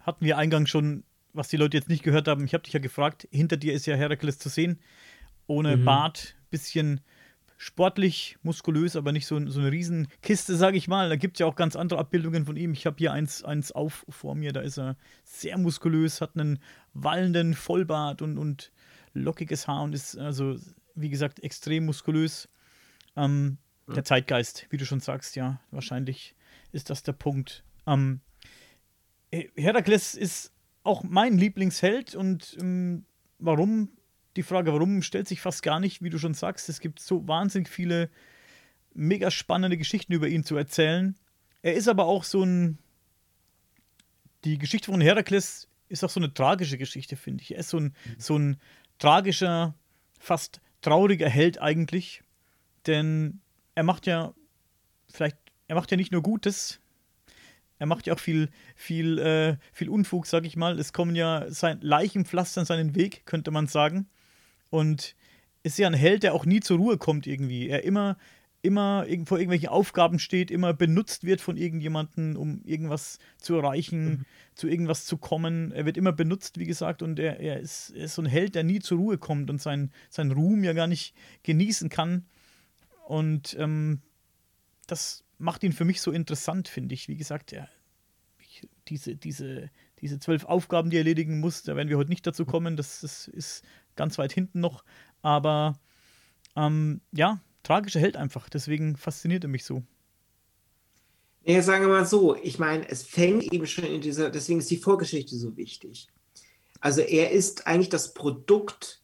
Hatten 0.00 0.24
wir 0.24 0.38
eingangs 0.38 0.70
schon, 0.70 1.04
was 1.32 1.48
die 1.48 1.56
Leute 1.56 1.76
jetzt 1.76 1.88
nicht 1.88 2.02
gehört 2.02 2.28
haben, 2.28 2.44
ich 2.44 2.54
habe 2.54 2.64
dich 2.64 2.72
ja 2.72 2.80
gefragt, 2.80 3.28
hinter 3.30 3.56
dir 3.56 3.72
ist 3.72 3.86
ja 3.86 3.96
Herakles 3.96 4.38
zu 4.38 4.48
sehen, 4.48 4.80
ohne 5.46 5.76
mhm. 5.76 5.84
Bart, 5.84 6.36
bisschen 6.50 7.00
sportlich, 7.62 8.36
muskulös, 8.42 8.96
aber 8.96 9.12
nicht 9.12 9.26
so, 9.26 9.38
so 9.48 9.60
eine 9.60 9.70
Riesenkiste, 9.70 10.56
sage 10.56 10.76
ich 10.76 10.88
mal. 10.88 11.08
Da 11.08 11.14
gibt 11.14 11.36
es 11.36 11.40
ja 11.40 11.46
auch 11.46 11.54
ganz 11.54 11.76
andere 11.76 12.00
Abbildungen 12.00 12.44
von 12.44 12.56
ihm. 12.56 12.72
Ich 12.72 12.86
habe 12.86 12.96
hier 12.98 13.12
eins, 13.12 13.44
eins 13.44 13.70
auf 13.70 14.04
vor 14.08 14.34
mir, 14.34 14.52
da 14.52 14.60
ist 14.60 14.78
er 14.78 14.96
sehr 15.22 15.56
muskulös, 15.58 16.20
hat 16.20 16.34
einen 16.34 16.58
wallenden 16.92 17.54
Vollbart 17.54 18.20
und, 18.20 18.36
und 18.36 18.72
lockiges 19.14 19.68
Haar 19.68 19.84
und 19.84 19.94
ist 19.94 20.18
also, 20.18 20.56
wie 20.96 21.08
gesagt, 21.08 21.40
extrem 21.44 21.86
muskulös. 21.86 22.48
Ähm, 23.16 23.58
ja. 23.92 23.96
Der 23.96 24.04
Zeitgeist, 24.04 24.66
wie 24.70 24.76
du 24.76 24.84
schon 24.84 25.00
sagst, 25.00 25.36
ja, 25.36 25.60
wahrscheinlich 25.70 26.34
ist 26.72 26.90
das 26.90 27.02
der 27.02 27.12
Punkt. 27.12 27.64
Ähm, 27.86 28.20
Herakles 29.56 30.14
ist 30.14 30.52
auch 30.82 31.02
mein 31.04 31.38
Lieblingsheld 31.38 32.14
und 32.14 32.56
ähm, 32.60 33.04
warum 33.38 33.90
die 34.36 34.42
Frage, 34.42 34.72
warum, 34.72 35.02
stellt 35.02 35.28
sich 35.28 35.40
fast 35.40 35.62
gar 35.62 35.78
nicht, 35.78 36.02
wie 36.02 36.10
du 36.10 36.18
schon 36.18 36.34
sagst. 36.34 36.68
Es 36.68 36.80
gibt 36.80 37.00
so 37.00 37.26
wahnsinnig 37.28 37.68
viele 37.68 38.10
mega 38.94 39.30
spannende 39.30 39.76
Geschichten 39.76 40.12
über 40.12 40.28
ihn 40.28 40.44
zu 40.44 40.56
erzählen. 40.56 41.16
Er 41.60 41.74
ist 41.74 41.88
aber 41.88 42.06
auch 42.06 42.24
so 42.24 42.42
ein. 42.42 42.78
Die 44.44 44.58
Geschichte 44.58 44.90
von 44.90 45.00
Herakles 45.00 45.68
ist 45.88 46.02
auch 46.02 46.10
so 46.10 46.18
eine 46.18 46.32
tragische 46.32 46.78
Geschichte, 46.78 47.16
finde 47.16 47.42
ich. 47.42 47.52
Er 47.52 47.60
ist 47.60 47.68
so 47.68 47.78
ein, 47.78 47.84
mhm. 47.84 48.14
so 48.18 48.38
ein 48.38 48.56
tragischer, 48.98 49.74
fast 50.18 50.60
trauriger 50.80 51.28
Held 51.28 51.60
eigentlich. 51.60 52.22
Denn 52.86 53.41
er 53.74 53.82
macht 53.82 54.06
ja 54.06 54.34
vielleicht, 55.10 55.36
er 55.68 55.76
macht 55.76 55.90
ja 55.90 55.96
nicht 55.96 56.12
nur 56.12 56.22
Gutes, 56.22 56.80
er 57.82 57.86
macht 57.86 58.06
ja 58.06 58.14
auch 58.14 58.20
viel, 58.20 58.48
viel, 58.76 59.18
äh, 59.18 59.56
viel 59.72 59.88
Unfug, 59.88 60.26
sag 60.26 60.44
ich 60.44 60.56
mal. 60.56 60.78
Es 60.78 60.92
kommen 60.92 61.16
ja 61.16 61.46
sein 61.50 61.78
Leichenpflaster 61.80 62.64
seinen 62.64 62.94
Weg, 62.94 63.26
könnte 63.26 63.50
man 63.50 63.66
sagen. 63.66 64.08
Und 64.70 65.16
ist 65.64 65.78
ja 65.78 65.88
ein 65.88 65.94
Held, 65.94 66.22
der 66.22 66.32
auch 66.32 66.46
nie 66.46 66.60
zur 66.60 66.78
Ruhe 66.78 66.96
kommt 66.96 67.26
irgendwie. 67.26 67.68
Er 67.68 67.82
immer, 67.82 68.18
immer 68.62 69.04
vor 69.26 69.38
irgendwelchen 69.38 69.68
Aufgaben 69.68 70.20
steht, 70.20 70.52
immer 70.52 70.72
benutzt 70.72 71.24
wird 71.24 71.40
von 71.40 71.56
irgendjemandem, 71.56 72.36
um 72.36 72.62
irgendwas 72.64 73.18
zu 73.38 73.56
erreichen, 73.56 74.04
mhm. 74.04 74.24
zu 74.54 74.68
irgendwas 74.68 75.04
zu 75.04 75.16
kommen. 75.16 75.72
Er 75.72 75.84
wird 75.84 75.96
immer 75.96 76.12
benutzt, 76.12 76.58
wie 76.60 76.66
gesagt, 76.66 77.02
und 77.02 77.18
er, 77.18 77.40
er, 77.40 77.58
ist, 77.58 77.90
er 77.96 78.04
ist 78.04 78.14
so 78.14 78.22
ein 78.22 78.26
Held, 78.26 78.54
der 78.54 78.62
nie 78.62 78.78
zur 78.78 78.98
Ruhe 78.98 79.18
kommt 79.18 79.50
und 79.50 79.60
sein, 79.60 79.90
seinen 80.08 80.30
Ruhm 80.30 80.62
ja 80.62 80.72
gar 80.72 80.86
nicht 80.86 81.16
genießen 81.42 81.88
kann. 81.88 82.26
Und 83.12 83.54
ähm, 83.58 84.00
das 84.86 85.22
macht 85.36 85.62
ihn 85.64 85.74
für 85.74 85.84
mich 85.84 86.00
so 86.00 86.12
interessant, 86.12 86.66
finde 86.66 86.94
ich. 86.94 87.08
Wie 87.08 87.16
gesagt, 87.16 87.52
er, 87.52 87.68
ich, 88.38 88.66
diese, 88.88 89.16
diese, 89.16 89.68
diese 90.00 90.18
zwölf 90.18 90.46
Aufgaben, 90.46 90.88
die 90.88 90.96
er 90.96 91.00
erledigen 91.00 91.38
muss, 91.38 91.62
da 91.62 91.76
werden 91.76 91.90
wir 91.90 91.98
heute 91.98 92.08
nicht 92.08 92.26
dazu 92.26 92.46
kommen. 92.46 92.74
Das, 92.74 93.02
das 93.02 93.28
ist 93.28 93.64
ganz 93.96 94.16
weit 94.16 94.32
hinten 94.32 94.60
noch. 94.60 94.82
Aber 95.20 95.78
ähm, 96.56 97.02
ja, 97.12 97.42
tragischer 97.62 98.00
Held 98.00 98.16
einfach. 98.16 98.48
Deswegen 98.48 98.96
fasziniert 98.96 99.44
er 99.44 99.50
mich 99.50 99.66
so. 99.66 99.82
Ja, 101.44 101.60
sagen 101.60 101.84
wir 101.84 101.92
mal 101.92 102.06
so, 102.06 102.34
ich 102.36 102.58
meine, 102.58 102.88
es 102.88 103.02
fängt 103.02 103.52
eben 103.52 103.66
schon 103.66 103.84
in 103.84 104.00
dieser, 104.00 104.30
deswegen 104.30 104.60
ist 104.60 104.70
die 104.70 104.78
Vorgeschichte 104.78 105.36
so 105.36 105.54
wichtig. 105.58 106.08
Also 106.80 107.02
er 107.02 107.30
ist 107.30 107.66
eigentlich 107.66 107.90
das 107.90 108.14
Produkt 108.14 109.02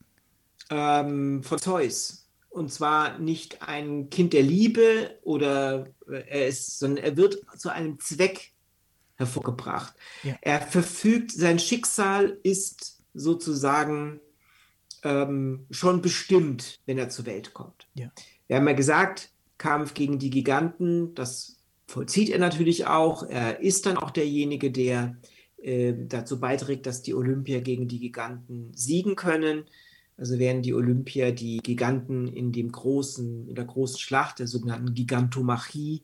ähm, 0.71 1.43
von 1.43 1.59
Zeus. 1.59 2.28
Und 2.59 2.73
zwar 2.73 3.19
nicht 3.19 3.63
ein 3.63 4.11
Kind 4.11 4.33
der 4.33 4.43
Liebe 4.43 5.19
oder 5.23 5.87
äh, 6.09 6.25
er 6.27 6.49
ist, 6.49 6.79
sondern 6.79 7.05
er 7.05 7.17
wird 7.17 7.39
zu 7.57 7.71
einem 7.71 8.01
Zweck 8.01 8.53
hervorgebracht. 9.17 9.95
Ja. 10.23 10.37
Er 10.41 10.61
verfügt, 10.61 11.33
sein 11.33 11.59
Schicksal 11.59 12.39
ist 12.43 13.03
sozusagen 13.15 14.21
ähm, 15.03 15.67
schon 15.71 16.03
bestimmt, 16.03 16.81
wenn 16.87 16.99
er 16.99 17.09
zur 17.09 17.27
Welt 17.27 17.55
kommt. 17.55 17.89
Ja. 17.95 18.11
Wir 18.47 18.57
haben 18.57 18.69
ja 18.69 18.75
gesagt, 18.75 19.31
Kampf 19.59 19.95
gegen 19.95 20.19
die 20.19 20.31
Giganten, 20.31 21.15
das 21.15 21.57
vollzieht 21.87 22.31
er 22.31 22.39
natürlich 22.39 22.87
auch. 22.87 23.25
Er 23.25 23.61
ist 23.61 23.87
dann 23.87 23.99
auch 23.99 24.11
derjenige, 24.11 24.71
der 24.71 25.17
äh, 25.59 25.95
dazu 25.97 26.39
beiträgt, 26.39 26.87
dass 26.87 27.03
die 27.03 27.15
Olympier 27.15 27.61
gegen 27.61 27.89
die 27.89 27.99
Giganten 27.99 28.73
siegen 28.75 29.17
können. 29.17 29.65
Also 30.19 30.39
werden 30.41 30.63
die 30.63 30.75
Olympier 30.75 31.33
die 31.33 31.59
Giganten 31.59 32.27
in 32.27 32.51
dem 32.51 32.73
großen, 32.73 33.49
in 33.49 33.55
der 33.55 33.65
großen 33.65 33.99
Schlacht, 33.99 34.41
der 34.41 34.49
sogenannten 34.49 34.93
Gigantomachie, 34.93 36.03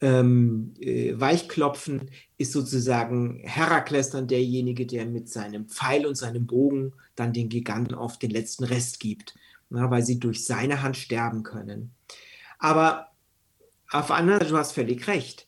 ähm, 0.00 0.74
äh, 0.80 1.12
weichklopfen, 1.20 2.10
ist 2.38 2.52
sozusagen 2.52 3.40
Herakles 3.44 4.10
dann 4.10 4.26
derjenige, 4.26 4.86
der 4.86 5.04
mit 5.04 5.28
seinem 5.28 5.68
Pfeil 5.68 6.06
und 6.06 6.16
seinem 6.16 6.46
Bogen 6.46 6.94
dann 7.16 7.34
den 7.34 7.50
Giganten 7.50 7.94
oft 7.94 8.22
den 8.22 8.30
letzten 8.30 8.64
Rest 8.64 8.98
gibt, 8.98 9.34
na, 9.68 9.90
weil 9.90 10.02
sie 10.02 10.18
durch 10.18 10.44
seine 10.44 10.82
Hand 10.82 10.96
sterben 10.96 11.42
können. 11.42 11.94
Aber 12.58 13.08
auf 13.90 14.06
der 14.06 14.16
anderen 14.16 14.40
Seite, 14.40 14.52
du 14.52 14.58
hast 14.58 14.72
völlig 14.72 15.06
recht, 15.06 15.46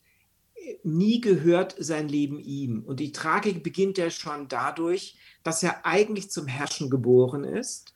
nie 0.82 1.20
gehört 1.20 1.74
sein 1.78 2.08
Leben 2.08 2.38
ihm. 2.38 2.82
Und 2.82 3.00
die 3.00 3.12
Tragik 3.12 3.62
beginnt 3.62 3.98
ja 3.98 4.10
schon 4.10 4.48
dadurch, 4.48 5.16
dass 5.42 5.62
er 5.62 5.86
eigentlich 5.86 6.30
zum 6.30 6.46
Herrschen 6.46 6.90
geboren 6.90 7.44
ist, 7.44 7.94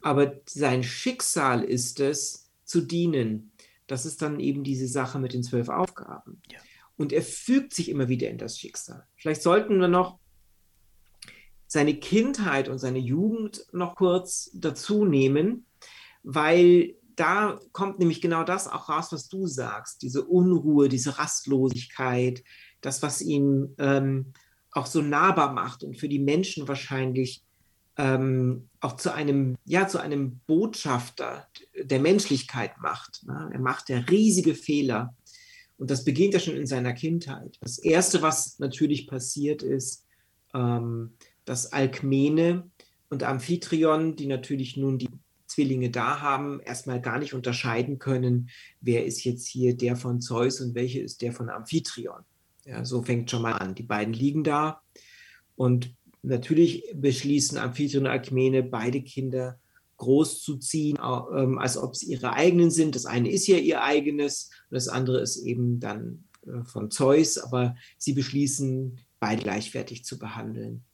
aber 0.00 0.40
sein 0.46 0.82
Schicksal 0.82 1.62
ist 1.62 2.00
es, 2.00 2.50
zu 2.64 2.80
dienen, 2.80 3.50
das 3.88 4.06
ist 4.06 4.22
dann 4.22 4.38
eben 4.38 4.62
diese 4.62 4.86
Sache 4.86 5.18
mit 5.18 5.32
den 5.32 5.42
zwölf 5.42 5.68
Aufgaben. 5.68 6.40
Ja. 6.52 6.58
Und 6.96 7.12
er 7.12 7.22
fügt 7.22 7.74
sich 7.74 7.88
immer 7.88 8.08
wieder 8.08 8.30
in 8.30 8.38
das 8.38 8.58
Schicksal. 8.58 9.04
Vielleicht 9.16 9.42
sollten 9.42 9.80
wir 9.80 9.88
noch 9.88 10.20
seine 11.66 11.94
Kindheit 11.94 12.68
und 12.68 12.78
seine 12.78 13.00
Jugend 13.00 13.66
noch 13.72 13.96
kurz 13.96 14.50
dazu 14.54 15.04
nehmen, 15.04 15.66
weil 16.22 16.94
da 17.20 17.60
kommt 17.72 17.98
nämlich 17.98 18.22
genau 18.22 18.44
das 18.44 18.66
auch 18.66 18.88
raus, 18.88 19.08
was 19.12 19.28
du 19.28 19.46
sagst, 19.46 20.00
diese 20.00 20.24
Unruhe, 20.24 20.88
diese 20.88 21.18
Rastlosigkeit, 21.18 22.42
das, 22.80 23.02
was 23.02 23.20
ihn 23.20 23.74
ähm, 23.76 24.32
auch 24.72 24.86
so 24.86 25.02
nahbar 25.02 25.52
macht 25.52 25.84
und 25.84 25.98
für 25.98 26.08
die 26.08 26.18
Menschen 26.18 26.66
wahrscheinlich 26.66 27.42
ähm, 27.98 28.70
auch 28.80 28.96
zu 28.96 29.12
einem, 29.12 29.56
ja, 29.66 29.86
zu 29.86 29.98
einem 29.98 30.40
Botschafter 30.46 31.46
der 31.78 32.00
Menschlichkeit 32.00 32.78
macht. 32.78 33.22
Ne? 33.26 33.50
Er 33.52 33.60
macht 33.60 33.90
ja 33.90 33.98
riesige 33.98 34.54
Fehler. 34.54 35.14
Und 35.76 35.90
das 35.90 36.04
beginnt 36.04 36.32
ja 36.32 36.40
schon 36.40 36.56
in 36.56 36.66
seiner 36.66 36.94
Kindheit. 36.94 37.58
Das 37.60 37.76
Erste, 37.78 38.22
was 38.22 38.58
natürlich 38.58 39.06
passiert, 39.06 39.62
ist, 39.62 40.06
ähm, 40.54 41.16
dass 41.44 41.72
Alkmene 41.72 42.70
und 43.10 43.24
Amphitryon, 43.24 44.16
die 44.16 44.26
natürlich 44.26 44.78
nun 44.78 44.96
die 44.96 45.10
Zwillinge 45.50 45.90
da 45.90 46.20
haben, 46.20 46.60
erstmal 46.60 47.00
gar 47.00 47.18
nicht 47.18 47.34
unterscheiden 47.34 47.98
können, 47.98 48.50
wer 48.80 49.04
ist 49.04 49.24
jetzt 49.24 49.46
hier 49.46 49.76
der 49.76 49.96
von 49.96 50.20
Zeus 50.20 50.60
und 50.60 50.74
welche 50.74 51.00
ist 51.00 51.22
der 51.22 51.32
von 51.32 51.50
Amphitryon. 51.50 52.22
Ja, 52.64 52.84
so 52.84 53.02
fängt 53.02 53.30
schon 53.30 53.42
mal 53.42 53.52
an. 53.52 53.74
Die 53.74 53.82
beiden 53.82 54.14
liegen 54.14 54.44
da 54.44 54.82
und 55.56 55.94
Natürlich 56.22 56.84
beschließen 56.94 57.56
Amphitryon 57.56 58.04
und 58.04 58.10
Alkmene, 58.10 58.62
beide 58.62 59.02
Kinder 59.02 59.58
großzuziehen, 59.96 60.98
ähm, 60.98 61.58
als 61.58 61.76
ob 61.76 61.96
sie 61.96 62.06
ihre 62.12 62.32
eigenen 62.32 62.70
sind. 62.70 62.94
Das 62.94 63.06
eine 63.06 63.30
ist 63.30 63.46
ja 63.46 63.56
ihr 63.56 63.82
eigenes 63.82 64.50
und 64.70 64.74
das 64.74 64.88
andere 64.88 65.20
ist 65.20 65.38
eben 65.38 65.80
dann 65.80 66.24
äh, 66.46 66.62
von 66.64 66.90
Zeus, 66.90 67.38
aber 67.38 67.76
sie 67.98 68.12
beschließen, 68.12 68.98
beide 69.18 69.42
gleichwertig 69.42 70.04
zu 70.04 70.18
behandeln. 70.18 70.84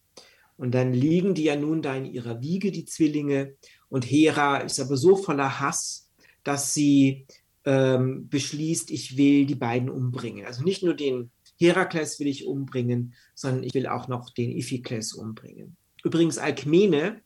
Und 0.56 0.74
dann 0.74 0.92
liegen 0.92 1.34
die 1.34 1.44
ja 1.44 1.56
nun 1.56 1.82
da 1.82 1.94
in 1.94 2.06
ihrer 2.06 2.40
Wiege, 2.40 2.72
die 2.72 2.86
Zwillinge, 2.86 3.54
und 3.88 4.04
Hera 4.04 4.58
ist 4.58 4.80
aber 4.80 4.96
so 4.96 5.16
voller 5.16 5.60
Hass, 5.60 6.10
dass 6.44 6.74
sie 6.74 7.26
ähm, 7.64 8.28
beschließt, 8.28 8.90
ich 8.90 9.16
will 9.16 9.46
die 9.46 9.54
beiden 9.54 9.90
umbringen. 9.90 10.46
Also 10.46 10.62
nicht 10.62 10.82
nur 10.82 10.94
den 10.94 11.30
Herakles 11.58 12.20
will 12.20 12.28
ich 12.28 12.46
umbringen, 12.46 13.14
sondern 13.34 13.64
ich 13.64 13.74
will 13.74 13.86
auch 13.86 14.08
noch 14.08 14.30
den 14.30 14.52
Iphikles 14.52 15.14
umbringen. 15.14 15.76
Übrigens 16.04 16.38
Alkmene, 16.38 17.20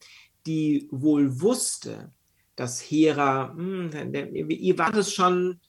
die 0.47 0.89
wohl 0.91 1.41
wusste, 1.41 2.13
dass 2.57 2.81
Hera, 2.81 3.53
hm, 3.55 3.91
ihr 4.49 4.79
war 4.79 4.93
das 4.93 5.13
schon, 5.13 5.61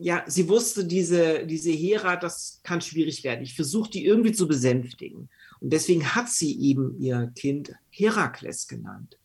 ja, 0.00 0.24
sie 0.26 0.48
wusste, 0.48 0.84
diese, 0.84 1.46
diese 1.46 1.70
Hera, 1.70 2.16
das 2.16 2.60
kann 2.62 2.80
schwierig 2.80 3.24
werden. 3.24 3.42
Ich 3.42 3.54
versuche 3.54 3.90
die 3.90 4.04
irgendwie 4.04 4.32
zu 4.32 4.46
besänftigen. 4.46 5.28
Und 5.60 5.72
deswegen 5.72 6.14
hat 6.14 6.28
sie 6.28 6.60
eben 6.60 7.00
ihr 7.00 7.32
Kind 7.34 7.72
Herakles 7.90 8.68
genannt, 8.68 9.18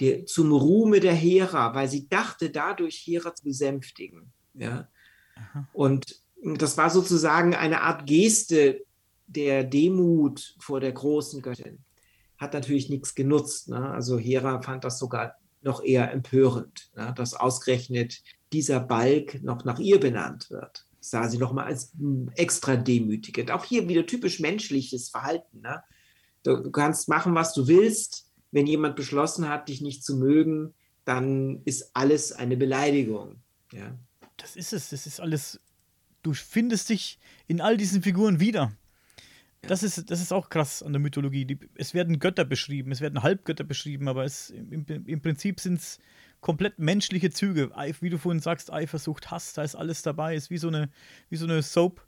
der, 0.00 0.26
zum 0.26 0.52
Ruhme 0.52 1.00
der 1.00 1.14
Hera, 1.14 1.74
weil 1.74 1.88
sie 1.88 2.08
dachte, 2.08 2.50
dadurch 2.50 2.96
Hera 2.96 3.34
zu 3.34 3.44
besänftigen. 3.44 4.32
Ja? 4.54 4.88
Und 5.72 6.20
das 6.42 6.76
war 6.76 6.90
sozusagen 6.90 7.54
eine 7.54 7.82
Art 7.82 8.06
Geste 8.06 8.84
der 9.26 9.64
Demut 9.64 10.56
vor 10.58 10.80
der 10.80 10.92
großen 10.92 11.42
Göttin. 11.42 11.78
Hat 12.38 12.52
natürlich 12.52 12.90
nichts 12.90 13.14
genutzt. 13.14 13.68
Ne? 13.68 13.90
Also 13.90 14.18
Hera 14.18 14.60
fand 14.62 14.84
das 14.84 14.98
sogar 14.98 15.36
noch 15.62 15.82
eher 15.82 16.12
empörend, 16.12 16.90
ne? 16.94 17.12
dass 17.16 17.34
ausgerechnet 17.34 18.22
dieser 18.52 18.80
Balk 18.80 19.42
noch 19.42 19.64
nach 19.64 19.78
ihr 19.78 19.98
benannt 19.98 20.50
wird. 20.50 20.86
Das 20.98 21.10
sah 21.10 21.28
sie 21.28 21.38
nochmal 21.38 21.66
als 21.66 21.92
extra 22.34 22.76
demütigend. 22.76 23.50
Auch 23.50 23.64
hier 23.64 23.88
wieder 23.88 24.06
typisch 24.06 24.38
menschliches 24.40 25.08
Verhalten. 25.08 25.60
Ne? 25.60 25.82
Du 26.42 26.70
kannst 26.70 27.08
machen, 27.08 27.34
was 27.34 27.54
du 27.54 27.66
willst. 27.66 28.25
Wenn 28.50 28.66
jemand 28.66 28.96
beschlossen 28.96 29.48
hat, 29.48 29.68
dich 29.68 29.80
nicht 29.80 30.04
zu 30.04 30.16
mögen, 30.16 30.74
dann 31.04 31.62
ist 31.64 31.90
alles 31.94 32.32
eine 32.32 32.56
Beleidigung. 32.56 33.36
Ja. 33.72 33.98
Das 34.36 34.56
ist 34.56 34.72
es. 34.72 34.90
Das 34.90 35.06
ist 35.06 35.20
alles 35.20 35.60
du 36.26 36.34
findest 36.34 36.88
dich 36.88 37.18
in 37.46 37.60
all 37.60 37.76
diesen 37.76 38.02
Figuren 38.02 38.40
wieder. 38.40 38.72
Das 39.62 39.82
ist, 39.82 40.10
das 40.10 40.20
ist 40.20 40.32
auch 40.32 40.48
krass 40.48 40.82
an 40.82 40.92
der 40.92 41.00
Mythologie. 41.00 41.44
Die, 41.44 41.58
es 41.74 41.92
werden 41.92 42.20
Götter 42.20 42.44
beschrieben, 42.44 42.92
es 42.92 43.00
werden 43.00 43.22
Halbgötter 43.22 43.64
beschrieben, 43.64 44.06
aber 44.06 44.24
es, 44.24 44.50
im, 44.50 44.86
im 44.86 45.20
Prinzip 45.20 45.58
sind 45.58 45.80
es 45.80 45.98
komplett 46.40 46.78
menschliche 46.78 47.30
Züge. 47.30 47.70
Wie 48.00 48.10
du 48.10 48.18
vorhin 48.18 48.40
sagst, 48.40 48.72
Eifersucht, 48.72 49.30
Hass, 49.30 49.54
da 49.54 49.64
ist 49.64 49.74
alles 49.74 50.02
dabei. 50.02 50.36
Ist 50.36 50.50
wie 50.50 50.58
so 50.58 50.68
eine, 50.68 50.90
wie 51.30 51.36
so 51.36 51.46
eine 51.46 51.62
Soap. 51.62 52.06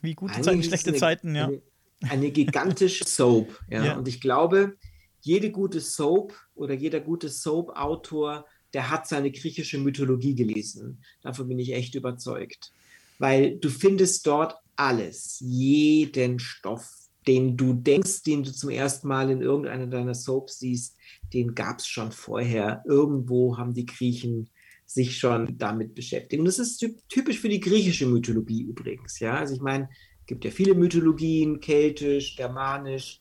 Wie 0.00 0.14
gute 0.14 0.40
Zeiten, 0.40 0.62
schlechte 0.62 0.90
eine, 0.90 0.98
Zeiten, 0.98 1.34
ja. 1.34 1.46
Eine, 1.46 1.62
eine 2.10 2.30
gigantische 2.30 3.04
Soap, 3.04 3.60
ja. 3.68 3.84
ja. 3.86 3.96
Und 3.96 4.08
ich 4.08 4.20
glaube, 4.20 4.76
jede 5.24 5.50
gute 5.50 5.80
Soap 5.80 6.34
oder 6.54 6.74
jeder 6.74 7.00
gute 7.00 7.28
Soap-Autor, 7.28 8.46
der 8.72 8.90
hat 8.90 9.06
seine 9.06 9.30
griechische 9.30 9.78
Mythologie 9.78 10.34
gelesen. 10.34 11.02
Davon 11.22 11.48
bin 11.48 11.58
ich 11.58 11.72
echt 11.72 11.94
überzeugt 11.94 12.72
weil 13.18 13.56
du 13.56 13.68
findest 13.68 14.26
dort 14.26 14.56
alles, 14.76 15.38
jeden 15.40 16.38
Stoff, 16.38 16.90
den 17.26 17.56
du 17.56 17.72
denkst, 17.72 18.22
den 18.24 18.42
du 18.42 18.52
zum 18.52 18.70
ersten 18.70 19.08
Mal 19.08 19.30
in 19.30 19.40
irgendeiner 19.40 19.86
deiner 19.86 20.14
Soaps 20.14 20.58
siehst, 20.58 20.96
den 21.32 21.54
gab 21.54 21.78
es 21.78 21.86
schon 21.86 22.12
vorher. 22.12 22.82
Irgendwo 22.86 23.56
haben 23.56 23.72
die 23.72 23.86
Griechen 23.86 24.50
sich 24.84 25.16
schon 25.16 25.56
damit 25.56 25.94
beschäftigt. 25.94 26.40
Und 26.40 26.46
das 26.46 26.58
ist 26.58 26.84
typisch 27.08 27.40
für 27.40 27.48
die 27.48 27.60
griechische 27.60 28.06
Mythologie 28.06 28.62
übrigens. 28.62 29.18
Ja, 29.20 29.38
also 29.38 29.54
ich 29.54 29.60
meine, 29.60 29.88
es 30.20 30.26
gibt 30.26 30.44
ja 30.44 30.50
viele 30.50 30.74
Mythologien, 30.74 31.60
keltisch, 31.60 32.36
germanisch. 32.36 33.20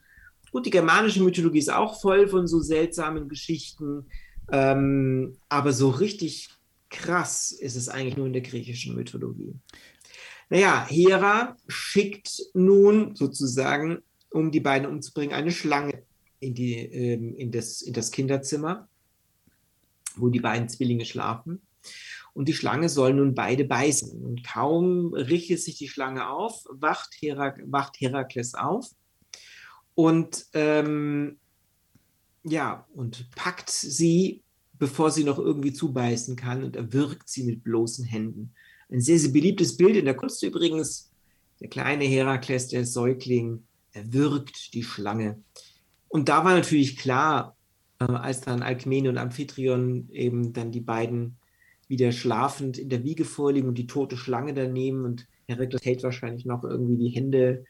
Gut, 0.54 0.68
die 0.68 0.70
germanische 0.70 1.24
Mythologie 1.24 1.58
ist 1.58 1.74
auch 1.74 2.00
voll 2.00 2.28
von 2.28 2.46
so 2.46 2.60
seltsamen 2.60 3.28
Geschichten, 3.28 4.06
ähm, 4.52 5.36
aber 5.50 5.74
so 5.74 5.90
richtig 5.90 6.50
krass 6.92 7.52
ist 7.52 7.76
es 7.76 7.90
eigentlich 7.90 8.18
nur 8.18 8.28
in 8.28 8.34
der 8.34 8.44
griechischen 8.44 8.94
Mythologie. 8.94 9.56
Naja, 10.52 10.86
Hera 10.88 11.58
schickt 11.68 12.40
nun 12.54 13.16
sozusagen, 13.16 14.04
um 14.30 14.52
die 14.52 14.60
beiden 14.60 14.88
umzubringen, 14.88 15.36
eine 15.36 15.50
Schlange 15.50 16.04
in, 16.40 16.54
die, 16.54 16.76
ähm, 16.76 17.36
in, 17.36 17.52
das, 17.52 17.82
in 17.82 17.94
das 17.94 18.12
Kinderzimmer, 18.12 18.88
wo 20.18 20.30
die 20.30 20.40
beiden 20.40 20.70
Zwillinge 20.70 21.06
schlafen. 21.06 21.64
Und 22.36 22.48
die 22.48 22.54
Schlange 22.54 22.90
soll 22.90 23.16
nun 23.16 23.34
beide 23.34 23.66
beißen. 23.66 24.24
Und 24.24 24.44
kaum 24.44 25.16
richtet 25.16 25.62
sich 25.62 25.80
die 25.80 25.90
Schlange 25.90 26.30
auf, 26.30 26.64
wacht, 26.70 27.16
Herak 27.22 27.60
wacht 27.66 28.00
Herakles 28.00 28.54
auf 28.54 28.92
und 29.96 30.46
ähm, 30.54 31.38
ja, 32.44 32.86
und 32.94 33.30
packt 33.36 33.70
sie, 33.70 34.44
bevor 34.78 35.12
sie 35.12 35.24
noch 35.24 35.40
irgendwie 35.40 35.74
zubeißen 35.74 36.36
kann 36.36 36.64
und 36.64 36.76
erwürgt 36.76 37.30
sie 37.30 37.44
mit 37.44 37.64
bloßen 37.64 38.06
Händen. 38.06 38.54
Ein 38.90 39.02
sehr, 39.02 39.20
sehr 39.20 39.32
beliebtes 39.32 39.78
Bild 39.78 39.96
in 39.96 40.06
der 40.06 40.16
Kunst 40.16 40.44
übrigens. 40.44 41.12
Der 41.60 41.70
kleine 41.70 42.04
Herakles, 42.04 42.68
der 42.68 42.86
Säugling, 42.86 43.64
erwürgt 43.94 44.74
die 44.74 44.84
Schlange. 44.84 45.42
Und 46.10 46.28
da 46.30 46.44
war 46.44 46.54
natürlich 46.54 46.98
klar, 46.98 47.56
äh, 48.00 48.06
als 48.06 48.42
dann 48.42 48.62
Alkmene 48.62 49.10
und 49.10 49.18
Amphitryon 49.18 50.10
eben 50.12 50.54
dann 50.54 50.72
die 50.72 50.82
beiden 50.82 51.38
wieder 51.88 52.12
schlafend 52.12 52.78
in 52.78 52.90
der 52.90 53.04
Wiege 53.04 53.26
vorliegen 53.26 53.68
und 53.68 53.78
die 53.78 53.88
tote 53.88 54.18
Schlange 54.18 54.54
daneben 54.54 55.06
und 55.06 55.28
Herakles 55.48 55.86
hält 55.86 56.04
wahrscheinlich 56.04 56.46
noch 56.46 56.64
irgendwie 56.64 56.98
die 56.98 57.10
Hände 57.10 57.66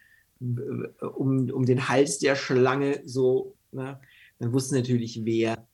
um, 1.02 1.50
um 1.50 1.66
den 1.66 1.88
Hals 1.88 2.20
der 2.20 2.36
Schlange 2.36 3.02
so, 3.06 3.56
ne? 3.72 4.00
dann 4.39 4.54
wusste 4.54 4.76
natürlich, 4.76 5.22
wer 5.24 5.68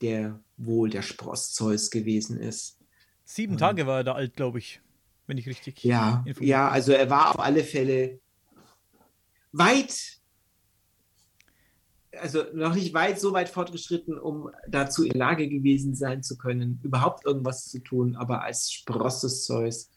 der 0.00 0.40
wohl 0.56 0.90
der 0.90 1.02
Spross 1.02 1.52
Zeus 1.52 1.90
gewesen 1.90 2.38
ist. 2.38 2.78
Sieben 3.24 3.56
Tage 3.56 3.86
war 3.86 3.98
er 3.98 4.04
da 4.04 4.12
alt, 4.14 4.34
glaube 4.34 4.58
ich, 4.58 4.80
wenn 5.26 5.38
ich 5.38 5.46
richtig. 5.46 5.84
Ja, 5.84 6.24
ja, 6.40 6.68
also 6.68 6.92
er 6.92 7.08
war 7.10 7.30
auf 7.30 7.40
alle 7.40 7.62
Fälle 7.62 8.18
weit, 9.52 10.18
also 12.12 12.44
noch 12.54 12.74
nicht 12.74 12.92
weit, 12.92 13.20
so 13.20 13.32
weit 13.32 13.48
fortgeschritten, 13.48 14.18
um 14.18 14.50
dazu 14.68 15.04
in 15.04 15.16
Lage 15.16 15.48
gewesen 15.48 15.94
sein 15.94 16.22
zu 16.22 16.36
können, 16.36 16.80
überhaupt 16.82 17.24
irgendwas 17.24 17.68
zu 17.68 17.78
tun, 17.80 18.16
aber 18.16 18.42
als 18.42 18.72
Spross 18.72 19.20
des 19.20 19.44
Zeus. 19.44 19.90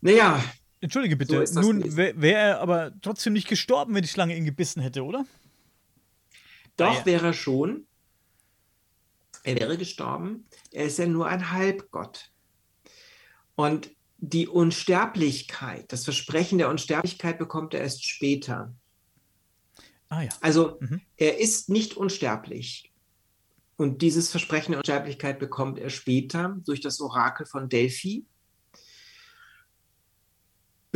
Naja, 0.00 0.42
Entschuldige 0.86 1.16
bitte, 1.16 1.44
so 1.48 1.60
nun 1.62 1.96
wäre 1.96 2.20
wär 2.20 2.38
er 2.38 2.60
aber 2.60 2.92
trotzdem 3.00 3.32
nicht 3.32 3.48
gestorben, 3.48 3.92
wenn 3.92 4.02
die 4.02 4.08
Schlange 4.08 4.36
ihn 4.36 4.44
gebissen 4.44 4.80
hätte, 4.80 5.02
oder? 5.02 5.26
Doch, 6.76 6.86
ah, 6.86 6.98
ja. 6.98 7.06
wäre 7.06 7.26
er 7.26 7.32
schon. 7.32 7.88
Er 9.42 9.58
wäre 9.58 9.76
gestorben. 9.76 10.46
Er 10.70 10.84
ist 10.84 11.00
ja 11.00 11.06
nur 11.06 11.26
ein 11.26 11.50
Halbgott. 11.50 12.30
Und 13.56 13.90
die 14.18 14.46
Unsterblichkeit, 14.46 15.92
das 15.92 16.04
Versprechen 16.04 16.58
der 16.58 16.70
Unsterblichkeit 16.70 17.36
bekommt 17.36 17.74
er 17.74 17.80
erst 17.80 18.04
später. 18.04 18.72
Ah, 20.08 20.22
ja. 20.22 20.30
Also 20.40 20.78
mhm. 20.78 21.00
er 21.16 21.40
ist 21.40 21.68
nicht 21.68 21.96
unsterblich. 21.96 22.92
Und 23.76 24.02
dieses 24.02 24.30
Versprechen 24.30 24.70
der 24.70 24.78
Unsterblichkeit 24.78 25.40
bekommt 25.40 25.80
er 25.80 25.90
später 25.90 26.56
durch 26.64 26.80
das 26.80 27.00
Orakel 27.00 27.44
von 27.44 27.68
Delphi. 27.68 28.24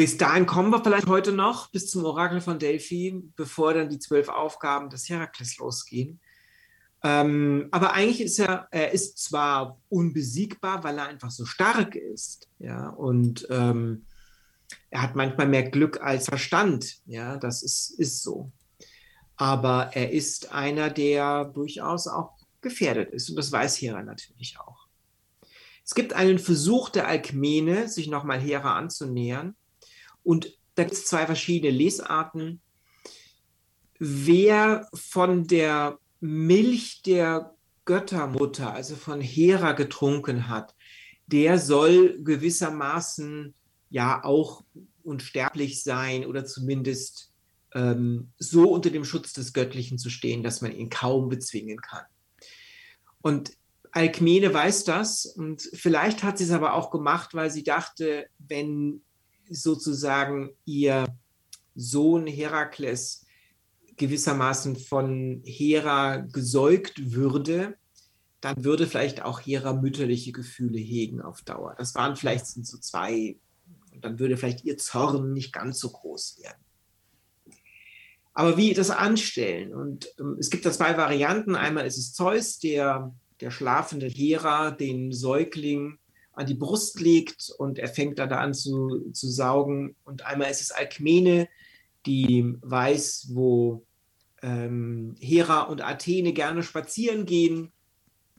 Bis 0.01 0.17
dahin 0.17 0.47
kommen 0.47 0.71
wir 0.71 0.83
vielleicht 0.83 1.09
heute 1.09 1.31
noch, 1.31 1.71
bis 1.73 1.91
zum 1.91 2.07
Orakel 2.07 2.41
von 2.41 2.59
Delphi, 2.59 3.23
bevor 3.37 3.75
dann 3.75 3.91
die 3.91 3.99
zwölf 3.99 4.31
Aufgaben 4.31 4.89
des 4.89 5.11
Herakles 5.11 5.59
losgehen. 5.59 6.21
Ähm, 7.03 7.69
aber 7.71 7.93
eigentlich 7.93 8.23
ist 8.23 8.39
er, 8.39 8.67
er 8.71 8.93
ist 8.93 9.19
zwar 9.19 9.79
unbesiegbar, 9.91 10.83
weil 10.85 10.97
er 10.97 11.09
einfach 11.09 11.31
so 11.31 11.45
stark 11.45 11.97
ist, 11.97 12.49
ja, 12.59 12.89
und 12.89 13.47
ähm, 13.51 14.07
er 14.89 15.03
hat 15.03 15.17
manchmal 15.17 15.49
mehr 15.49 15.69
Glück 15.69 16.01
als 16.01 16.25
Verstand, 16.25 17.03
ja, 17.05 17.37
das 17.37 17.63
ist, 17.63 17.91
ist 17.91 18.23
so. 18.23 18.51
Aber 19.37 19.91
er 19.93 20.13
ist 20.13 20.51
einer, 20.51 20.89
der 20.89 21.45
durchaus 21.45 22.09
auch 22.09 22.39
gefährdet 22.63 23.11
ist 23.11 23.29
und 23.29 23.37
das 23.37 23.53
weiß 23.53 23.77
Hera 23.77 24.03
natürlich 24.03 24.59
auch. 24.61 24.87
Es 25.85 25.95
gibt 25.95 26.15
einen 26.15 26.39
Versuch 26.39 26.89
der 26.89 27.07
Alkmene, 27.07 27.87
sich 27.87 28.09
nochmal 28.09 28.41
Hera 28.41 28.79
anzunähern. 28.79 29.57
Und 30.23 30.57
da 30.75 30.85
gibt 30.85 30.95
es 30.95 31.07
zwei 31.07 31.27
verschiedene 31.27 31.73
Lesarten. 31.73 32.61
Wer 33.99 34.89
von 34.95 35.47
der 35.47 35.99
Milch 36.21 37.03
der 37.03 37.55
Göttermutter, 37.85 38.73
also 38.73 38.97
von 38.97 39.21
Hera, 39.21 39.73
getrunken 39.73 40.49
hat, 40.49 40.75
der 41.27 41.59
soll 41.59 42.23
gewissermaßen 42.23 43.55
ja 43.91 44.25
auch 44.25 44.65
unsterblich 45.03 45.83
sein 45.83 46.25
oder 46.25 46.45
zumindest 46.45 47.33
ähm, 47.75 48.31
so 48.39 48.71
unter 48.71 48.91
dem 48.91 49.05
Schutz 49.05 49.33
des 49.33 49.53
Göttlichen 49.53 49.99
zu 49.99 50.11
stehen, 50.11 50.43
dass 50.43 50.61
man 50.61 50.73
ihn 50.73 50.91
kaum 50.91 51.29
bezwingen 51.29 51.81
kann. 51.81 52.05
Und 53.23 53.53
Alkmene 53.93 54.55
weiß 54.55 54.85
das 54.85 55.27
und 55.27 55.63
vielleicht 55.73 56.23
hat 56.23 56.39
sie 56.39 56.45
es 56.45 56.53
aber 56.53 56.75
auch 56.75 56.91
gemacht, 56.91 57.35
weil 57.35 57.51
sie 57.51 57.65
dachte, 57.65 58.27
wenn 58.39 59.03
sozusagen 59.51 60.51
ihr 60.65 61.05
Sohn 61.75 62.27
Herakles 62.27 63.27
gewissermaßen 63.97 64.77
von 64.77 65.43
Hera 65.45 66.17
gesäugt 66.17 67.13
würde, 67.13 67.77
dann 68.41 68.65
würde 68.65 68.87
vielleicht 68.87 69.23
auch 69.23 69.41
Hera 69.41 69.75
mütterliche 69.75 70.33
Gefühle 70.33 70.79
hegen 70.79 71.21
auf 71.21 71.43
Dauer. 71.43 71.75
Das 71.77 71.95
waren 71.95 72.17
vielleicht 72.17 72.47
so 72.47 72.79
zwei, 72.79 73.37
und 73.93 74.05
dann 74.05 74.19
würde 74.19 74.37
vielleicht 74.37 74.65
ihr 74.65 74.79
Zorn 74.79 75.33
nicht 75.35 75.53
ganz 75.53 75.79
so 75.79 75.91
groß 75.91 76.41
werden. 76.43 76.65
Aber 78.33 78.57
wie 78.57 78.73
das 78.73 78.91
anstellen? 78.91 79.75
Und 79.75 80.09
ähm, 80.19 80.37
es 80.39 80.49
gibt 80.49 80.65
da 80.65 80.73
zwei 80.73 80.97
Varianten. 80.97 81.57
Einmal 81.57 81.87
ist 81.87 81.99
es 81.99 82.15
Zeus, 82.15 82.59
der 82.59 83.13
der 83.41 83.51
schlafende 83.51 84.07
Hera 84.07 84.71
den 84.71 85.13
Säugling 85.13 85.99
an 86.33 86.47
die 86.47 86.55
Brust 86.55 87.01
legt 87.01 87.53
und 87.59 87.79
er 87.79 87.89
fängt 87.89 88.19
dann 88.19 88.31
da 88.31 88.39
an 88.39 88.55
zu, 88.55 89.11
zu 89.13 89.29
saugen. 89.29 89.97
Und 90.05 90.25
einmal 90.25 90.51
ist 90.51 90.61
es 90.61 90.71
Alkmene, 90.71 91.49
die 92.07 92.57
weiß, 92.63 93.31
wo 93.33 93.85
ähm, 94.43 95.17
Hera 95.21 95.63
und 95.63 95.83
Athene 95.83 96.33
gerne 96.33 96.63
spazieren 96.63 97.27
gehen. 97.27 97.73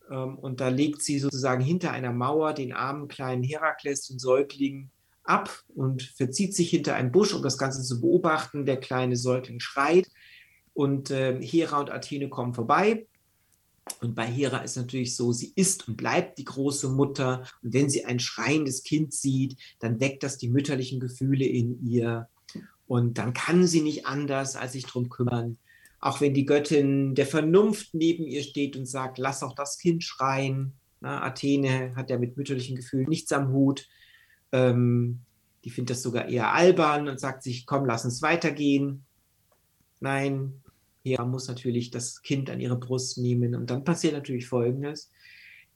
Ähm, 0.09 0.37
und 0.37 0.61
da 0.61 0.69
legt 0.69 1.01
sie 1.01 1.19
sozusagen 1.19 1.63
hinter 1.63 1.91
einer 1.91 2.13
Mauer 2.13 2.53
den 2.53 2.73
armen 2.73 3.07
kleinen 3.07 3.43
Herakles, 3.43 4.07
den 4.07 4.19
Säugling, 4.19 4.89
ab 5.23 5.63
und 5.75 6.01
verzieht 6.01 6.55
sich 6.55 6.71
hinter 6.71 6.95
einen 6.95 7.11
Busch, 7.11 7.33
um 7.33 7.43
das 7.43 7.57
Ganze 7.57 7.83
zu 7.83 8.01
beobachten. 8.01 8.65
Der 8.65 8.77
kleine 8.77 9.15
Säugling 9.15 9.59
schreit 9.59 10.09
und 10.73 11.11
äh, 11.11 11.39
Hera 11.41 11.79
und 11.79 11.91
Athene 11.91 12.29
kommen 12.29 12.55
vorbei 12.55 13.05
und 13.99 14.15
bei 14.15 14.25
Hera 14.25 14.59
ist 14.59 14.77
natürlich 14.77 15.15
so, 15.15 15.31
sie 15.31 15.51
ist 15.55 15.87
und 15.87 15.97
bleibt 15.97 16.37
die 16.37 16.45
große 16.45 16.89
Mutter. 16.89 17.43
Und 17.61 17.73
wenn 17.73 17.89
sie 17.89 18.05
ein 18.05 18.19
schreiendes 18.19 18.83
Kind 18.83 19.13
sieht, 19.13 19.57
dann 19.79 19.99
weckt 19.99 20.23
das 20.23 20.37
die 20.37 20.49
mütterlichen 20.49 20.99
Gefühle 20.99 21.45
in 21.45 21.85
ihr. 21.85 22.29
Und 22.87 23.17
dann 23.17 23.33
kann 23.33 23.67
sie 23.67 23.81
nicht 23.81 24.05
anders, 24.05 24.55
als 24.55 24.73
sich 24.73 24.85
darum 24.85 25.09
kümmern. 25.09 25.57
Auch 25.99 26.19
wenn 26.19 26.33
die 26.33 26.45
Göttin 26.45 27.15
der 27.15 27.27
Vernunft 27.27 27.93
neben 27.93 28.25
ihr 28.25 28.43
steht 28.43 28.75
und 28.75 28.85
sagt, 28.85 29.17
lass 29.17 29.43
auch 29.43 29.53
das 29.53 29.77
Kind 29.77 30.03
schreien. 30.03 30.73
Na, 30.99 31.23
Athene 31.23 31.95
hat 31.95 32.09
ja 32.09 32.17
mit 32.17 32.37
mütterlichen 32.37 32.75
Gefühlen 32.75 33.07
nichts 33.07 33.31
am 33.31 33.51
Hut. 33.51 33.87
Ähm, 34.51 35.21
die 35.63 35.69
findet 35.69 35.91
das 35.91 36.03
sogar 36.03 36.27
eher 36.27 36.53
albern 36.53 37.07
und 37.07 37.19
sagt 37.19 37.43
sich, 37.43 37.65
komm, 37.65 37.85
lass 37.85 38.05
uns 38.05 38.21
weitergehen. 38.21 39.05
Nein, 39.99 40.60
Hera 41.03 41.25
muss 41.25 41.47
natürlich 41.47 41.91
das 41.91 42.21
Kind 42.21 42.49
an 42.49 42.59
ihre 42.59 42.77
Brust 42.77 43.17
nehmen. 43.17 43.55
Und 43.55 43.69
dann 43.69 43.83
passiert 43.83 44.13
natürlich 44.13 44.47
Folgendes. 44.47 45.11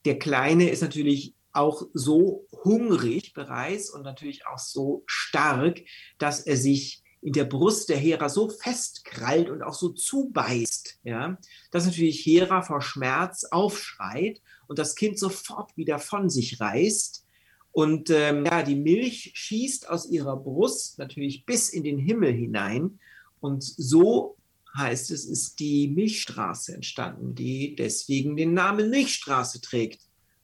Der 0.05 0.19
Kleine 0.19 0.69
ist 0.69 0.81
natürlich 0.81 1.35
auch 1.51 1.83
so 1.93 2.47
hungrig 2.51 3.33
bereits 3.33 3.89
und 3.89 4.03
natürlich 4.03 4.45
auch 4.45 4.59
so 4.59 5.03
stark, 5.07 5.81
dass 6.17 6.41
er 6.41 6.57
sich 6.57 7.01
in 7.21 7.33
der 7.33 7.45
Brust 7.45 7.89
der 7.89 7.97
Hera 7.97 8.29
so 8.29 8.49
festkrallt 8.49 9.49
und 9.49 9.63
auch 9.63 9.73
so 9.73 9.89
zubeißt, 9.89 10.99
ja, 11.03 11.39
dass 11.71 11.85
natürlich 11.85 12.23
Hera 12.23 12.61
vor 12.61 12.81
Schmerz 12.81 13.45
aufschreit 13.45 14.41
und 14.67 14.77
das 14.77 14.95
Kind 14.95 15.17
sofort 15.17 15.75
wieder 15.75 15.97
von 15.97 16.29
sich 16.29 16.59
reißt. 16.59 17.25
Und 17.71 18.09
ähm, 18.11 18.45
ja, 18.45 18.61
die 18.61 18.75
Milch 18.75 19.31
schießt 19.33 19.89
aus 19.89 20.07
ihrer 20.07 20.37
Brust 20.37 20.99
natürlich 20.99 21.45
bis 21.45 21.69
in 21.69 21.83
den 21.83 21.97
Himmel 21.97 22.31
hinein. 22.31 22.99
Und 23.39 23.63
so 23.63 24.34
heißt 24.77 25.11
es, 25.11 25.25
ist 25.25 25.59
die 25.59 25.87
Milchstraße 25.87 26.73
entstanden, 26.73 27.35
die 27.35 27.75
deswegen 27.75 28.35
den 28.35 28.53
Namen 28.53 28.89
Milchstraße 28.89 29.61
trägt. 29.61 30.01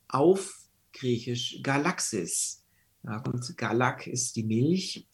Auf 0.08 0.58
Griechisch 0.94 1.60
Galaxis. 1.64 2.64
Ja, 3.04 3.22
und 3.24 3.58
Galak 3.58 4.08
ist 4.08 4.36
die 4.36 4.44
Milch. 4.44 5.08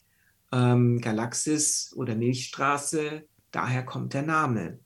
Ähm, 0.52 1.00
Galaxis 1.00 1.92
oder 1.94 2.14
Milchstraße 2.14 3.24
daher 3.50 3.84
kommt 3.84 4.14
der 4.14 4.22
Name. 4.22 4.78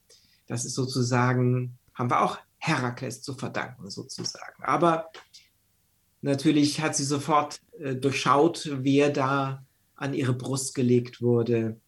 Das 0.47 0.65
ist 0.65 0.75
sozusagen, 0.75 1.79
haben 1.95 2.11
wir 2.11 2.23
auch 2.23 2.39
Herakles 2.59 3.23
zu 3.23 3.35
verdanken, 3.35 3.91
sozusagen. 3.91 4.63
Aber 4.63 5.11
natürlich 6.21 6.81
hat 6.81 6.97
sie 6.97 7.05
sofort 7.05 7.61
äh, 7.79 7.95
durchschaut, 7.97 8.69
wer 8.73 9.11
da 9.11 9.65
an 9.95 10.15
ihre 10.15 10.35
Brust 10.35 10.75
gelegt 10.75 11.21
wurde 11.21 11.81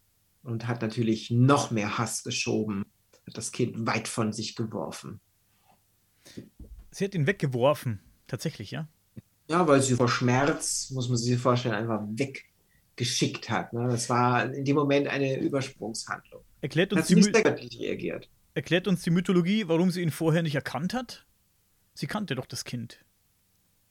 und 0.44 0.68
hat 0.68 0.82
natürlich 0.82 1.30
noch 1.30 1.70
mehr 1.70 1.98
Hass 1.98 2.22
geschoben, 2.22 2.84
hat 3.26 3.36
das 3.36 3.50
Kind 3.50 3.86
weit 3.86 4.06
von 4.08 4.32
sich 4.32 4.54
geworfen. 4.54 5.20
Sie 6.90 7.04
hat 7.04 7.14
ihn 7.14 7.26
weggeworfen, 7.26 8.00
tatsächlich, 8.26 8.70
ja? 8.70 8.88
Ja, 9.48 9.66
weil 9.66 9.82
sie 9.82 9.94
vor 9.94 10.08
Schmerz, 10.08 10.90
muss 10.90 11.08
man 11.08 11.18
sich 11.18 11.38
vorstellen, 11.38 11.74
einfach 11.74 12.02
weggeschickt 12.08 13.50
hat. 13.50 13.72
Ne? 13.72 13.88
Das 13.88 14.08
war 14.08 14.52
in 14.52 14.64
dem 14.64 14.76
Moment 14.76 15.08
eine 15.08 15.38
Übersprungshandlung. 15.38 16.42
Erklärt 16.60 16.92
uns, 16.92 17.08
die 17.08 17.14
reagiert. 17.14 18.30
erklärt 18.54 18.88
uns 18.88 19.02
die 19.02 19.10
Mythologie, 19.10 19.68
warum 19.68 19.90
sie 19.90 20.00
ihn 20.00 20.10
vorher 20.10 20.42
nicht 20.42 20.54
erkannt 20.54 20.94
hat? 20.94 21.26
Sie 21.92 22.06
kannte 22.06 22.34
doch 22.34 22.46
das 22.46 22.64
Kind. 22.64 23.04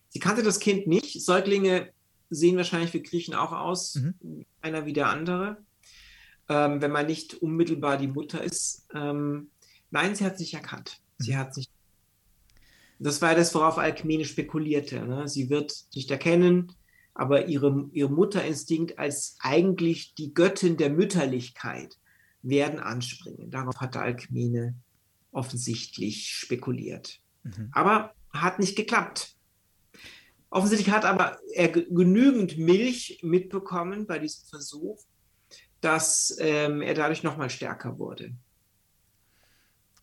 Sie 0.09 0.19
kannte 0.19 0.43
das 0.43 0.59
Kind 0.59 0.87
nicht. 0.87 1.21
Säuglinge 1.23 1.91
sehen 2.29 2.57
wahrscheinlich 2.57 2.91
für 2.91 3.01
Griechen 3.01 3.35
auch 3.35 3.51
aus, 3.51 3.95
mhm. 3.95 4.45
einer 4.61 4.85
wie 4.85 4.93
der 4.93 5.07
andere, 5.07 5.57
ähm, 6.49 6.81
wenn 6.81 6.91
man 6.91 7.05
nicht 7.05 7.35
unmittelbar 7.35 7.97
die 7.97 8.07
Mutter 8.07 8.43
ist. 8.43 8.87
Ähm, 8.93 9.49
nein, 9.91 10.15
sie 10.15 10.25
hat 10.25 10.37
sich 10.37 10.53
erkannt. 10.53 11.01
Sie 11.17 11.33
mhm. 11.33 11.37
hat 11.37 11.53
sich. 11.53 11.69
Das 12.99 13.21
war 13.21 13.35
das, 13.35 13.53
worauf 13.55 13.77
Alkmene 13.77 14.25
spekulierte. 14.25 15.05
Ne? 15.05 15.27
Sie 15.27 15.49
wird 15.49 15.85
nicht 15.95 16.09
erkennen, 16.11 16.71
aber 17.13 17.47
ihre, 17.47 17.89
ihr 17.91 18.09
Mutterinstinkt 18.09 18.97
als 18.97 19.37
eigentlich 19.39 20.15
die 20.15 20.33
Göttin 20.33 20.77
der 20.77 20.89
Mütterlichkeit 20.89 21.97
werden 22.41 22.79
anspringen. 22.79 23.51
Darauf 23.51 23.77
hatte 23.77 23.99
Alkmene 23.99 24.75
offensichtlich 25.31 26.29
spekuliert. 26.29 27.19
Mhm. 27.43 27.69
Aber 27.71 28.13
hat 28.31 28.59
nicht 28.59 28.75
geklappt. 28.75 29.35
Offensichtlich 30.49 30.93
hat 30.93 31.05
aber 31.05 31.39
er 31.53 31.69
genügend 31.69 32.57
Milch 32.57 33.19
mitbekommen 33.23 34.05
bei 34.05 34.19
diesem 34.19 34.45
Versuch, 34.45 34.99
dass 35.83 36.35
ähm, 36.39 36.81
er 36.81 36.93
dadurch 36.93 37.23
nochmal 37.23 37.49
stärker 37.49 37.97
wurde. 37.97 38.31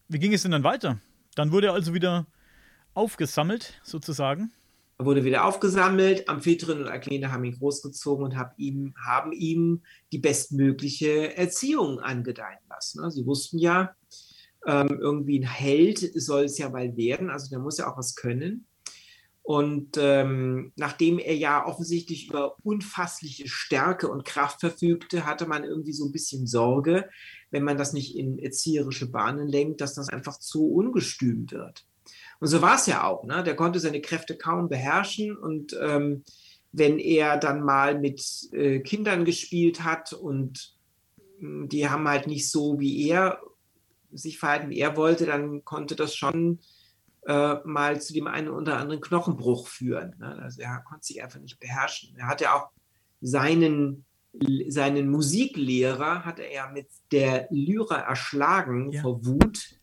Wie 0.09 0.19
ging 0.19 0.35
es 0.35 0.43
denn 0.43 0.51
dann 0.51 0.65
weiter? 0.65 1.01
Dann 1.35 1.53
wurde 1.53 1.69
er 1.69 1.73
also 1.73 1.95
wieder 1.95 2.27
aufgesammelt, 2.95 3.81
sozusagen. 3.83 4.53
Er 4.99 5.07
wurde 5.07 5.25
wieder 5.25 5.47
aufgesammelt. 5.47 6.29
Amphitryon 6.29 6.83
und 6.83 6.89
Aklene 6.89 7.33
haben 7.33 7.45
ihn 7.45 7.59
großgezogen 7.59 8.25
und 8.25 8.37
haben 8.37 8.53
ihm, 8.59 8.95
haben 9.03 9.33
ihm 9.33 9.83
die 10.13 10.19
bestmögliche 10.19 11.37
Erziehung 11.37 12.01
angedeihen 12.01 12.59
lassen. 12.69 13.11
Sie 13.11 13.25
wussten 13.25 13.59
ja, 13.59 13.95
ähm, 14.67 14.99
irgendwie 15.01 15.39
ein 15.39 15.49
Held 15.49 16.01
soll 16.21 16.45
es 16.45 16.59
ja 16.59 16.69
bald 16.69 16.97
werden, 16.99 17.31
also 17.31 17.49
der 17.49 17.61
muss 17.61 17.79
ja 17.79 17.91
auch 17.91 17.97
was 17.97 18.15
können. 18.15 18.67
Und 19.43 19.97
ähm, 19.99 20.73
nachdem 20.77 21.19
er 21.19 21.35
ja 21.35 21.67
offensichtlich 21.67 22.29
über 22.29 22.57
unfassliche 22.63 23.49
Stärke 23.49 24.09
und 24.09 24.25
Kraft 24.25 24.61
verfügte, 24.61 25.27
hatte 25.27 25.47
man 25.47 25.65
irgendwie 25.65 25.93
so 25.93 26.05
ein 26.05 26.13
bisschen 26.13 26.47
Sorge, 26.47 27.09
wenn 27.51 27.65
man 27.65 27.77
das 27.77 27.93
nicht 27.93 28.17
in 28.17 28.39
erzieherische 28.39 29.11
Bahnen 29.11 29.49
lenkt, 29.49 29.81
dass 29.81 29.95
das 29.95 30.09
einfach 30.09 30.39
zu 30.39 30.67
ungestüm 30.67 31.51
wird. 31.51 31.85
Und 32.39 32.49
so 32.49 32.63
war 32.63 32.77
es 32.77 32.87
ja 32.87 33.05
auch. 33.05 33.25
Ne? 33.25 33.43
Der 33.43 33.57
konnte 33.57 33.81
seine 33.81 34.01
Kräfte 34.01 34.37
kaum 34.37 34.69
beherrschen. 34.69 35.37
Und 35.37 35.77
ähm, 35.81 36.25
wenn 36.73 36.99
er 36.99 37.37
dann 37.37 37.63
mal 37.63 37.99
mit 37.99 38.23
äh, 38.53 38.81
Kindern 38.81 39.25
gespielt 39.25 39.85
hat 39.85 40.13
und 40.13 40.75
hm, 41.39 41.69
die 41.69 41.89
haben 41.89 42.09
halt 42.09 42.27
nicht 42.27 42.51
so 42.51 42.79
wie 42.79 43.09
er 43.09 43.41
sich 44.13 44.39
verhalten, 44.39 44.71
wie 44.71 44.79
er 44.79 44.97
wollte, 44.97 45.27
dann 45.27 45.65
konnte 45.65 45.97
das 45.97 46.15
schon 46.15 46.61
äh, 47.27 47.57
mal 47.65 48.01
zu 48.01 48.13
dem 48.13 48.27
einen 48.27 48.49
oder 48.49 48.79
anderen 48.79 49.01
Knochenbruch 49.01 49.69
führen. 49.69 50.17
Ne? 50.19 50.39
Also 50.43 50.63
er 50.63 50.81
konnte 50.81 51.07
sich 51.07 51.23
einfach 51.23 51.41
nicht 51.41 51.61
beherrschen. 51.61 52.17
Er 52.17 52.29
hatte 52.29 52.53
auch 52.55 52.71
seinen, 53.21 54.05
seinen 54.69 55.11
Musiklehrer, 55.11 56.25
hat 56.25 56.39
er 56.41 56.71
mit 56.71 56.89
der 57.13 57.47
Lyra 57.51 57.99
erschlagen 57.99 58.93
ja. 58.93 59.03
vor 59.03 59.25
Wut, 59.25 59.79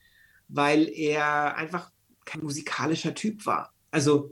weil 0.48 0.90
er 0.90 1.56
einfach 1.56 1.92
kein 2.26 2.42
musikalischer 2.42 3.14
Typ 3.14 3.46
war. 3.46 3.74
Also 3.92 4.32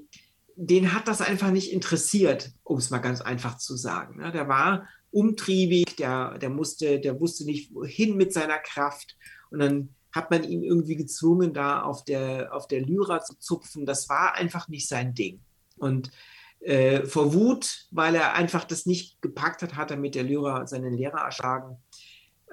den 0.56 0.94
hat 0.94 1.08
das 1.08 1.22
einfach 1.22 1.52
nicht 1.52 1.72
interessiert, 1.72 2.52
um 2.64 2.78
es 2.78 2.90
mal 2.90 3.00
ganz 3.00 3.22
einfach 3.22 3.58
zu 3.58 3.76
sagen. 3.76 4.18
Ne? 4.18 4.32
Der 4.32 4.48
war 4.48 4.88
umtriebig, 5.12 5.96
der, 5.98 6.38
der, 6.38 6.50
musste, 6.50 7.00
der 7.00 7.20
wusste 7.20 7.46
nicht, 7.46 7.74
wohin 7.74 8.18
mit 8.18 8.34
seiner 8.34 8.58
Kraft. 8.58 9.18
Und 9.50 9.60
dann 9.60 9.90
hat 10.16 10.32
man 10.32 10.44
ihn 10.46 10.64
irgendwie 10.64 10.96
gezwungen, 10.96 11.54
da 11.54 11.82
auf 11.82 12.06
der, 12.06 12.56
auf 12.56 12.68
der 12.68 12.82
Lyra 12.82 13.22
zu 13.22 13.38
zupfen. 13.38 13.86
Das 13.86 14.08
war 14.08 14.36
einfach 14.36 14.70
nicht 14.70 14.88
sein 14.88 15.14
Ding. 15.14 15.42
Und 15.78 16.10
äh, 16.62 17.04
vor 17.06 17.34
Wut, 17.34 17.88
weil 17.92 18.16
er 18.16 18.34
einfach 18.34 18.64
das 18.64 18.86
nicht 18.86 19.22
gepackt 19.22 19.62
hat, 19.62 19.76
hat 19.76 19.92
er 19.92 19.98
mit 19.98 20.16
der 20.16 20.24
Lyra 20.24 20.66
seinen 20.68 20.94
Lehrer 20.94 21.20
erschlagen. 21.20 21.78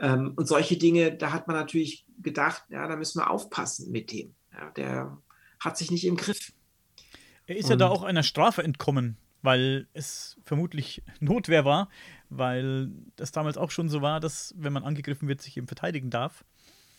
Ähm, 0.01 0.33
und 0.35 0.49
solche 0.49 0.77
Dinge, 0.77 1.17
da 1.17 1.33
hat 1.33 1.47
man 1.47 1.55
natürlich 1.55 2.05
gedacht, 2.21 2.65
ja, 2.69 2.89
da 2.89 2.97
müssen 2.97 3.21
wir 3.21 3.31
aufpassen 3.31 3.93
mit 3.93 4.11
dem. 4.11 4.35
Ja, 4.53 4.71
der 4.71 5.19
hat 5.61 5.79
sich 5.79 5.93
nicht 5.93 6.05
im 6.05 6.17
Griff. 6.17 6.53
Er 7.47 7.57
ist 7.57 7.67
und, 7.67 7.71
ja 7.71 7.77
da 7.77 7.89
auch 7.89 8.03
einer 8.03 8.25
Strafe 8.25 8.65
entkommen, 8.65 9.17
weil 9.41 9.87
es 9.93 10.37
vermutlich 10.43 11.03
Notwehr 11.21 11.65
war, 11.65 11.89
weil 12.29 12.91
das 13.15 13.31
damals 13.31 13.57
auch 13.57 13.71
schon 13.71 13.89
so 13.89 14.03
war, 14.03 14.19
dass, 14.19 14.53
wenn 14.59 14.73
man 14.73 14.83
angegriffen 14.83 15.29
wird, 15.29 15.41
sich 15.43 15.57
eben 15.57 15.69
verteidigen 15.69 16.11
darf. 16.11 16.45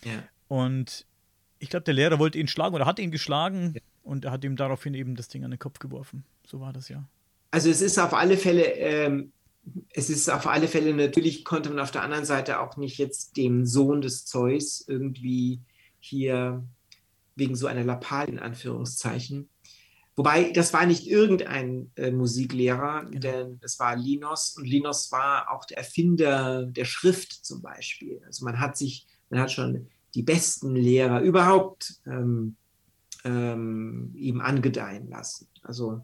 Ja. 0.06 0.24
Und 0.48 1.06
ich 1.60 1.70
glaube, 1.70 1.84
der 1.84 1.94
Lehrer 1.94 2.20
wollte 2.20 2.40
ihn 2.40 2.48
schlagen 2.48 2.76
oder 2.76 2.86
hat 2.86 3.00
ihn 3.00 3.12
geschlagen 3.12 3.74
ja. 3.76 3.82
und 4.04 4.26
er 4.26 4.32
hat 4.32 4.44
ihm 4.44 4.56
daraufhin 4.56 4.94
eben 4.94 5.16
das 5.16 5.28
Ding 5.30 5.44
an 5.44 5.52
den 5.52 5.60
Kopf 5.60 5.80
geworfen. 5.80 6.24
So 6.46 6.60
war 6.60 6.74
das 6.74 6.90
ja. 6.90 7.08
Also 7.52 7.70
es 7.70 7.82
ist 7.82 8.00
auf 8.00 8.14
alle 8.14 8.38
Fälle, 8.38 8.64
ähm, 8.64 9.32
es 9.94 10.10
ist 10.10 10.30
auf 10.30 10.48
alle 10.48 10.68
Fälle, 10.68 10.94
natürlich 10.94 11.46
konnte 11.46 11.70
man 11.70 11.80
auf 11.80 11.92
der 11.92 12.04
anderen 12.04 12.26
Seite 12.26 12.60
auch 12.60 12.78
nicht 12.78 12.98
jetzt 12.98 13.38
dem 13.38 13.66
Sohn 13.66 14.02
des 14.02 14.26
Zeus 14.26 14.84
irgendwie 14.88 15.62
hier 16.00 16.64
wegen 17.36 17.56
so 17.56 17.68
einer 17.68 17.84
Lappal 17.84 18.28
in 18.28 18.40
Anführungszeichen. 18.40 19.50
Wobei, 20.16 20.52
das 20.52 20.74
war 20.74 20.86
nicht 20.86 21.08
irgendein 21.08 21.92
äh, 21.96 22.12
Musiklehrer, 22.12 23.06
genau. 23.06 23.20
denn 23.20 23.60
es 23.64 23.80
war 23.80 23.96
Linos 23.96 24.56
und 24.58 24.66
Linos 24.66 25.12
war 25.12 25.52
auch 25.52 25.66
der 25.66 25.78
Erfinder 25.80 26.66
der 26.66 26.86
Schrift 26.86 27.46
zum 27.46 27.62
Beispiel. 27.62 28.22
Also 28.26 28.46
man 28.46 28.60
hat 28.60 28.78
sich, 28.78 29.08
man 29.30 29.40
hat 29.40 29.52
schon 29.52 29.88
die 30.16 30.24
besten 30.24 30.76
Lehrer 30.76 31.22
überhaupt 31.22 31.96
ähm, 32.06 32.56
ähm, 33.24 34.12
ihm 34.16 34.42
angedeihen 34.42 35.10
lassen. 35.10 35.48
Also 35.64 36.02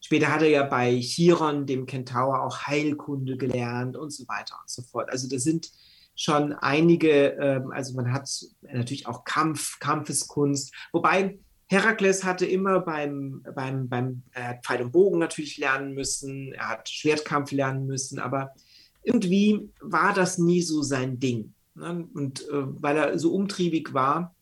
später 0.00 0.32
hat 0.32 0.42
er 0.42 0.48
ja 0.48 0.64
bei 0.64 0.98
Chiron, 1.00 1.66
dem 1.66 1.86
Kentaur, 1.86 2.42
auch 2.42 2.66
Heilkunde 2.66 3.36
gelernt 3.36 3.96
und 3.96 4.10
so 4.10 4.26
weiter 4.26 4.56
und 4.60 4.68
so 4.68 4.82
fort. 4.82 5.10
Also 5.10 5.28
das 5.28 5.44
sind 5.44 5.70
schon 6.16 6.52
einige, 6.52 7.30
ähm, 7.40 7.70
also 7.70 7.94
man 7.94 8.12
hat 8.12 8.28
natürlich 8.62 9.06
auch 9.06 9.24
Kampf, 9.24 9.78
Kampfeskunst, 9.78 10.74
wobei 10.92 11.38
Herakles 11.70 12.24
hatte 12.24 12.46
immer 12.46 12.80
beim, 12.80 13.44
beim, 13.54 13.88
beim 13.88 14.22
hat 14.32 14.64
Pfeil 14.64 14.82
und 14.82 14.92
Bogen 14.92 15.18
natürlich 15.18 15.58
lernen 15.58 15.94
müssen, 15.94 16.52
er 16.52 16.70
hat 16.70 16.88
Schwertkampf 16.88 17.52
lernen 17.52 17.86
müssen, 17.86 18.18
aber 18.18 18.54
irgendwie 19.02 19.70
war 19.80 20.14
das 20.14 20.38
nie 20.38 20.62
so 20.62 20.82
sein 20.82 21.20
Ding. 21.20 21.54
Ne? 21.78 22.08
Und 22.12 22.42
äh, 22.48 22.82
weil 22.82 22.96
er 22.96 23.18
so 23.18 23.32
umtriebig 23.32 23.94
war, 23.94 24.34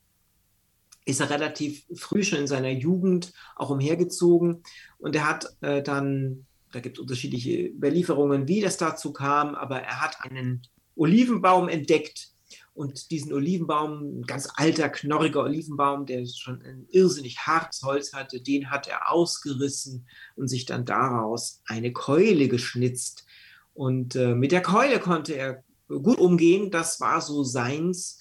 ist 1.05 1.21
er 1.21 1.29
relativ 1.29 1.85
früh 1.95 2.23
schon 2.23 2.39
in 2.39 2.47
seiner 2.47 2.71
Jugend 2.71 3.31
auch 3.55 3.69
umhergezogen. 3.69 4.61
Und 4.97 5.15
er 5.15 5.27
hat 5.27 5.55
äh, 5.61 5.81
dann, 5.81 6.45
da 6.73 6.81
gibt 6.81 6.97
es 6.97 7.01
unterschiedliche 7.01 7.67
Überlieferungen, 7.67 8.47
wie 8.47 8.59
das 8.59 8.77
dazu 8.77 9.13
kam, 9.13 9.55
aber 9.55 9.81
er 9.81 10.01
hat 10.01 10.17
einen 10.21 10.63
Olivenbaum 10.95 11.69
entdeckt. 11.69 12.31
Und 12.73 13.09
diesen 13.09 13.33
Olivenbaum, 13.33 14.19
ein 14.19 14.21
ganz 14.23 14.49
alter, 14.53 14.89
knorriger 14.89 15.43
Olivenbaum, 15.43 16.05
der 16.05 16.25
schon 16.27 16.61
ein 16.61 16.85
irrsinnig 16.89 17.39
hartes 17.39 17.81
Holz 17.83 18.13
hatte, 18.13 18.41
den 18.41 18.69
hat 18.69 18.87
er 18.87 19.11
ausgerissen 19.11 20.07
und 20.35 20.47
sich 20.47 20.65
dann 20.65 20.85
daraus 20.85 21.61
eine 21.65 21.91
Keule 21.91 22.49
geschnitzt. 22.49 23.25
Und 23.73 24.15
äh, 24.15 24.35
mit 24.35 24.51
der 24.51 24.61
Keule 24.61 24.99
konnte 24.99 25.33
er 25.33 25.63
gut 25.87 26.19
umgehen. 26.19 26.71
Das 26.71 26.99
war 26.99 27.21
so 27.21 27.43
seins. 27.43 28.19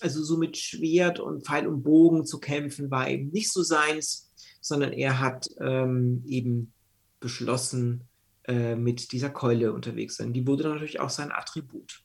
Also 0.00 0.22
so 0.22 0.38
mit 0.38 0.56
Schwert 0.56 1.20
und 1.20 1.44
Pfeil 1.44 1.66
und 1.66 1.82
Bogen 1.82 2.24
zu 2.24 2.38
kämpfen 2.40 2.90
war 2.90 3.08
eben 3.08 3.30
nicht 3.30 3.52
so 3.52 3.62
seins, 3.62 4.30
sondern 4.60 4.92
er 4.92 5.20
hat 5.20 5.48
ähm, 5.60 6.22
eben 6.26 6.72
beschlossen, 7.20 8.08
äh, 8.44 8.74
mit 8.74 9.12
dieser 9.12 9.30
Keule 9.30 9.72
unterwegs 9.72 10.16
sein. 10.16 10.32
Die 10.32 10.46
wurde 10.46 10.64
dann 10.64 10.72
natürlich 10.72 11.00
auch 11.00 11.10
sein 11.10 11.30
Attribut. 11.30 12.02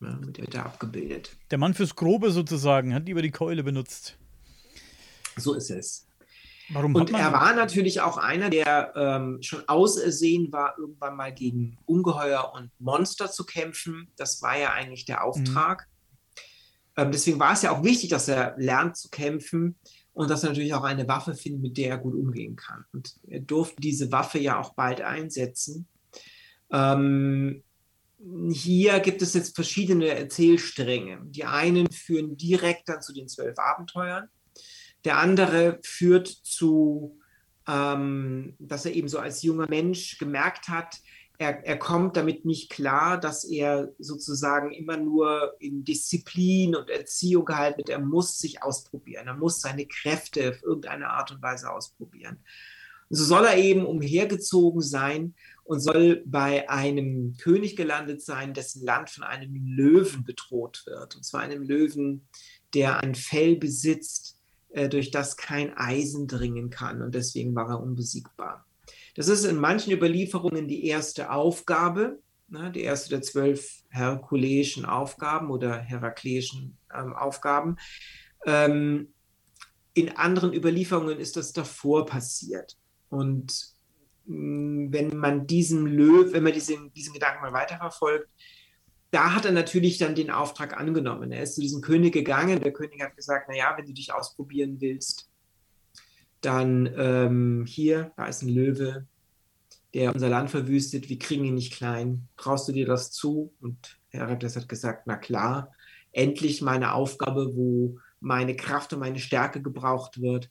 Ja, 0.00 0.16
mit 0.16 0.36
der 0.36 0.44
wird 0.44 0.54
er 0.54 0.66
abgebildet. 0.66 1.34
Der 1.50 1.58
Mann 1.58 1.72
fürs 1.72 1.96
Grobe 1.96 2.30
sozusagen 2.30 2.92
hat 2.92 3.06
lieber 3.06 3.22
die 3.22 3.30
Keule 3.30 3.64
benutzt. 3.64 4.18
So 5.36 5.54
ist 5.54 5.70
es. 5.70 6.06
Warum 6.70 6.94
und 6.94 7.10
er 7.12 7.32
war 7.32 7.54
natürlich 7.54 8.00
auch 8.00 8.16
einer, 8.16 8.48
der 8.48 8.92
ähm, 8.96 9.38
schon 9.42 9.68
ausersehen 9.68 10.50
war, 10.52 10.76
irgendwann 10.78 11.16
mal 11.16 11.32
gegen 11.32 11.76
Ungeheuer 11.84 12.52
und 12.54 12.70
Monster 12.78 13.30
zu 13.30 13.44
kämpfen. 13.44 14.10
Das 14.16 14.40
war 14.40 14.58
ja 14.58 14.72
eigentlich 14.72 15.04
der 15.04 15.24
Auftrag. 15.24 15.86
Mhm. 15.86 15.94
Ähm, 16.96 17.12
deswegen 17.12 17.38
war 17.38 17.52
es 17.52 17.62
ja 17.62 17.72
auch 17.72 17.84
wichtig, 17.84 18.10
dass 18.10 18.28
er 18.28 18.54
lernt 18.56 18.96
zu 18.96 19.10
kämpfen 19.10 19.76
und 20.12 20.30
dass 20.30 20.42
er 20.42 20.50
natürlich 20.50 20.74
auch 20.74 20.84
eine 20.84 21.06
Waffe 21.08 21.34
findet, 21.34 21.62
mit 21.62 21.76
der 21.76 21.90
er 21.90 21.98
gut 21.98 22.14
umgehen 22.14 22.56
kann. 22.56 22.84
Und 22.92 23.14
er 23.28 23.40
durfte 23.40 23.80
diese 23.80 24.10
Waffe 24.12 24.38
ja 24.38 24.60
auch 24.60 24.74
bald 24.74 25.00
einsetzen. 25.00 25.86
Ähm, 26.72 27.62
hier 28.50 29.00
gibt 29.00 29.20
es 29.20 29.34
jetzt 29.34 29.54
verschiedene 29.54 30.08
Erzählstränge. 30.08 31.20
Die 31.24 31.44
einen 31.44 31.90
führen 31.90 32.36
direkt 32.36 32.88
dann 32.88 33.02
zu 33.02 33.12
den 33.12 33.28
zwölf 33.28 33.58
Abenteuern. 33.58 34.28
Der 35.04 35.18
andere 35.18 35.80
führt 35.82 36.28
zu, 36.28 37.18
ähm, 37.68 38.54
dass 38.58 38.86
er 38.86 38.92
eben 38.92 39.08
so 39.08 39.18
als 39.18 39.42
junger 39.42 39.68
Mensch 39.68 40.18
gemerkt 40.18 40.68
hat, 40.68 41.00
er, 41.36 41.64
er, 41.64 41.78
kommt 41.78 42.16
damit 42.16 42.44
nicht 42.44 42.70
klar, 42.70 43.18
dass 43.18 43.44
er 43.44 43.92
sozusagen 43.98 44.70
immer 44.70 44.96
nur 44.96 45.56
in 45.58 45.84
Disziplin 45.84 46.76
und 46.76 46.90
Erziehung 46.90 47.44
gehalten 47.44 47.78
wird. 47.78 47.88
Er 47.88 47.98
muss 47.98 48.38
sich 48.38 48.62
ausprobieren. 48.62 49.26
Er 49.26 49.34
muss 49.34 49.60
seine 49.60 49.86
Kräfte 49.86 50.50
auf 50.50 50.62
irgendeine 50.62 51.10
Art 51.10 51.32
und 51.32 51.42
Weise 51.42 51.72
ausprobieren. 51.72 52.38
Und 53.08 53.16
so 53.16 53.24
soll 53.24 53.44
er 53.46 53.56
eben 53.56 53.84
umhergezogen 53.84 54.80
sein 54.80 55.34
und 55.64 55.80
soll 55.80 56.22
bei 56.24 56.68
einem 56.70 57.36
König 57.36 57.74
gelandet 57.74 58.22
sein, 58.22 58.54
dessen 58.54 58.84
Land 58.84 59.10
von 59.10 59.24
einem 59.24 59.54
Löwen 59.54 60.24
bedroht 60.24 60.84
wird. 60.86 61.16
Und 61.16 61.24
zwar 61.24 61.40
einem 61.40 61.62
Löwen, 61.62 62.28
der 62.74 63.00
ein 63.00 63.14
Fell 63.14 63.56
besitzt, 63.56 64.33
äh, 64.74 64.88
durch 64.88 65.10
das 65.10 65.36
kein 65.36 65.76
Eisen 65.76 66.26
dringen 66.26 66.68
kann. 66.68 67.00
Und 67.00 67.14
deswegen 67.14 67.54
war 67.54 67.68
er 67.70 67.80
unbesiegbar. 67.80 68.66
Das 69.14 69.28
ist 69.28 69.44
in 69.44 69.56
manchen 69.56 69.92
Überlieferungen 69.92 70.66
die 70.66 70.86
erste 70.86 71.30
Aufgabe, 71.30 72.18
ne, 72.48 72.72
die 72.72 72.82
erste 72.82 73.10
der 73.10 73.22
zwölf 73.22 73.84
herkuleischen 73.88 74.84
Aufgaben 74.84 75.50
oder 75.50 75.78
herakleischen 75.78 76.76
ähm, 76.92 77.14
Aufgaben. 77.14 77.76
Ähm, 78.46 79.14
in 79.94 80.16
anderen 80.16 80.52
Überlieferungen 80.52 81.20
ist 81.20 81.36
das 81.36 81.52
davor 81.52 82.04
passiert. 82.04 82.76
Und 83.10 83.76
mm, 84.26 84.92
wenn 84.92 85.16
man 85.16 85.46
diesen 85.46 85.86
Löw, 85.86 86.32
wenn 86.32 86.42
man 86.42 86.52
diesen, 86.52 86.92
diesen 86.94 87.12
Gedanken 87.12 87.42
mal 87.42 87.52
weiterverfolgt, 87.52 88.28
da 89.14 89.32
hat 89.32 89.44
er 89.44 89.52
natürlich 89.52 89.98
dann 89.98 90.16
den 90.16 90.32
Auftrag 90.32 90.76
angenommen. 90.76 91.30
Er 91.30 91.44
ist 91.44 91.54
zu 91.54 91.60
diesem 91.60 91.80
König 91.80 92.12
gegangen. 92.12 92.60
Der 92.60 92.72
König 92.72 93.00
hat 93.00 93.14
gesagt: 93.14 93.48
Naja, 93.48 93.72
wenn 93.76 93.86
du 93.86 93.92
dich 93.92 94.12
ausprobieren 94.12 94.80
willst, 94.80 95.30
dann 96.40 96.92
ähm, 96.96 97.64
hier, 97.64 98.10
da 98.16 98.26
ist 98.26 98.42
ein 98.42 98.48
Löwe, 98.48 99.06
der 99.94 100.12
unser 100.12 100.28
Land 100.28 100.50
verwüstet. 100.50 101.08
Wir 101.08 101.18
kriegen 101.18 101.44
ihn 101.44 101.54
nicht 101.54 101.74
klein. 101.74 102.26
Traust 102.36 102.66
du 102.66 102.72
dir 102.72 102.86
das 102.86 103.12
zu? 103.12 103.54
Und 103.60 104.00
Herakles 104.08 104.56
hat 104.56 104.68
gesagt: 104.68 105.06
Na 105.06 105.16
klar, 105.16 105.72
endlich 106.10 106.60
meine 106.60 106.92
Aufgabe, 106.92 107.54
wo 107.54 108.00
meine 108.18 108.56
Kraft 108.56 108.92
und 108.94 108.98
meine 108.98 109.20
Stärke 109.20 109.62
gebraucht 109.62 110.20
wird. 110.20 110.50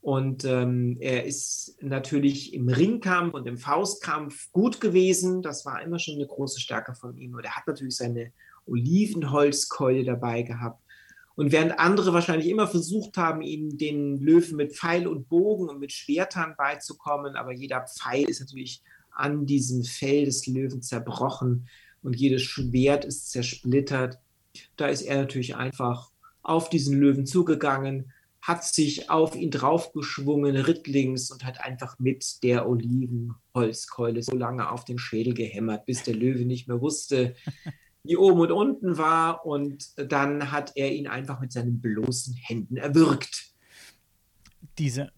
Und 0.00 0.44
ähm, 0.44 0.96
er 1.00 1.24
ist 1.24 1.76
natürlich 1.80 2.54
im 2.54 2.68
Ringkampf 2.68 3.34
und 3.34 3.46
im 3.46 3.58
Faustkampf 3.58 4.50
gut 4.52 4.80
gewesen. 4.80 5.42
Das 5.42 5.66
war 5.66 5.82
immer 5.82 5.98
schon 5.98 6.14
eine 6.14 6.26
große 6.26 6.60
Stärke 6.60 6.94
von 6.94 7.16
ihm. 7.16 7.34
Und 7.34 7.44
er 7.44 7.56
hat 7.56 7.66
natürlich 7.66 7.96
seine 7.96 8.32
Olivenholzkeule 8.66 10.04
dabei 10.04 10.42
gehabt. 10.42 10.82
Und 11.34 11.52
während 11.52 11.78
andere 11.78 12.12
wahrscheinlich 12.12 12.48
immer 12.48 12.66
versucht 12.66 13.16
haben, 13.16 13.42
ihm 13.42 13.78
den 13.78 14.18
Löwen 14.18 14.56
mit 14.56 14.74
Pfeil 14.74 15.06
und 15.06 15.28
Bogen 15.28 15.68
und 15.68 15.78
mit 15.78 15.92
Schwertern 15.92 16.54
beizukommen, 16.58 17.36
aber 17.36 17.52
jeder 17.52 17.86
Pfeil 17.86 18.24
ist 18.28 18.40
natürlich 18.40 18.82
an 19.12 19.46
diesem 19.46 19.84
Fell 19.84 20.24
des 20.24 20.46
Löwen 20.48 20.82
zerbrochen 20.82 21.68
und 22.02 22.16
jedes 22.16 22.42
Schwert 22.42 23.04
ist 23.04 23.30
zersplittert. 23.30 24.18
Da 24.76 24.88
ist 24.88 25.02
er 25.02 25.18
natürlich 25.18 25.54
einfach 25.54 26.10
auf 26.42 26.70
diesen 26.70 26.98
Löwen 26.98 27.24
zugegangen, 27.24 28.12
hat 28.40 28.64
sich 28.64 29.10
auf 29.10 29.34
ihn 29.34 29.50
draufgeschwungen, 29.50 30.56
rittlings 30.56 31.30
und 31.30 31.44
hat 31.44 31.60
einfach 31.60 31.98
mit 31.98 32.42
der 32.42 32.68
Olivenholzkeule 32.68 34.22
so 34.22 34.36
lange 34.36 34.70
auf 34.70 34.84
den 34.84 34.98
Schädel 34.98 35.34
gehämmert, 35.34 35.86
bis 35.86 36.02
der 36.02 36.14
Löwe 36.14 36.44
nicht 36.44 36.68
mehr 36.68 36.80
wusste, 36.80 37.34
wie 38.04 38.16
oben 38.16 38.40
und 38.40 38.52
unten 38.52 38.96
war. 38.96 39.44
Und 39.44 39.92
dann 39.96 40.50
hat 40.50 40.72
er 40.76 40.92
ihn 40.92 41.08
einfach 41.08 41.40
mit 41.40 41.52
seinen 41.52 41.80
bloßen 41.80 42.34
Händen 42.34 42.76
erwürgt. 42.76 43.52
Dieser, 44.78 45.10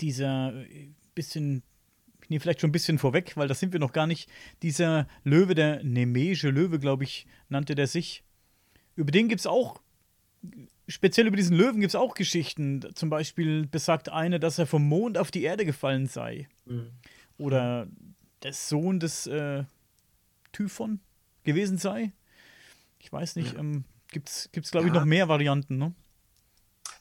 dieser 0.00 0.52
äh, 0.54 0.88
bisschen 1.14 1.62
ich 2.28 2.30
nehme 2.30 2.40
vielleicht 2.40 2.60
schon 2.60 2.68
ein 2.68 2.72
bisschen 2.72 2.98
vorweg, 2.98 3.38
weil 3.38 3.48
das 3.48 3.58
sind 3.58 3.72
wir 3.72 3.80
noch 3.80 3.94
gar 3.94 4.06
nicht. 4.06 4.28
Dieser 4.60 5.08
Löwe, 5.24 5.54
der 5.54 5.82
Nemesche 5.82 6.50
Löwe, 6.50 6.78
glaube 6.78 7.04
ich, 7.04 7.26
nannte 7.48 7.74
der 7.74 7.86
sich. 7.86 8.22
Über 8.96 9.10
den 9.10 9.28
gibt 9.28 9.40
es 9.40 9.46
auch 9.46 9.80
speziell 10.86 11.26
über 11.26 11.36
diesen 11.36 11.56
Löwen 11.56 11.80
gibt 11.80 11.90
es 11.90 11.94
auch 11.94 12.14
Geschichten. 12.14 12.84
Zum 12.94 13.10
Beispiel 13.10 13.66
besagt 13.66 14.08
eine, 14.08 14.40
dass 14.40 14.58
er 14.58 14.66
vom 14.66 14.86
Mond 14.86 15.18
auf 15.18 15.30
die 15.30 15.42
Erde 15.42 15.64
gefallen 15.64 16.06
sei. 16.06 16.48
Mhm. 16.64 16.90
Oder 17.36 17.88
der 18.42 18.52
Sohn 18.52 19.00
des 19.00 19.26
äh, 19.26 19.64
Typhon 20.52 21.00
gewesen 21.44 21.78
sei. 21.78 22.12
Ich 22.98 23.12
weiß 23.12 23.36
nicht, 23.36 23.54
ja. 23.54 23.60
ähm, 23.60 23.84
gibt 24.10 24.28
es, 24.28 24.70
glaube 24.70 24.88
ich, 24.88 24.94
ja. 24.94 25.00
noch 25.00 25.06
mehr 25.06 25.28
Varianten, 25.28 25.78
ne? 25.78 25.94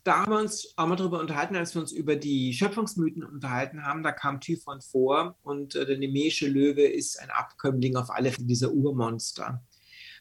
Da 0.03 0.21
haben 0.21 0.31
wir 0.31 0.39
uns 0.39 0.73
auch 0.77 0.87
mal 0.87 0.95
drüber 0.95 1.19
unterhalten, 1.19 1.57
als 1.57 1.75
wir 1.75 1.81
uns 1.81 1.91
über 1.91 2.15
die 2.15 2.53
Schöpfungsmythen 2.53 3.25
unterhalten 3.25 3.83
haben. 3.83 4.03
Da 4.03 4.13
kam 4.13 4.39
Typhon 4.39 4.79
vor 4.79 5.37
und 5.43 5.75
äh, 5.75 5.85
der 5.85 5.97
Nemesche 5.97 6.47
Löwe 6.47 6.83
ist 6.83 7.19
ein 7.19 7.29
Abkömmling 7.29 7.97
auf 7.97 8.09
alle 8.09 8.31
dieser 8.31 8.71
Urmonster. 8.71 9.61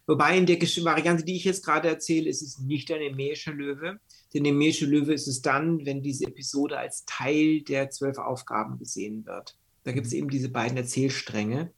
Wobei 0.06 0.38
in 0.38 0.46
der 0.46 0.60
Variante, 0.60 1.24
die 1.24 1.36
ich 1.36 1.44
jetzt 1.44 1.64
gerade 1.64 1.88
erzähle, 1.88 2.28
ist 2.28 2.42
es 2.42 2.58
nicht 2.58 2.88
der 2.88 2.98
nemäische 2.98 3.50
Löwe. 3.50 3.98
Der 4.32 4.40
nemäische 4.40 4.86
Löwe 4.86 5.12
ist 5.12 5.26
es 5.26 5.42
dann, 5.42 5.84
wenn 5.84 6.02
diese 6.02 6.26
Episode 6.26 6.78
als 6.78 7.04
Teil 7.06 7.62
der 7.62 7.90
zwölf 7.90 8.18
Aufgaben 8.18 8.78
gesehen 8.78 9.26
wird. 9.26 9.56
Da 9.82 9.92
gibt 9.92 10.06
es 10.06 10.12
mhm. 10.12 10.18
eben 10.18 10.30
diese 10.30 10.48
beiden 10.48 10.76
Erzählstränge. 10.76 11.72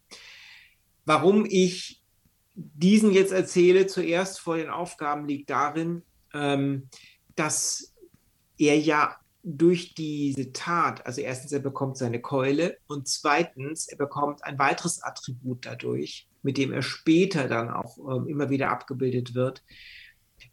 Warum 1.06 1.46
ich 1.48 2.02
diesen 2.54 3.12
jetzt 3.12 3.32
erzähle, 3.32 3.86
zuerst 3.86 4.40
vor 4.40 4.56
den 4.56 4.68
Aufgaben, 4.68 5.26
liegt 5.26 5.48
darin, 5.48 6.02
ähm, 6.34 6.88
dass 7.34 7.94
er 8.58 8.78
ja 8.78 9.16
durch 9.44 9.94
diese 9.94 10.52
Tat, 10.52 11.06
also 11.06 11.20
erstens, 11.20 11.52
er 11.52 11.60
bekommt 11.60 11.96
seine 11.96 12.20
Keule 12.20 12.76
und 12.88 13.08
zweitens, 13.08 13.88
er 13.88 13.96
bekommt 13.96 14.44
ein 14.44 14.58
weiteres 14.58 15.02
Attribut 15.02 15.64
dadurch, 15.64 16.27
mit 16.42 16.56
dem 16.56 16.72
er 16.72 16.82
später 16.82 17.48
dann 17.48 17.70
auch 17.70 17.98
ähm, 17.98 18.28
immer 18.28 18.50
wieder 18.50 18.70
abgebildet 18.70 19.34
wird. 19.34 19.62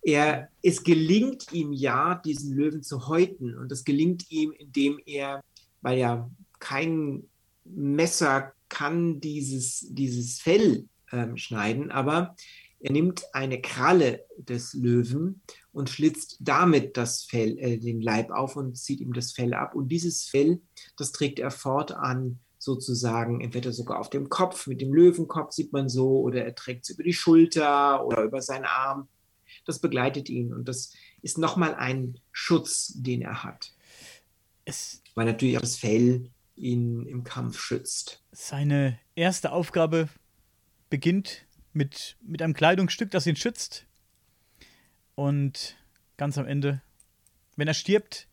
Er, 0.02 0.50
es 0.62 0.84
gelingt 0.84 1.52
ihm 1.52 1.74
ja, 1.74 2.16
diesen 2.16 2.56
Löwen 2.56 2.84
zu 2.84 3.08
häuten. 3.08 3.56
Und 3.56 3.72
das 3.72 3.84
gelingt 3.84 4.30
ihm, 4.32 4.52
indem 4.52 5.00
er, 5.06 5.44
weil 5.82 6.00
ja 6.00 6.30
kein 6.60 7.24
Messer 7.64 8.54
kann 8.70 9.20
dieses, 9.20 9.86
dieses 9.90 10.40
Fell 10.40 10.88
ähm, 11.12 11.38
schneiden, 11.38 11.92
aber 11.92 12.36
er 12.80 12.92
nimmt 12.92 13.24
eine 13.34 13.62
Kralle 13.62 14.26
des 14.38 14.74
Löwen 14.74 15.42
und 15.72 15.90
schlitzt 15.90 16.38
damit 16.40 16.98
das 16.98 17.24
Fell, 17.24 17.58
äh, 17.58 17.78
den 17.78 18.02
Leib 18.02 18.30
auf 18.32 18.56
und 18.56 18.78
zieht 18.78 19.00
ihm 19.00 19.14
das 19.14 19.32
Fell 19.32 19.54
ab. 19.54 19.76
Und 19.76 19.90
dieses 19.90 20.26
Fell, 20.26 20.62
das 20.98 21.12
trägt 21.12 21.40
er 21.40 21.52
fortan 21.52 22.40
sozusagen 22.66 23.42
entweder 23.42 23.72
sogar 23.72 24.00
auf 24.00 24.10
dem 24.10 24.28
Kopf, 24.28 24.68
mit 24.68 24.82
dem 24.82 24.94
Löwenkopf 24.94 25.54
sieht 25.54 25.72
man 25.72 25.88
so, 25.88 26.20
oder 26.20 26.44
er 26.44 26.56
trägt 26.56 26.84
es 26.84 26.90
über 26.90 27.04
die 27.04 27.14
Schulter 27.14 28.06
oder 28.06 28.24
über 28.24 28.42
seinen 28.42 28.66
Arm. 28.66 29.08
Das 29.66 29.80
begleitet 29.80 30.30
ihn 30.30 30.54
und 30.54 30.68
das 30.68 30.94
ist 31.22 31.38
nochmal 31.38 31.76
ein 31.76 32.20
Schutz, 32.32 32.94
den 32.96 33.22
er 33.22 33.44
hat. 33.44 33.74
Es 34.66 35.02
Weil 35.14 35.28
natürlich 35.28 35.58
auch 35.58 35.62
das 35.62 35.78
Fell 35.78 36.30
ihn 36.56 37.06
im 37.06 37.24
Kampf 37.24 37.60
schützt. 37.60 38.24
Seine 38.32 39.00
erste 39.16 39.52
Aufgabe 39.52 40.10
beginnt 40.90 41.46
mit, 41.74 42.18
mit 42.22 42.42
einem 42.42 42.54
Kleidungsstück, 42.54 43.12
das 43.12 43.28
ihn 43.28 43.36
schützt. 43.36 43.86
Und 45.14 45.78
ganz 46.18 46.38
am 46.38 46.48
Ende, 46.48 46.82
wenn 47.56 47.68
er 47.68 47.74
stirbt, 47.74 48.28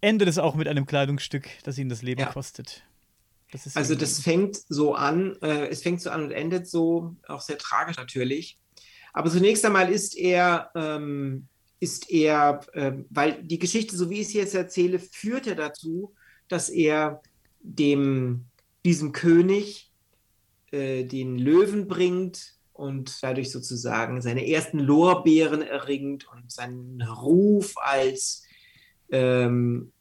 endet 0.00 0.28
es 0.28 0.38
auch 0.38 0.54
mit 0.54 0.68
einem 0.68 0.86
Kleidungsstück, 0.86 1.48
das 1.64 1.78
ihn 1.78 1.88
das 1.88 2.02
Leben 2.02 2.20
ja. 2.20 2.32
kostet. 2.32 2.84
Das 3.52 3.76
also 3.76 3.94
das 3.94 4.20
fängt 4.20 4.58
so 4.68 4.94
an, 4.94 5.36
äh, 5.40 5.68
es 5.68 5.82
fängt 5.82 6.02
so 6.02 6.10
an 6.10 6.24
und 6.24 6.30
endet 6.32 6.68
so, 6.68 7.16
auch 7.26 7.40
sehr 7.40 7.58
tragisch 7.58 7.96
natürlich. 7.96 8.58
Aber 9.12 9.30
zunächst 9.30 9.64
einmal 9.64 9.90
ist 9.90 10.16
er, 10.16 10.70
ähm, 10.74 11.48
ist 11.80 12.10
er, 12.10 12.60
äh, 12.74 12.92
weil 13.08 13.42
die 13.42 13.58
Geschichte, 13.58 13.96
so 13.96 14.10
wie 14.10 14.20
ich 14.20 14.28
sie 14.28 14.38
jetzt 14.38 14.54
erzähle, 14.54 14.98
führt 14.98 15.46
er 15.46 15.54
dazu, 15.54 16.14
dass 16.48 16.68
er 16.68 17.22
dem, 17.60 18.44
diesem 18.84 19.12
König 19.12 19.90
äh, 20.70 21.04
den 21.04 21.38
Löwen 21.38 21.88
bringt 21.88 22.54
und 22.74 23.22
dadurch 23.22 23.50
sozusagen 23.50 24.20
seine 24.20 24.46
ersten 24.46 24.78
Lorbeeren 24.78 25.62
erringt 25.62 26.28
und 26.30 26.50
seinen 26.52 27.02
Ruf 27.02 27.74
als 27.76 28.44
ähm, 29.10 29.92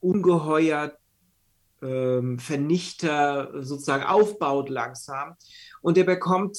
Ungeheuer, 0.00 0.96
ähm, 1.82 2.38
Vernichter 2.38 3.64
sozusagen 3.64 4.04
aufbaut 4.04 4.68
langsam. 4.68 5.36
Und 5.82 5.98
er 5.98 6.04
bekommt 6.04 6.58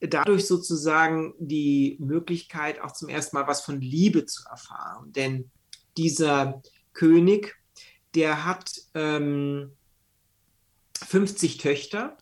dadurch 0.00 0.46
sozusagen 0.46 1.34
die 1.38 1.96
Möglichkeit, 2.00 2.80
auch 2.80 2.92
zum 2.92 3.08
ersten 3.08 3.36
Mal 3.36 3.46
was 3.46 3.62
von 3.62 3.80
Liebe 3.80 4.26
zu 4.26 4.44
erfahren. 4.48 5.12
Denn 5.12 5.50
dieser 5.96 6.62
König, 6.92 7.56
der 8.14 8.44
hat 8.44 8.70
ähm, 8.94 9.72
50 11.04 11.58
Töchter 11.58 12.16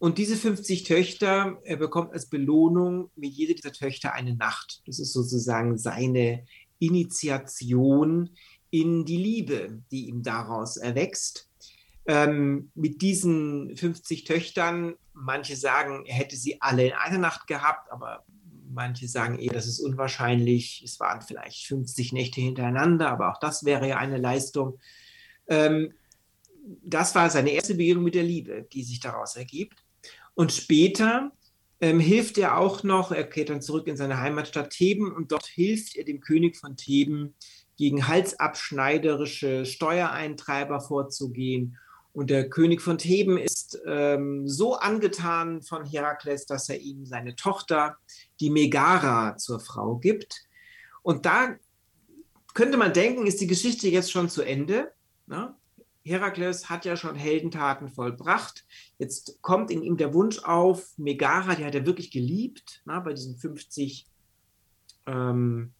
und 0.00 0.16
diese 0.16 0.34
50 0.34 0.84
Töchter, 0.84 1.60
er 1.62 1.76
bekommt 1.76 2.12
als 2.12 2.26
Belohnung 2.26 3.10
mit 3.16 3.32
jeder 3.32 3.52
dieser 3.52 3.72
Töchter 3.72 4.14
eine 4.14 4.34
Nacht. 4.34 4.82
Das 4.86 4.98
ist 4.98 5.12
sozusagen 5.12 5.76
seine 5.76 6.46
Initiation 6.78 8.30
in 8.70 9.04
die 9.04 9.18
Liebe, 9.18 9.82
die 9.90 10.08
ihm 10.08 10.22
daraus 10.22 10.78
erwächst. 10.78 11.49
Ähm, 12.10 12.72
mit 12.74 13.02
diesen 13.02 13.76
50 13.76 14.24
Töchtern, 14.24 14.96
manche 15.12 15.54
sagen, 15.54 16.04
er 16.06 16.16
hätte 16.16 16.34
sie 16.34 16.60
alle 16.60 16.88
in 16.88 16.92
einer 16.92 17.18
Nacht 17.18 17.46
gehabt, 17.46 17.92
aber 17.92 18.24
manche 18.68 19.06
sagen 19.06 19.38
eher, 19.38 19.52
das 19.52 19.68
ist 19.68 19.78
unwahrscheinlich. 19.78 20.82
Es 20.84 20.98
waren 20.98 21.22
vielleicht 21.22 21.68
50 21.68 22.12
Nächte 22.12 22.40
hintereinander, 22.40 23.08
aber 23.12 23.30
auch 23.30 23.38
das 23.38 23.64
wäre 23.64 23.86
ja 23.86 23.98
eine 23.98 24.16
Leistung. 24.18 24.80
Ähm, 25.46 25.92
das 26.82 27.14
war 27.14 27.30
seine 27.30 27.52
erste 27.52 27.76
Begegnung 27.76 28.02
mit 28.02 28.16
der 28.16 28.24
Liebe, 28.24 28.66
die 28.72 28.82
sich 28.82 28.98
daraus 28.98 29.36
ergibt. 29.36 29.84
Und 30.34 30.50
später 30.50 31.30
ähm, 31.80 32.00
hilft 32.00 32.38
er 32.38 32.58
auch 32.58 32.82
noch, 32.82 33.12
er 33.12 33.22
kehrt 33.22 33.50
dann 33.50 33.62
zurück 33.62 33.86
in 33.86 33.96
seine 33.96 34.18
Heimatstadt 34.18 34.70
Theben 34.70 35.12
und 35.12 35.30
dort 35.30 35.46
hilft 35.46 35.94
er 35.94 36.02
dem 36.02 36.18
König 36.18 36.56
von 36.56 36.76
Theben, 36.76 37.36
gegen 37.76 38.08
halsabschneiderische 38.08 39.64
Steuereintreiber 39.64 40.80
vorzugehen. 40.80 41.78
Und 42.12 42.30
der 42.30 42.50
König 42.50 42.80
von 42.82 42.98
Theben 42.98 43.38
ist 43.38 43.80
ähm, 43.86 44.48
so 44.48 44.74
angetan 44.74 45.62
von 45.62 45.84
Herakles, 45.84 46.46
dass 46.46 46.68
er 46.68 46.80
ihm 46.80 47.06
seine 47.06 47.36
Tochter, 47.36 47.98
die 48.40 48.50
Megara, 48.50 49.36
zur 49.36 49.60
Frau 49.60 49.96
gibt. 49.96 50.46
Und 51.02 51.24
da 51.24 51.56
könnte 52.54 52.76
man 52.76 52.92
denken, 52.92 53.26
ist 53.26 53.40
die 53.40 53.46
Geschichte 53.46 53.88
jetzt 53.88 54.10
schon 54.10 54.28
zu 54.28 54.42
Ende. 54.42 54.92
Ne? 55.26 55.54
Herakles 56.02 56.68
hat 56.68 56.84
ja 56.84 56.96
schon 56.96 57.14
Heldentaten 57.14 57.88
vollbracht. 57.88 58.64
Jetzt 58.98 59.40
kommt 59.42 59.70
in 59.70 59.82
ihm 59.82 59.96
der 59.96 60.12
Wunsch 60.12 60.40
auf, 60.40 60.92
Megara, 60.96 61.54
die 61.54 61.64
hat 61.64 61.74
er 61.74 61.86
wirklich 61.86 62.10
geliebt. 62.10 62.82
Na, 62.84 63.00
bei 63.00 63.12
diesen 63.12 63.36
50 63.36 64.06
ähm, 65.06 65.72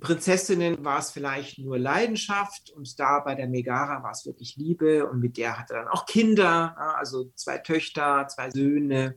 Prinzessinnen 0.00 0.84
war 0.84 0.98
es 0.98 1.12
vielleicht 1.12 1.58
nur 1.58 1.78
Leidenschaft 1.78 2.70
und 2.70 2.98
da 2.98 3.20
bei 3.20 3.34
der 3.34 3.46
Megara 3.46 4.02
war 4.02 4.10
es 4.10 4.26
wirklich 4.26 4.56
Liebe 4.56 5.08
und 5.08 5.20
mit 5.20 5.36
der 5.36 5.58
hat 5.58 5.70
er 5.70 5.84
dann 5.84 5.88
auch 5.88 6.06
Kinder, 6.06 6.76
also 6.98 7.30
zwei 7.36 7.58
Töchter, 7.58 8.26
zwei 8.28 8.50
Söhne. 8.50 9.16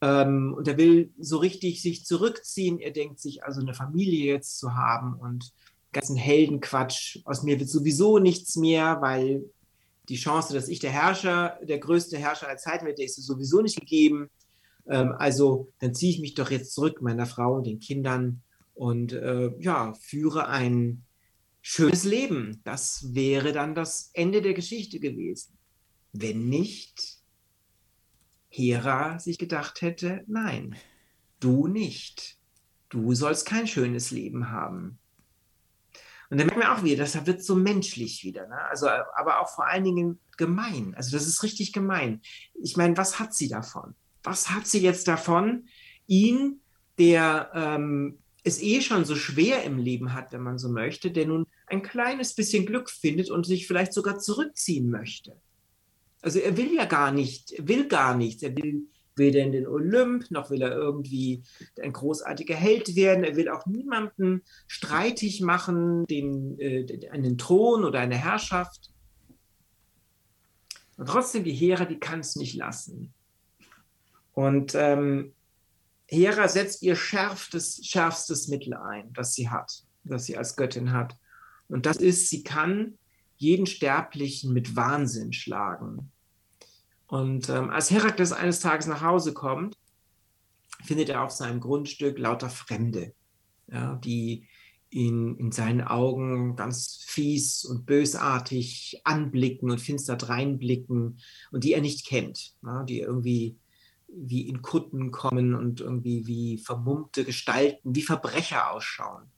Ähm, 0.00 0.54
und 0.56 0.68
er 0.68 0.76
will 0.76 1.12
so 1.18 1.38
richtig 1.38 1.80
sich 1.82 2.04
zurückziehen. 2.04 2.80
Er 2.80 2.90
denkt 2.90 3.20
sich 3.20 3.44
also 3.44 3.60
eine 3.60 3.74
Familie 3.74 4.34
jetzt 4.34 4.58
zu 4.58 4.74
haben 4.74 5.14
und 5.14 5.52
ganzen 5.92 6.16
Heldenquatsch. 6.16 7.20
Aus 7.24 7.42
mir 7.42 7.58
wird 7.58 7.70
sowieso 7.70 8.18
nichts 8.18 8.56
mehr, 8.56 9.00
weil 9.00 9.44
die 10.08 10.16
Chance, 10.16 10.52
dass 10.52 10.68
ich 10.68 10.80
der 10.80 10.90
Herrscher, 10.90 11.58
der 11.62 11.78
größte 11.78 12.18
Herrscher 12.18 12.48
aller 12.48 12.58
Zeiten 12.58 12.86
werde, 12.86 13.02
ist 13.02 13.16
sowieso 13.16 13.62
nicht 13.62 13.80
gegeben. 13.80 14.30
Ähm, 14.88 15.14
also 15.18 15.72
dann 15.78 15.94
ziehe 15.94 16.12
ich 16.12 16.20
mich 16.20 16.34
doch 16.34 16.50
jetzt 16.50 16.74
zurück 16.74 17.00
meiner 17.00 17.26
Frau 17.26 17.54
und 17.54 17.66
den 17.66 17.80
Kindern 17.80 18.42
und 18.76 19.14
äh, 19.14 19.50
ja, 19.58 19.94
führe 19.94 20.48
ein 20.48 21.02
schönes 21.62 22.04
Leben. 22.04 22.60
Das 22.62 23.14
wäre 23.14 23.52
dann 23.52 23.74
das 23.74 24.10
Ende 24.12 24.42
der 24.42 24.52
Geschichte 24.52 25.00
gewesen. 25.00 25.58
Wenn 26.12 26.48
nicht 26.48 27.18
Hera 28.50 29.18
sich 29.18 29.38
gedacht 29.38 29.80
hätte, 29.80 30.24
nein, 30.26 30.76
du 31.40 31.66
nicht. 31.66 32.38
Du 32.90 33.14
sollst 33.14 33.46
kein 33.46 33.66
schönes 33.66 34.10
Leben 34.10 34.50
haben. 34.50 34.98
Und 36.28 36.38
dann 36.38 36.48
merkt 36.48 36.62
man 36.62 36.76
auch 36.76 36.84
wieder, 36.84 36.98
das 36.98 37.26
wird 37.26 37.42
so 37.42 37.54
menschlich 37.54 38.24
wieder. 38.24 38.46
Ne? 38.46 38.60
Also, 38.68 38.88
aber 38.88 39.40
auch 39.40 39.48
vor 39.48 39.66
allen 39.66 39.84
Dingen 39.84 40.20
gemein. 40.36 40.94
Also 40.96 41.16
das 41.16 41.26
ist 41.26 41.42
richtig 41.42 41.72
gemein. 41.72 42.20
Ich 42.62 42.76
meine, 42.76 42.96
was 42.96 43.18
hat 43.18 43.34
sie 43.34 43.48
davon? 43.48 43.94
Was 44.22 44.50
hat 44.50 44.66
sie 44.66 44.80
jetzt 44.80 45.08
davon, 45.08 45.68
ihn, 46.06 46.60
der 46.98 47.50
ähm, 47.54 48.18
es 48.46 48.62
eh 48.62 48.80
schon 48.80 49.04
so 49.04 49.16
schwer 49.16 49.64
im 49.64 49.76
Leben 49.76 50.14
hat, 50.14 50.32
wenn 50.32 50.42
man 50.42 50.56
so 50.56 50.68
möchte, 50.68 51.10
der 51.10 51.26
nun 51.26 51.46
ein 51.66 51.82
kleines 51.82 52.32
bisschen 52.32 52.64
Glück 52.64 52.90
findet 52.90 53.28
und 53.28 53.44
sich 53.44 53.66
vielleicht 53.66 53.92
sogar 53.92 54.20
zurückziehen 54.20 54.88
möchte. 54.88 55.36
Also 56.22 56.38
er 56.38 56.56
will 56.56 56.72
ja 56.72 56.84
gar 56.84 57.10
nicht, 57.10 57.54
will 57.58 57.88
gar 57.88 58.16
nichts. 58.16 58.44
Er 58.44 58.56
will 58.56 58.86
weder 59.16 59.40
in 59.40 59.50
den 59.50 59.66
Olymp, 59.66 60.30
noch 60.30 60.50
will 60.50 60.62
er 60.62 60.70
irgendwie 60.70 61.42
ein 61.82 61.92
großartiger 61.92 62.54
Held 62.54 62.94
werden. 62.94 63.24
Er 63.24 63.34
will 63.34 63.48
auch 63.48 63.66
niemanden 63.66 64.42
streitig 64.68 65.40
machen, 65.40 66.06
den, 66.06 66.56
äh, 66.60 67.08
einen 67.10 67.38
Thron 67.38 67.84
oder 67.84 67.98
eine 67.98 68.16
Herrschaft. 68.16 68.92
Und 70.96 71.08
trotzdem, 71.08 71.42
die 71.42 71.52
Hera, 71.52 71.84
die 71.84 71.98
kann 71.98 72.20
es 72.20 72.36
nicht 72.36 72.54
lassen. 72.54 73.12
Und 74.34 74.74
ähm, 74.76 75.32
Hera 76.08 76.48
setzt 76.48 76.82
ihr 76.82 76.96
schärfstes, 76.96 77.84
schärfstes 77.84 78.48
Mittel 78.48 78.74
ein, 78.74 79.12
das 79.12 79.34
sie 79.34 79.50
hat, 79.50 79.84
das 80.04 80.24
sie 80.24 80.36
als 80.36 80.56
Göttin 80.56 80.92
hat. 80.92 81.16
Und 81.68 81.86
das 81.86 81.96
ist, 81.96 82.28
sie 82.28 82.44
kann 82.44 82.98
jeden 83.36 83.66
Sterblichen 83.66 84.52
mit 84.52 84.76
Wahnsinn 84.76 85.32
schlagen. 85.32 86.12
Und 87.06 87.48
ähm, 87.48 87.70
als 87.70 87.90
Herakles 87.90 88.32
eines 88.32 88.60
Tages 88.60 88.86
nach 88.86 89.02
Hause 89.02 89.32
kommt, 89.32 89.76
findet 90.84 91.08
er 91.08 91.22
auf 91.22 91.30
seinem 91.30 91.60
Grundstück 91.60 92.18
lauter 92.18 92.50
Fremde, 92.50 93.14
ja, 93.68 93.96
die 93.96 94.48
ihn 94.90 95.36
in 95.36 95.52
seinen 95.52 95.82
Augen 95.82 96.56
ganz 96.56 97.04
fies 97.06 97.64
und 97.64 97.86
bösartig 97.86 99.00
anblicken 99.04 99.70
und 99.70 99.80
finster 99.80 100.16
dreinblicken 100.16 101.18
und 101.50 101.64
die 101.64 101.72
er 101.72 101.80
nicht 101.80 102.06
kennt, 102.06 102.54
ja, 102.62 102.84
die 102.84 103.00
irgendwie 103.00 103.56
wie 104.16 104.48
in 104.48 104.62
Kutten 104.62 105.10
kommen 105.10 105.54
und 105.54 105.80
irgendwie 105.80 106.26
wie 106.26 106.58
vermummte 106.58 107.24
Gestalten, 107.24 107.94
wie 107.94 108.02
Verbrecher 108.02 108.72
ausschauen. 108.72 109.30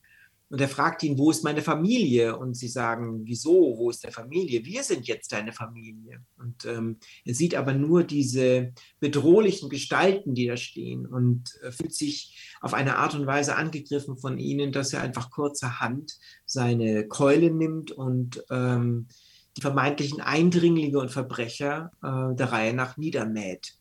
Und 0.51 0.61
er 0.63 0.69
fragt 0.69 1.03
ihn, 1.03 1.19
wo 1.19 1.31
ist 1.31 1.45
meine 1.45 1.61
Familie? 1.61 2.37
Und 2.37 2.55
sie 2.55 2.69
sagen, 2.69 3.21
wieso, 3.25 3.77
wo 3.77 3.91
ist 3.91 4.03
der 4.03 4.13
Familie? 4.13 4.65
Wir 4.65 4.83
sind 4.83 5.07
jetzt 5.07 5.33
deine 5.33 5.53
Familie. 5.53 6.25
Und 6.39 6.65
ähm, 6.65 6.97
er 7.25 7.35
sieht 7.35 7.55
aber 7.55 7.75
nur 7.75 8.03
diese 8.03 8.73
bedrohlichen 8.99 9.69
Gestalten, 9.69 10.35
die 10.35 10.47
da 10.47 10.57
stehen 10.57 11.07
und 11.07 11.59
äh, 11.63 11.71
fühlt 11.71 11.95
sich 11.95 12.57
auf 12.63 12.73
eine 12.73 12.97
Art 12.97 13.15
und 13.15 13.27
Weise 13.27 13.57
angegriffen 13.57 14.17
von 14.17 14.39
ihnen, 14.39 14.73
dass 14.73 14.95
er 14.95 15.03
einfach 15.03 15.31
kurzerhand 15.31 16.17
seine 16.47 17.07
Keule 17.07 17.51
nimmt 17.51 17.91
und 17.93 18.43
ähm, 18.51 19.09
die 19.57 19.61
vermeintlichen 19.61 20.23
Eindringlinge 20.23 20.99
und 20.99 21.11
Verbrecher 21.11 21.91
äh, 22.03 22.35
der 22.35 22.53
Reihe 22.53 22.73
nach 22.73 22.97
niedermäht 22.97 23.78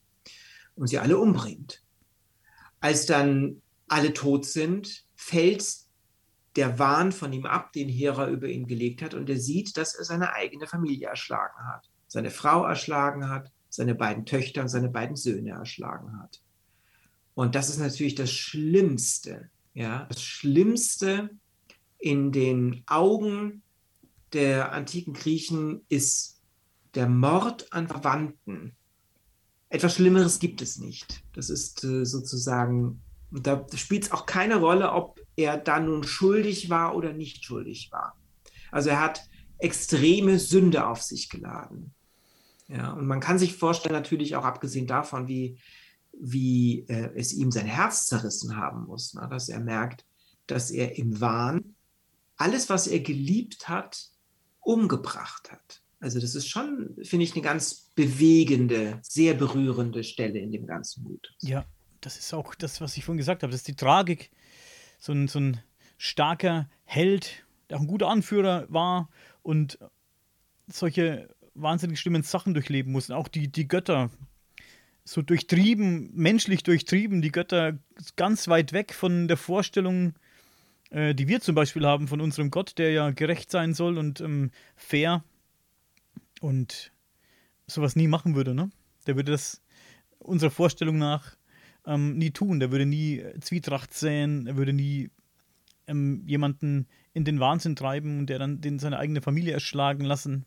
und 0.78 0.88
sie 0.88 1.00
alle 1.00 1.18
umbringt. 1.18 1.84
Als 2.80 3.06
dann 3.06 3.62
alle 3.88 4.14
tot 4.14 4.46
sind, 4.46 5.06
fällt 5.16 5.66
der 6.56 6.80
Wahn 6.80 7.12
von 7.12 7.34
ihm 7.34 7.46
ab, 7.46 7.74
den 7.74 7.90
Hera 7.90 8.30
über 8.30 8.48
ihn 8.48 8.68
gelegt 8.68 9.02
hat, 9.02 9.14
und 9.14 9.30
er 9.30 9.40
sieht, 9.40 9.78
dass 9.78 9.96
er 9.96 10.06
seine 10.06 10.34
eigene 10.34 10.68
Familie 10.68 11.08
erschlagen 11.08 11.68
hat, 11.68 11.90
seine 12.08 12.32
Frau 12.32 12.66
erschlagen 12.66 13.30
hat, 13.30 13.52
seine 13.70 13.96
beiden 13.96 14.26
Töchter 14.26 14.62
und 14.62 14.70
seine 14.70 14.90
beiden 14.90 15.16
Söhne 15.16 15.52
erschlagen 15.52 16.20
hat. 16.20 16.42
Und 17.36 17.54
das 17.54 17.70
ist 17.70 17.78
natürlich 17.78 18.16
das 18.16 18.32
Schlimmste, 18.32 19.52
ja, 19.74 20.06
das 20.06 20.24
Schlimmste 20.24 21.30
in 22.00 22.32
den 22.32 22.84
Augen 22.88 23.62
der 24.34 24.72
antiken 24.72 25.14
Griechen 25.14 25.86
ist 25.90 26.42
der 26.96 27.08
Mord 27.08 27.72
an 27.72 27.88
Verwandten. 27.88 28.77
Etwas 29.70 29.96
Schlimmeres 29.96 30.40
gibt 30.40 30.62
es 30.62 30.78
nicht. 30.78 31.24
Das 31.34 31.50
ist 31.50 31.84
äh, 31.84 32.06
sozusagen 32.06 33.02
da 33.32 33.66
spielt 33.76 34.04
es 34.06 34.12
auch 34.12 34.26
keine 34.26 34.58
Rolle, 34.58 34.92
ob 34.92 35.20
er 35.36 35.58
da 35.58 35.80
nun 35.80 36.04
schuldig 36.04 36.70
war 36.70 36.96
oder 36.96 37.14
nicht 37.14 37.44
schuldig 37.44 37.92
war. 37.92 38.18
Also 38.72 38.90
er 38.90 39.02
hat 39.02 39.22
extreme 39.58 40.40
Sünde 40.40 40.88
auf 40.88 41.02
sich 41.02 41.30
geladen. 41.30 41.94
Ja, 42.68 42.92
und 42.92 43.08
man 43.08 43.20
kann 43.20 43.40
sich 43.40 43.56
vorstellen, 43.56 43.96
natürlich 43.96 44.36
auch 44.36 44.44
abgesehen 44.44 44.88
davon, 44.88 45.28
wie, 45.28 45.58
wie 46.12 46.86
äh, 46.90 47.12
es 47.16 47.34
ihm 47.34 47.52
sein 47.52 47.66
Herz 47.66 48.08
zerrissen 48.08 48.58
haben 48.58 48.86
muss, 48.86 49.14
ne? 49.14 49.28
dass 49.30 49.50
er 49.50 49.60
merkt, 49.60 50.06
dass 50.48 50.70
er 50.70 50.98
im 50.98 51.20
Wahn 51.22 51.76
alles, 52.36 52.70
was 52.70 52.88
er 52.88 53.00
geliebt 53.00 53.70
hat, 53.70 54.10
umgebracht 54.60 55.52
hat. 55.52 55.82
Also 56.00 56.20
das 56.20 56.36
ist 56.36 56.48
schon, 56.48 56.96
finde 57.04 57.26
ich, 57.26 57.34
eine 57.34 57.42
ganz 57.42 57.92
bewegende, 57.96 59.00
sehr 59.02 59.34
berührende 59.34 60.04
Stelle 60.04 60.40
in 60.40 60.52
dem 60.52 60.68
ganzen 60.68 61.04
Mut. 61.04 61.34
Ja, 61.42 61.66
das 62.02 62.18
ist 62.18 62.34
auch 62.34 62.54
das, 62.54 62.82
was 62.82 62.96
ich 62.98 63.06
vorhin 63.06 63.18
gesagt 63.18 63.42
habe, 63.44 63.52
das 63.52 63.62
ist 63.62 63.68
die 63.68 63.76
Tragik. 63.76 64.30
So 65.00 65.12
ein, 65.12 65.28
so 65.28 65.40
ein 65.40 65.62
starker 65.98 66.70
Held, 66.84 67.46
der 67.70 67.78
auch 67.78 67.82
ein 67.82 67.88
guter 67.88 68.10
Anführer 68.10 68.66
war 68.70 69.10
und 69.42 69.80
solche 70.68 71.30
wahnsinnig 71.56 72.00
schlimmen 72.00 72.24
Sachen 72.24 72.54
durchleben 72.54 72.92
mussten. 72.92 73.14
Auch 73.14 73.28
die, 73.28 73.48
die 73.48 73.68
Götter, 73.68 74.12
so 75.04 75.22
durchtrieben, 75.22 76.12
menschlich 76.14 76.64
durchtrieben, 76.64 77.22
die 77.22 77.32
Götter 77.32 77.80
ganz 78.16 78.48
weit 78.48 78.74
weg 78.74 78.94
von 78.94 79.28
der 79.28 79.38
Vorstellung, 79.38 80.14
äh, 80.92 81.16
die 81.16 81.28
wir 81.28 81.42
zum 81.42 81.56
Beispiel 81.56 81.86
haben 81.86 82.08
von 82.08 82.22
unserem 82.22 82.52
Gott, 82.52 82.78
der 82.78 82.92
ja 82.92 83.10
gerecht 83.12 83.50
sein 83.50 83.74
soll 83.74 83.98
und 83.98 84.22
ähm, 84.22 84.52
fair 84.76 85.24
und 86.42 86.92
sowas 87.68 87.96
nie 87.96 88.08
machen 88.08 88.36
würde, 88.36 88.54
ne? 88.54 88.70
Der 89.06 89.16
würde 89.16 89.32
das 89.32 89.62
unserer 90.20 90.52
Vorstellung 90.52 90.98
nach 90.98 91.36
ähm, 91.86 92.18
nie 92.18 92.32
tun. 92.32 92.60
Der 92.60 92.72
würde 92.72 92.86
nie 92.86 93.24
Zwietracht 93.42 93.94
säen, 93.94 94.48
er 94.48 94.58
würde 94.58 94.74
nie 94.74 95.10
ähm, 95.88 96.24
jemanden 96.26 96.88
in 97.14 97.24
den 97.24 97.40
Wahnsinn 97.40 97.76
treiben 97.76 98.20
und 98.20 98.28
der 98.28 98.40
dann 98.40 98.62
den 98.62 98.80
seine 98.80 99.00
eigene 99.00 99.22
Familie 99.22 99.54
erschlagen 99.54 100.04
lassen. 100.04 100.46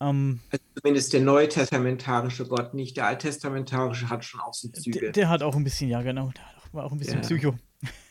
Ähm, 0.00 0.40
also 0.50 0.64
zumindest 0.76 1.12
der 1.12 1.20
neutestamentarische 1.20 2.46
Gott 2.46 2.74
nicht. 2.74 2.96
Der 2.96 3.06
alttestamentarische 3.06 4.08
hat 4.08 4.24
schon 4.24 4.40
auch 4.40 4.54
so 4.54 4.68
Züge. 4.68 4.98
Der, 4.98 5.12
der 5.12 5.28
hat 5.28 5.42
auch 5.42 5.54
ein 5.54 5.64
bisschen, 5.64 5.88
ja 5.88 6.02
genau, 6.02 6.30
der 6.30 6.44
war 6.72 6.84
auch 6.84 6.92
ein 6.92 6.98
bisschen 6.98 7.16
ja. 7.16 7.20
Psycho. 7.20 7.54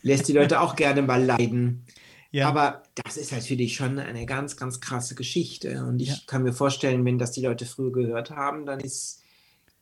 Lässt 0.04 0.28
die 0.28 0.34
Leute 0.34 0.62
auch 0.62 0.76
gerne 0.76 1.02
mal 1.02 1.24
leiden. 1.24 1.86
Ja. 2.32 2.48
Aber 2.48 2.84
das 3.04 3.18
ist 3.18 3.32
natürlich 3.32 3.76
schon 3.76 3.98
eine 3.98 4.26
ganz, 4.26 4.56
ganz 4.56 4.80
krasse 4.82 5.16
Geschichte. 5.16 5.84
Und 5.86 6.00
ich 6.00 6.10
ja. 6.10 6.18
kann 6.28 6.44
mir 6.44 6.54
vorstellen, 6.54 7.04
wenn 7.06 7.18
das 7.18 7.32
die 7.32 7.42
Leute 7.42 7.66
früher 7.66 7.92
gehört 7.92 8.32
haben, 8.32 8.66
dann 8.66 8.80
ist 8.80 9.24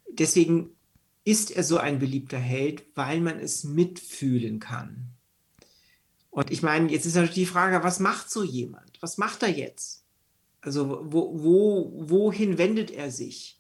deswegen 0.10 0.70
ist 1.24 1.52
er 1.52 1.64
so 1.64 1.78
ein 1.78 2.00
beliebter 2.00 2.38
Held, 2.38 2.86
weil 2.95 3.20
man 3.20 3.39
es 3.39 3.66
mitfühlen 3.66 4.60
kann. 4.60 5.10
Und 6.30 6.52
ich 6.52 6.62
meine, 6.62 6.89
jetzt 6.91 7.06
ist 7.06 7.16
natürlich 7.16 7.36
die 7.36 7.45
Frage, 7.45 7.84
was 7.84 8.00
macht 8.00 8.30
so 8.30 8.43
jemand? 8.43 9.02
Was 9.02 9.18
macht 9.18 9.43
er 9.43 9.50
jetzt? 9.50 10.06
Also 10.62 11.06
wo, 11.12 11.34
wo, 11.43 11.91
wohin 11.95 12.58
wendet 12.58 12.91
er 12.91 13.12
sich? 13.12 13.60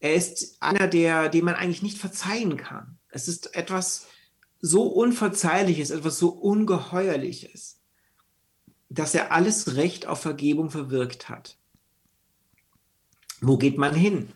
Er 0.00 0.14
ist 0.14 0.56
einer, 0.60 0.88
der, 0.88 1.28
dem 1.28 1.44
man 1.44 1.54
eigentlich 1.54 1.82
nicht 1.82 1.98
verzeihen 1.98 2.56
kann. 2.56 2.98
Es 3.08 3.28
ist 3.28 3.54
etwas 3.54 4.06
so 4.60 4.84
Unverzeihliches, 4.86 5.90
etwas 5.90 6.18
so 6.18 6.30
Ungeheuerliches, 6.30 7.80
dass 8.92 9.14
er 9.14 9.32
alles 9.32 9.76
Recht 9.76 10.06
auf 10.06 10.20
Vergebung 10.20 10.70
verwirkt 10.70 11.28
hat. 11.28 11.56
Wo 13.40 13.56
geht 13.56 13.78
man 13.78 13.94
hin? 13.94 14.32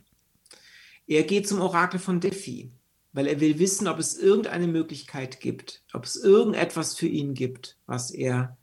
Er 1.07 1.23
geht 1.23 1.47
zum 1.47 1.61
Orakel 1.61 2.01
von 2.01 2.21
Delphi, 2.21 2.73
weil 3.13 3.27
er 3.27 3.41
will 3.41 3.59
wissen, 3.59 3.87
ob 3.87 3.99
es 3.99 4.17
irgendeine 4.17 4.67
Möglichkeit 4.67 5.41
gibt, 5.41 5.85
ob 5.93 6.05
es 6.05 6.17
irgendetwas 6.17 6.97
für 6.97 7.07
ihn 7.07 7.35
gibt, 7.35 7.77
was 7.87 8.11
er. 8.11 8.57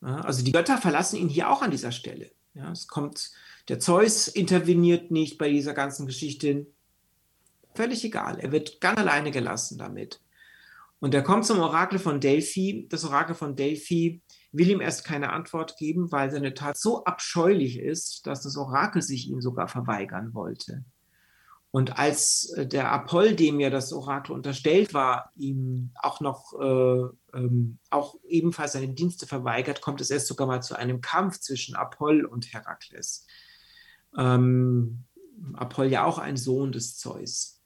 Also 0.00 0.44
die 0.44 0.52
Götter 0.52 0.78
verlassen 0.78 1.16
ihn 1.16 1.28
hier 1.28 1.50
auch 1.50 1.62
an 1.62 1.70
dieser 1.70 1.92
Stelle. 1.92 2.30
Ja, 2.54 2.70
es 2.72 2.88
kommt, 2.88 3.30
der 3.68 3.78
Zeus 3.78 4.28
interveniert 4.28 5.10
nicht 5.10 5.38
bei 5.38 5.48
dieser 5.48 5.72
ganzen 5.72 6.06
Geschichte. 6.06 6.66
Völlig 7.74 8.04
egal. 8.04 8.38
Er 8.40 8.52
wird 8.52 8.80
ganz 8.80 8.98
alleine 8.98 9.30
gelassen 9.30 9.78
damit. 9.78 10.20
Und 11.00 11.14
er 11.14 11.22
kommt 11.22 11.46
zum 11.46 11.60
Orakel 11.60 11.98
von 11.98 12.20
Delphi. 12.20 12.86
Das 12.88 13.04
Orakel 13.04 13.34
von 13.34 13.54
Delphi 13.54 14.20
will 14.52 14.70
ihm 14.70 14.80
erst 14.80 15.04
keine 15.04 15.32
Antwort 15.32 15.76
geben, 15.76 16.10
weil 16.10 16.30
seine 16.30 16.54
Tat 16.54 16.78
so 16.78 17.04
abscheulich 17.04 17.78
ist, 17.78 18.26
dass 18.26 18.42
das 18.42 18.56
Orakel 18.56 19.02
sich 19.02 19.28
ihm 19.28 19.40
sogar 19.40 19.68
verweigern 19.68 20.34
wollte. 20.34 20.84
Und 21.70 21.98
als 21.98 22.50
äh, 22.56 22.66
der 22.66 22.90
Apoll, 22.90 23.34
dem 23.34 23.60
ja 23.60 23.68
das 23.68 23.92
Orakel 23.92 24.34
unterstellt 24.34 24.94
war, 24.94 25.32
ihm 25.36 25.90
auch 25.96 26.20
noch 26.20 26.54
äh, 26.58 27.38
ähm, 27.38 27.78
auch 27.90 28.14
ebenfalls 28.26 28.72
seine 28.72 28.88
Dienste 28.88 29.26
verweigert, 29.26 29.82
kommt 29.82 30.00
es 30.00 30.10
erst 30.10 30.28
sogar 30.28 30.46
mal 30.46 30.62
zu 30.62 30.76
einem 30.76 31.02
Kampf 31.02 31.40
zwischen 31.40 31.76
Apoll 31.76 32.24
und 32.24 32.52
Herakles. 32.54 33.26
Ähm, 34.16 35.04
Apoll 35.52 35.86
ja 35.86 36.04
auch 36.04 36.18
ein 36.18 36.38
Sohn 36.38 36.72
des 36.72 36.96
Zeus. 36.96 37.62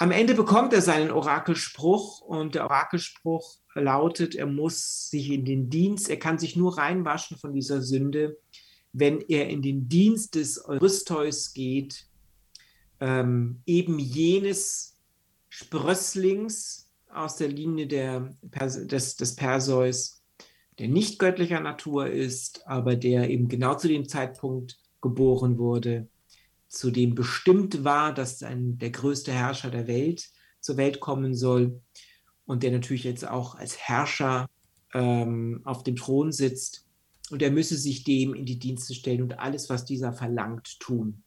Am 0.00 0.12
Ende 0.12 0.34
bekommt 0.34 0.72
er 0.72 0.80
seinen 0.80 1.10
Orakelspruch 1.10 2.20
und 2.20 2.54
der 2.54 2.64
Orakelspruch 2.64 3.58
lautet, 3.74 4.36
er 4.36 4.46
muss 4.46 5.10
sich 5.10 5.30
in 5.30 5.44
den 5.44 5.70
Dienst, 5.70 6.08
er 6.08 6.18
kann 6.18 6.38
sich 6.38 6.54
nur 6.54 6.78
reinwaschen 6.78 7.36
von 7.36 7.52
dieser 7.52 7.82
Sünde, 7.82 8.38
wenn 8.92 9.20
er 9.20 9.48
in 9.48 9.60
den 9.60 9.88
Dienst 9.88 10.36
des 10.36 10.64
Eurystheus 10.64 11.52
geht, 11.52 12.06
ähm, 13.00 13.60
eben 13.66 13.98
jenes 13.98 14.96
Sprösslings 15.48 16.88
aus 17.12 17.36
der 17.36 17.48
Linie 17.48 17.88
der, 17.88 18.32
des, 18.42 19.16
des 19.16 19.34
Perseus, 19.34 20.22
der 20.78 20.86
nicht 20.86 21.18
göttlicher 21.18 21.60
Natur 21.60 22.06
ist, 22.08 22.66
aber 22.68 22.94
der 22.94 23.30
eben 23.30 23.48
genau 23.48 23.74
zu 23.74 23.88
dem 23.88 24.08
Zeitpunkt 24.08 24.78
geboren 25.00 25.58
wurde, 25.58 26.06
zu 26.68 26.90
dem 26.90 27.14
bestimmt 27.14 27.84
war, 27.84 28.12
dass 28.12 28.42
ein, 28.42 28.78
der 28.78 28.90
größte 28.90 29.32
Herrscher 29.32 29.70
der 29.70 29.86
Welt 29.86 30.28
zur 30.60 30.76
Welt 30.76 31.00
kommen 31.00 31.34
soll 31.34 31.80
und 32.44 32.62
der 32.62 32.70
natürlich 32.70 33.04
jetzt 33.04 33.26
auch 33.26 33.54
als 33.54 33.78
Herrscher 33.78 34.48
ähm, 34.94 35.62
auf 35.64 35.82
dem 35.82 35.96
Thron 35.96 36.32
sitzt. 36.32 36.84
Und 37.30 37.42
er 37.42 37.50
müsse 37.50 37.76
sich 37.76 38.04
dem 38.04 38.34
in 38.34 38.46
die 38.46 38.58
Dienste 38.58 38.94
stellen 38.94 39.22
und 39.22 39.38
alles, 39.38 39.68
was 39.68 39.84
dieser 39.84 40.12
verlangt, 40.12 40.80
tun. 40.80 41.22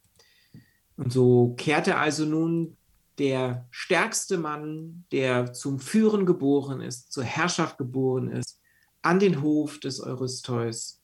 Und 0.98 1.14
so 1.14 1.54
kehrte 1.58 1.98
also 1.98 2.26
nun 2.26 2.78
der 3.18 3.68
stärkste 3.70 4.38
Mann, 4.38 5.06
der 5.12 5.54
zum 5.54 5.80
Führen 5.80 6.26
geboren 6.26 6.82
ist, 6.82 7.12
zur 7.12 7.24
Herrschaft 7.24 7.78
geboren 7.78 8.32
ist, 8.32 8.60
an 9.02 9.20
den 9.20 9.42
Hof 9.42 9.80
des 9.80 10.00
Eurystheus, 10.00 11.01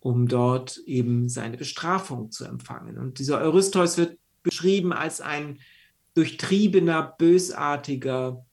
um 0.00 0.28
dort 0.28 0.78
eben 0.86 1.28
seine 1.28 1.56
Bestrafung 1.56 2.30
zu 2.30 2.44
empfangen. 2.44 2.98
Und 2.98 3.18
dieser 3.18 3.40
Eurystheus 3.40 3.98
wird 3.98 4.18
beschrieben 4.42 4.92
als 4.92 5.20
ein 5.20 5.58
durchtriebener, 6.14 7.14
bösartiger, 7.18 8.44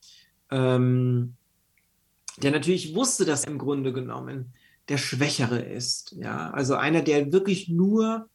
ähm, 0.51 1.35
der 2.37 2.51
natürlich 2.51 2.95
wusste, 2.95 3.25
dass 3.25 3.43
er 3.43 3.51
im 3.51 3.57
Grunde 3.57 3.93
genommen 3.93 4.53
der 4.89 4.97
Schwächere 4.97 5.59
ist. 5.59 6.15
Ja? 6.17 6.51
Also 6.51 6.75
einer, 6.75 7.01
der 7.01 7.31
wirklich 7.31 7.69
nur 7.69 8.29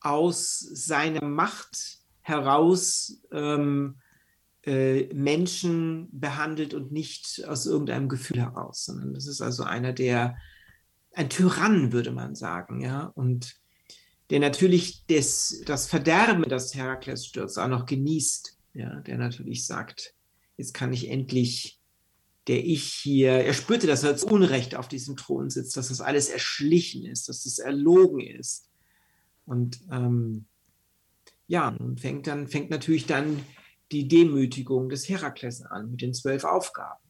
aus 0.00 0.58
seiner 0.58 1.24
Macht 1.24 1.98
heraus 2.20 3.20
ähm, 3.32 3.96
äh, 4.64 5.12
Menschen 5.14 6.08
behandelt 6.12 6.74
und 6.74 6.92
nicht 6.92 7.44
aus 7.46 7.66
irgendeinem 7.66 8.08
Gefühl 8.08 8.40
heraus, 8.40 8.84
sondern 8.84 9.14
das 9.14 9.26
ist 9.26 9.40
also 9.40 9.62
einer, 9.62 9.92
der 9.92 10.36
ein 11.18 11.30
Tyrann, 11.30 11.92
würde 11.92 12.12
man 12.12 12.34
sagen, 12.34 12.80
ja, 12.80 13.04
und 13.14 13.56
der 14.30 14.40
natürlich 14.40 15.06
des, 15.06 15.62
das 15.66 15.86
Verderben, 15.86 16.42
das 16.48 16.74
Herakles 16.74 17.26
stürzt, 17.26 17.58
auch 17.58 17.68
noch 17.68 17.86
genießt, 17.86 18.58
ja, 18.74 19.00
der 19.00 19.18
natürlich 19.18 19.66
sagt, 19.66 20.14
jetzt 20.56 20.74
kann 20.74 20.92
ich 20.92 21.10
endlich 21.10 21.76
der 22.46 22.64
ich 22.64 22.84
hier, 22.84 23.32
er 23.32 23.52
spürte, 23.52 23.86
dass 23.86 24.04
er 24.04 24.08
als 24.08 24.24
Unrecht 24.24 24.74
auf 24.74 24.88
diesem 24.88 25.16
Thron 25.16 25.50
sitzt, 25.50 25.76
dass 25.76 25.88
das 25.88 26.00
alles 26.00 26.30
erschlichen 26.30 27.04
ist, 27.04 27.28
dass 27.28 27.44
das 27.44 27.58
erlogen 27.58 28.20
ist, 28.20 28.68
und 29.48 29.80
ähm, 29.90 30.44
ja, 31.46 31.70
nun 31.70 31.96
fängt 31.96 32.26
dann 32.26 32.48
fängt 32.48 32.68
natürlich 32.68 33.06
dann 33.06 33.42
die 33.90 34.06
Demütigung 34.06 34.90
des 34.90 35.08
Herakles 35.08 35.62
an 35.62 35.90
mit 35.90 36.02
den 36.02 36.12
zwölf 36.12 36.44
Aufgaben. 36.44 37.02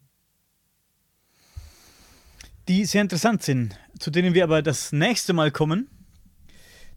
Die 2.69 2.85
sehr 2.85 3.01
interessant 3.01 3.43
sind, 3.43 3.79
zu 3.99 4.11
denen 4.11 4.35
wir 4.35 4.45
aber 4.45 4.61
das 4.61 4.93
nächste 4.93 5.33
Mal 5.33 5.51
kommen. 5.51 5.89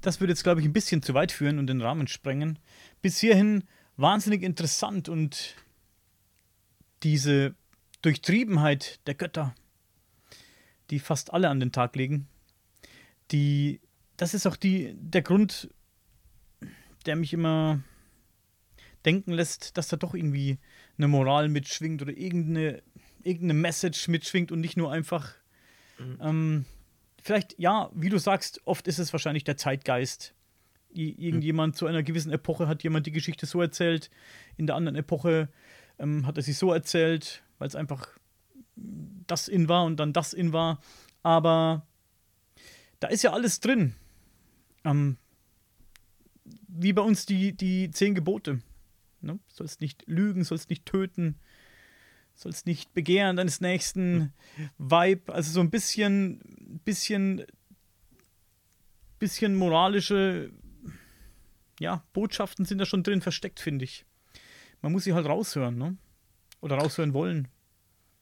Das 0.02 0.20
würde 0.20 0.34
jetzt, 0.34 0.44
glaube 0.44 0.60
ich, 0.60 0.68
ein 0.68 0.74
bisschen 0.74 1.02
zu 1.02 1.14
weit 1.14 1.32
führen 1.32 1.60
und 1.60 1.68
den 1.68 1.82
Rahmen 1.82 2.08
sprengen. 2.08 2.60
Bis 3.02 3.20
hierhin 3.20 3.64
wahnsinnig 3.96 4.44
interessant 4.44 5.08
und 5.08 5.56
diese 7.04 7.56
Durchtriebenheit 8.02 9.00
der 9.08 9.16
Götter, 9.16 9.56
die 10.90 11.00
fast 11.00 11.32
alle 11.34 11.50
an 11.50 11.60
den 11.60 11.72
Tag 11.72 11.96
legen, 11.96 12.28
die 13.32 13.80
das 14.22 14.36
ist 14.36 14.46
auch 14.46 14.56
die, 14.56 14.94
der 14.96 15.24
Grund, 15.24 15.70
der 17.08 17.16
mich 17.16 17.34
immer 17.34 17.82
denken 19.04 19.32
lässt, 19.32 19.78
dass 19.78 19.88
da 19.88 19.98
doch 19.98 20.14
irgendwie 20.14 20.60
eine 21.00 21.08
Moral 21.08 21.50
mitschwingt 21.50 22.04
oder 22.04 22.16
irgendeine, 22.16 22.84
irgendeine 23.24 23.56
Message 23.56 24.10
mitschwingt 24.10 24.52
und 24.52 24.60
nicht 24.60 24.78
nur 24.78 24.92
einfach. 24.92 25.34
Mhm. 26.02 26.18
Ähm, 26.22 26.66
vielleicht, 27.22 27.58
ja, 27.60 27.90
wie 27.94 28.10
du 28.10 28.18
sagst, 28.18 28.62
oft 28.66 28.88
ist 28.88 29.00
es 29.00 29.14
wahrscheinlich 29.14 29.44
der 29.44 29.58
Zeitgeist. 29.58 30.34
Irgendjemand 30.94 31.76
mhm. 31.76 31.78
zu 31.78 31.88
einer 31.88 32.04
gewissen 32.04 32.32
Epoche 32.32 32.68
hat 32.68 32.84
jemand 32.84 33.08
die 33.08 33.12
Geschichte 33.12 33.46
so 33.46 33.62
erzählt, 33.62 34.10
in 34.58 34.68
der 34.68 34.76
anderen 34.76 34.98
Epoche 34.98 35.48
ähm, 36.00 36.26
hat 36.28 36.38
er 36.38 36.44
sie 36.44 36.54
so 36.54 36.74
erzählt, 36.74 37.44
weil 37.60 37.68
es 37.68 37.76
einfach 37.76 38.08
das 38.76 39.48
in 39.48 39.70
war 39.70 39.86
und 39.86 39.98
dann 39.98 40.12
das 40.12 40.34
in 40.34 40.52
war. 40.52 40.82
Aber 41.24 41.86
da 43.00 43.08
ist 43.08 43.24
ja 43.24 43.32
alles 43.32 43.62
drin 43.62 43.96
ähm, 44.84 45.18
wie 46.68 46.94
bei 46.94 47.02
uns 47.02 47.26
die, 47.26 47.56
die 47.56 47.92
zehn 47.92 48.16
Gebote. 48.16 48.62
Ne? 49.22 49.40
Sollst 49.48 49.82
nicht 49.82 50.04
lügen, 50.08 50.44
sollst 50.44 50.70
nicht 50.70 50.86
töten, 50.86 51.36
sollst 52.42 52.66
nicht 52.66 52.94
begehren 52.94 53.38
deines 53.38 53.62
nächsten 53.62 54.34
Weib. 54.78 55.30
Also 55.30 55.52
so 55.52 55.60
ein 55.60 55.70
bisschen 55.70 56.40
bisschen, 56.84 57.46
bisschen 59.20 59.56
moralische 59.56 60.52
ja, 61.80 62.04
Botschaften 62.14 62.66
sind 62.66 62.78
da 62.78 62.86
schon 62.86 63.04
drin 63.04 63.22
versteckt, 63.22 63.60
finde 63.60 63.86
ich. 63.86 64.06
Man 64.82 64.92
muss 64.92 65.04
sie 65.04 65.14
halt 65.14 65.28
raushören, 65.28 65.78
ne? 65.78 65.98
Oder 66.62 66.78
raushören 66.78 67.14
wollen. 67.14 67.48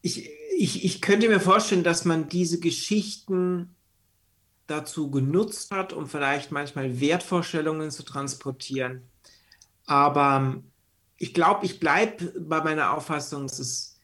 Ich, 0.01 0.29
ich, 0.57 0.85
ich 0.85 1.01
könnte 1.01 1.27
mir 1.27 1.41
vorstellen, 1.41 1.83
dass 1.83 2.05
man 2.05 2.29
diese 2.29 2.59
Geschichten 2.59 3.75
dazu 4.65 5.11
genutzt 5.11 5.71
hat, 5.71 5.91
um 5.91 6.07
vielleicht 6.07 6.51
manchmal 6.51 7.01
Wertvorstellungen 7.01 7.91
zu 7.91 8.03
transportieren. 8.03 9.01
Aber 9.85 10.63
ich 11.17 11.33
glaube, 11.33 11.65
ich 11.65 11.81
bleibe 11.81 12.33
bei 12.39 12.63
meiner 12.63 12.95
Auffassung, 12.95 13.43
dass 13.47 13.59
es 13.59 13.98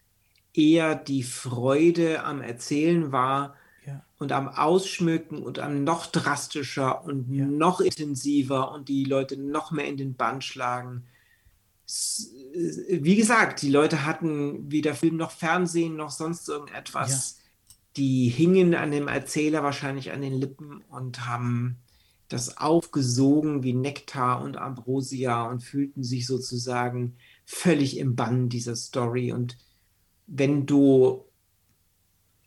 eher 0.58 0.96
die 0.96 1.24
Freude 1.24 2.24
am 2.24 2.42
Erzählen 2.42 3.12
war 3.12 3.56
ja. 3.86 4.04
und 4.20 4.32
am 4.32 4.48
Ausschmücken 4.48 5.44
und 5.44 5.60
am 5.60 5.84
noch 5.84 6.08
drastischer 6.08 7.04
und 7.04 7.32
ja. 7.34 7.46
noch 7.46 7.82
intensiver 7.82 8.72
und 8.72 8.90
die 8.90 9.06
Leute 9.06 9.38
noch 9.38 9.72
mehr 9.72 9.88
in 9.88 9.98
den 9.98 10.16
Bann 10.16 10.42
schlagen. 10.42 11.06
Wie 12.90 13.16
gesagt, 13.16 13.62
die 13.62 13.70
Leute 13.70 14.06
hatten 14.06 14.72
weder 14.72 14.96
Film 14.96 15.18
noch 15.18 15.32
Fernsehen 15.32 15.96
noch 15.96 16.10
sonst 16.10 16.50
irgendetwas. 16.50 17.38
Ja 17.38 17.46
die 17.98 18.28
hingen 18.28 18.76
an 18.76 18.92
dem 18.92 19.08
Erzähler 19.08 19.64
wahrscheinlich 19.64 20.12
an 20.12 20.22
den 20.22 20.34
Lippen 20.34 20.84
und 20.90 21.26
haben 21.28 21.78
das 22.28 22.58
aufgesogen 22.58 23.64
wie 23.64 23.74
Nektar 23.74 24.42
und 24.42 24.58
Ambrosia 24.58 25.44
und 25.44 25.62
fühlten 25.62 26.04
sich 26.04 26.26
sozusagen 26.26 27.16
völlig 27.46 27.98
im 27.98 28.16
Bann 28.16 28.50
dieser 28.50 28.76
Story. 28.76 29.32
Und 29.32 29.58
wenn 30.28 30.66
du 30.66 31.26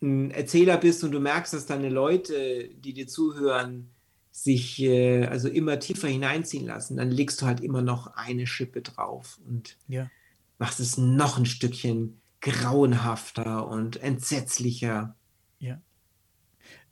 ein 0.01 0.31
Erzähler 0.31 0.77
bist 0.77 1.03
und 1.03 1.11
du 1.11 1.19
merkst, 1.19 1.53
dass 1.53 1.65
deine 1.65 1.89
Leute, 1.89 2.69
die 2.69 2.93
dir 2.93 3.07
zuhören, 3.07 3.89
sich 4.31 4.79
äh, 4.81 5.25
also 5.25 5.49
immer 5.49 5.79
tiefer 5.79 6.07
hineinziehen 6.07 6.65
lassen, 6.65 6.97
dann 6.97 7.11
legst 7.11 7.41
du 7.41 7.45
halt 7.45 7.59
immer 7.59 7.81
noch 7.81 8.07
eine 8.15 8.47
Schippe 8.47 8.81
drauf 8.81 9.39
und 9.45 9.77
ja. 9.87 10.09
machst 10.57 10.79
es 10.79 10.97
noch 10.97 11.37
ein 11.37 11.45
Stückchen 11.45 12.21
grauenhafter 12.41 13.67
und 13.67 13.97
entsetzlicher. 13.97 15.15
Ja. 15.59 15.81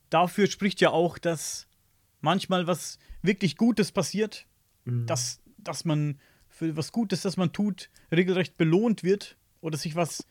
Dafür 0.09 0.47
spricht 0.47 0.81
ja 0.81 0.89
auch, 0.89 1.17
dass 1.17 1.67
manchmal 2.19 2.67
was 2.67 2.99
wirklich 3.21 3.55
Gutes 3.55 3.91
passiert, 3.91 4.45
mhm. 4.83 5.05
dass, 5.05 5.39
dass 5.57 5.85
man 5.85 6.19
für 6.49 6.75
was 6.75 6.91
Gutes, 6.91 7.21
das 7.21 7.38
man 7.38 7.53
tut, 7.53 7.89
regelrecht 8.11 8.57
belohnt 8.57 9.03
wird 9.03 9.38
oder 9.61 9.77
sich 9.77 9.95
was, 9.95 10.25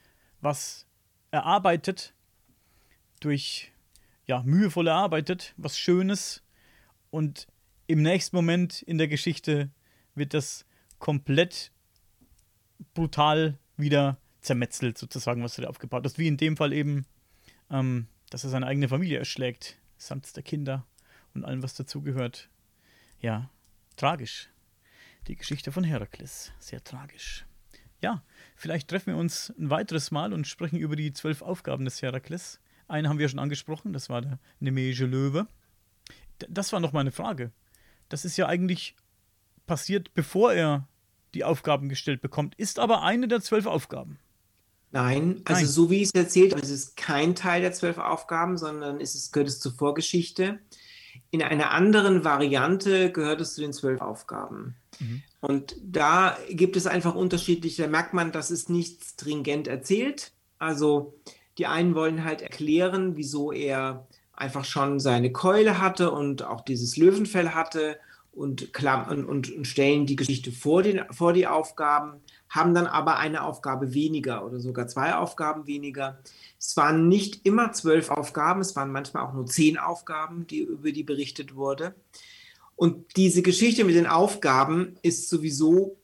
was 0.46 0.86
erarbeitet, 1.30 2.14
durch 3.20 3.72
ja, 4.26 4.42
mühevoll 4.42 4.88
erarbeitet, 4.88 5.52
was 5.58 5.78
Schönes 5.78 6.42
und 7.10 7.46
im 7.86 8.00
nächsten 8.02 8.34
Moment 8.34 8.82
in 8.82 8.98
der 8.98 9.08
Geschichte 9.08 9.70
wird 10.14 10.32
das 10.32 10.64
komplett 10.98 11.70
brutal 12.94 13.58
wieder 13.76 14.16
zermetzelt, 14.40 14.96
sozusagen, 14.96 15.42
was 15.42 15.56
du 15.56 15.62
da 15.62 15.68
aufgebaut 15.68 16.04
hast. 16.04 16.18
Wie 16.18 16.26
in 16.26 16.38
dem 16.38 16.56
Fall 16.56 16.72
eben 16.72 17.06
ähm, 17.70 18.08
dass 18.30 18.44
er 18.44 18.50
seine 18.50 18.66
eigene 18.66 18.88
Familie 18.88 19.18
erschlägt, 19.18 19.78
samt 19.96 20.34
der 20.36 20.42
Kinder 20.42 20.86
und 21.34 21.44
allem, 21.44 21.62
was 21.62 21.74
dazugehört. 21.74 22.48
Ja, 23.20 23.50
tragisch. 23.96 24.50
Die 25.26 25.36
Geschichte 25.36 25.72
von 25.72 25.84
Herakles, 25.84 26.52
sehr 26.58 26.82
tragisch. 26.82 27.46
Ja, 28.02 28.22
vielleicht 28.56 28.88
treffen 28.88 29.14
wir 29.14 29.16
uns 29.16 29.52
ein 29.58 29.70
weiteres 29.70 30.10
Mal 30.10 30.32
und 30.32 30.46
sprechen 30.46 30.78
über 30.78 30.96
die 30.96 31.12
zwölf 31.12 31.42
Aufgaben 31.42 31.84
des 31.84 32.02
Herakles. 32.02 32.60
Einen 32.88 33.08
haben 33.08 33.18
wir 33.18 33.28
schon 33.28 33.38
angesprochen, 33.38 33.92
das 33.92 34.08
war 34.08 34.22
der 34.22 34.38
Nemeische 34.60 35.06
Löwe. 35.06 35.46
Das 36.48 36.72
war 36.72 36.80
noch 36.80 36.92
meine 36.92 37.12
Frage. 37.12 37.50
Das 38.08 38.24
ist 38.24 38.36
ja 38.36 38.46
eigentlich 38.46 38.94
passiert, 39.66 40.14
bevor 40.14 40.52
er 40.52 40.86
die 41.34 41.44
Aufgaben 41.44 41.88
gestellt 41.88 42.20
bekommt, 42.20 42.54
ist 42.56 42.78
aber 42.78 43.02
eine 43.02 43.28
der 43.28 43.40
zwölf 43.40 43.66
Aufgaben. 43.66 44.18
Nein, 44.92 45.42
also 45.44 45.62
Nein. 45.62 45.70
so 45.70 45.90
wie 45.90 45.96
ich 45.96 46.08
es 46.08 46.14
erzählt 46.14 46.52
habe, 46.52 46.62
es 46.62 46.70
ist 46.70 46.96
kein 46.96 47.34
Teil 47.34 47.60
der 47.60 47.72
zwölf 47.72 47.98
Aufgaben, 47.98 48.56
sondern 48.56 49.00
ist 49.00 49.14
es, 49.14 49.32
gehört 49.32 49.48
es 49.48 49.60
zur 49.60 49.72
Vorgeschichte. 49.72 50.60
In 51.30 51.42
einer 51.42 51.72
anderen 51.72 52.24
Variante 52.24 53.10
gehört 53.10 53.40
es 53.40 53.54
zu 53.54 53.60
den 53.60 53.72
zwölf 53.72 54.00
Aufgaben. 54.00 54.76
Mhm. 55.00 55.22
Und 55.46 55.76
da 55.80 56.36
gibt 56.50 56.76
es 56.76 56.88
einfach 56.88 57.14
unterschiedliche, 57.14 57.82
da 57.82 57.88
merkt 57.88 58.14
man, 58.14 58.32
das 58.32 58.50
ist 58.50 58.68
nicht 58.68 59.04
stringent 59.04 59.68
erzählt. 59.68 60.32
Also 60.58 61.14
die 61.56 61.66
einen 61.66 61.94
wollen 61.94 62.24
halt 62.24 62.42
erklären, 62.42 63.14
wieso 63.14 63.52
er 63.52 64.08
einfach 64.32 64.64
schon 64.64 64.98
seine 64.98 65.30
Keule 65.30 65.80
hatte 65.80 66.10
und 66.10 66.42
auch 66.42 66.62
dieses 66.62 66.96
Löwenfell 66.96 67.50
hatte 67.50 67.96
und, 68.32 68.76
und, 69.08 69.52
und, 69.52 69.66
stellen 69.66 70.04
die 70.04 70.16
Geschichte 70.16 70.50
vor, 70.50 70.82
den, 70.82 71.02
vor 71.12 71.32
die 71.32 71.46
Aufgaben 71.46 72.20
haben 72.48 72.74
dann 72.74 72.88
aber 72.88 73.16
eine 73.16 73.44
Aufgabe 73.44 73.94
weniger 73.94 74.44
oder 74.44 74.58
sogar 74.58 74.88
zwei 74.88 75.14
Aufgaben 75.14 75.68
weniger. 75.68 76.18
Es 76.58 76.76
waren 76.76 77.08
nicht 77.08 77.46
immer 77.46 77.72
zwölf 77.72 78.10
Aufgaben, 78.10 78.60
es 78.60 78.74
waren 78.74 78.90
manchmal 78.90 79.24
auch 79.24 79.32
nur 79.32 79.46
zehn 79.46 79.78
Aufgaben, 79.78 80.46
die, 80.48 80.60
über 80.60 80.90
die 80.90 81.04
berichtet 81.04 81.54
wurde. 81.54 81.94
Und 82.76 83.16
diese 83.16 83.42
Geschichte 83.42 83.84
mit 83.84 83.94
den 83.94 84.06
Aufgaben 84.06 84.96
ist 85.02 85.28
sowieso, 85.28 85.96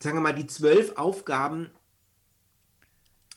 sagen 0.00 0.16
wir 0.16 0.22
mal, 0.22 0.34
die 0.34 0.46
zwölf 0.46 0.96
Aufgaben. 0.96 1.70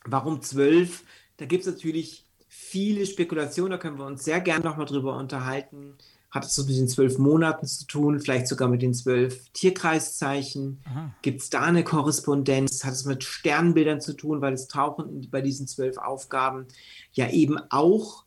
Warum 0.05 0.41
zwölf? 0.41 1.03
Da 1.37 1.45
gibt 1.45 1.65
es 1.65 1.71
natürlich 1.71 2.25
viele 2.47 3.05
Spekulationen, 3.05 3.71
da 3.71 3.77
können 3.77 3.99
wir 3.99 4.05
uns 4.05 4.23
sehr 4.23 4.41
gern 4.41 4.63
nochmal 4.63 4.85
drüber 4.85 5.17
unterhalten 5.17 5.97
hat 6.31 6.45
es 6.45 6.57
mit 6.59 6.77
den 6.77 6.87
zwölf 6.87 7.17
Monaten 7.17 7.65
zu 7.65 7.87
tun, 7.87 8.19
vielleicht 8.19 8.47
sogar 8.47 8.67
mit 8.67 8.81
den 8.81 8.93
zwölf 8.93 9.49
Tierkreiszeichen? 9.53 10.79
Gibt 11.21 11.41
es 11.41 11.49
da 11.49 11.61
eine 11.61 11.83
Korrespondenz? 11.83 12.83
Hat 12.83 12.93
es 12.93 13.05
mit 13.05 13.23
Sternbildern 13.23 13.99
zu 13.99 14.13
tun, 14.13 14.41
weil 14.41 14.53
es 14.53 14.67
tauchen 14.67 15.27
bei 15.31 15.41
diesen 15.41 15.67
zwölf 15.67 15.97
Aufgaben 15.97 16.67
ja 17.13 17.29
eben 17.29 17.57
auch 17.69 18.25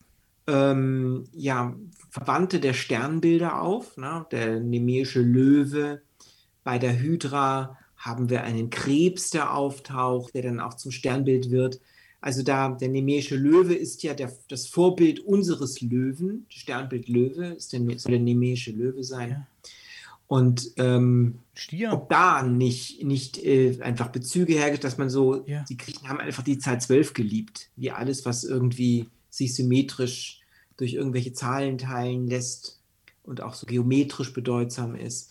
ähm, 0.48 1.24
ja, 1.32 1.74
Verwandte 2.12 2.60
der 2.60 2.74
Sternbilder 2.74 3.62
auf. 3.62 3.96
Ne? 3.96 4.26
Der 4.30 4.60
nemeische 4.60 5.22
Löwe, 5.22 6.02
bei 6.62 6.78
der 6.78 7.00
Hydra 7.00 7.78
haben 7.96 8.28
wir 8.28 8.44
einen 8.44 8.68
Krebs, 8.68 9.30
der 9.30 9.54
auftaucht, 9.54 10.34
der 10.34 10.42
dann 10.42 10.60
auch 10.60 10.74
zum 10.74 10.92
Sternbild 10.92 11.50
wird. 11.50 11.80
Also 12.20 12.42
da 12.42 12.68
der 12.68 12.90
nemeische 12.90 13.36
Löwe 13.36 13.74
ist 13.74 14.02
ja 14.02 14.12
der, 14.12 14.30
das 14.48 14.66
Vorbild 14.66 15.20
unseres 15.20 15.80
Löwen, 15.80 16.44
Sternbild 16.50 17.08
Löwe 17.08 17.46
ist 17.46 17.72
der, 17.72 17.80
soll 17.98 18.12
der 18.12 18.20
nemeische 18.20 18.72
Löwe 18.72 19.02
sein. 19.04 19.30
Ja. 19.30 19.46
Und 20.26 20.70
ähm, 20.76 21.38
ob 21.90 22.10
da 22.10 22.42
nicht, 22.42 23.02
nicht 23.02 23.42
äh, 23.42 23.80
einfach 23.80 24.08
Bezüge 24.08 24.52
hergestellt, 24.52 24.84
dass 24.84 24.98
man 24.98 25.08
so, 25.08 25.46
ja. 25.46 25.64
die 25.66 25.78
Griechen 25.78 26.10
haben 26.10 26.20
einfach 26.20 26.42
die 26.42 26.58
Zahl 26.58 26.78
12 26.78 27.14
geliebt, 27.14 27.70
wie 27.76 27.90
alles, 27.90 28.26
was 28.26 28.44
irgendwie 28.44 29.08
sich 29.30 29.54
symmetrisch 29.54 30.41
durch 30.82 30.94
irgendwelche 30.94 31.32
Zahlen 31.32 31.78
teilen 31.78 32.26
lässt 32.26 32.80
und 33.22 33.40
auch 33.40 33.54
so 33.54 33.66
geometrisch 33.66 34.32
bedeutsam 34.32 34.94
ist 34.94 35.30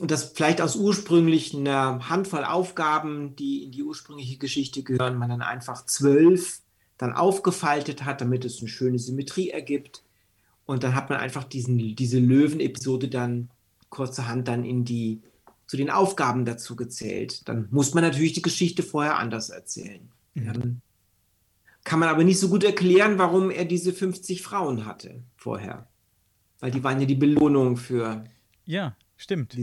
und 0.00 0.10
das 0.10 0.32
vielleicht 0.34 0.60
aus 0.60 0.76
ursprünglich 0.76 1.54
einer 1.54 2.08
Handvoll 2.08 2.44
Aufgaben, 2.44 3.36
die 3.36 3.64
in 3.64 3.72
die 3.72 3.82
ursprüngliche 3.82 4.38
Geschichte 4.38 4.82
gehören, 4.82 5.18
man 5.18 5.28
dann 5.28 5.42
einfach 5.42 5.84
zwölf 5.84 6.60
dann 6.96 7.12
aufgefaltet 7.12 8.04
hat, 8.04 8.20
damit 8.20 8.44
es 8.44 8.60
eine 8.60 8.68
schöne 8.68 8.98
Symmetrie 8.98 9.50
ergibt. 9.50 10.02
Und 10.64 10.84
dann 10.84 10.94
hat 10.94 11.10
man 11.10 11.18
einfach 11.18 11.44
diesen, 11.44 11.96
diese 11.96 12.18
Löwen-Episode 12.18 13.08
dann 13.08 13.50
kurzerhand 13.90 14.48
dann 14.48 14.64
in 14.64 14.84
die, 14.84 15.20
zu 15.66 15.76
den 15.76 15.90
Aufgaben 15.90 16.44
dazu 16.44 16.76
gezählt. 16.76 17.46
Dann 17.48 17.68
muss 17.70 17.92
man 17.94 18.04
natürlich 18.04 18.32
die 18.32 18.42
Geschichte 18.42 18.82
vorher 18.82 19.18
anders 19.18 19.50
erzählen. 19.50 20.08
Mhm. 20.34 20.44
Dann 20.46 20.82
kann 21.84 21.98
man 21.98 22.08
aber 22.08 22.24
nicht 22.24 22.38
so 22.38 22.48
gut 22.48 22.64
erklären, 22.64 23.18
warum 23.18 23.50
er 23.50 23.64
diese 23.64 23.92
50 23.92 24.42
Frauen 24.42 24.86
hatte 24.86 25.22
vorher. 25.36 25.88
Weil 26.58 26.70
die 26.70 26.84
waren 26.84 27.00
ja 27.00 27.06
die 27.06 27.14
Belohnung 27.14 27.76
für 27.76 28.24
ja, 28.66 28.96
Stimmt. 29.20 29.54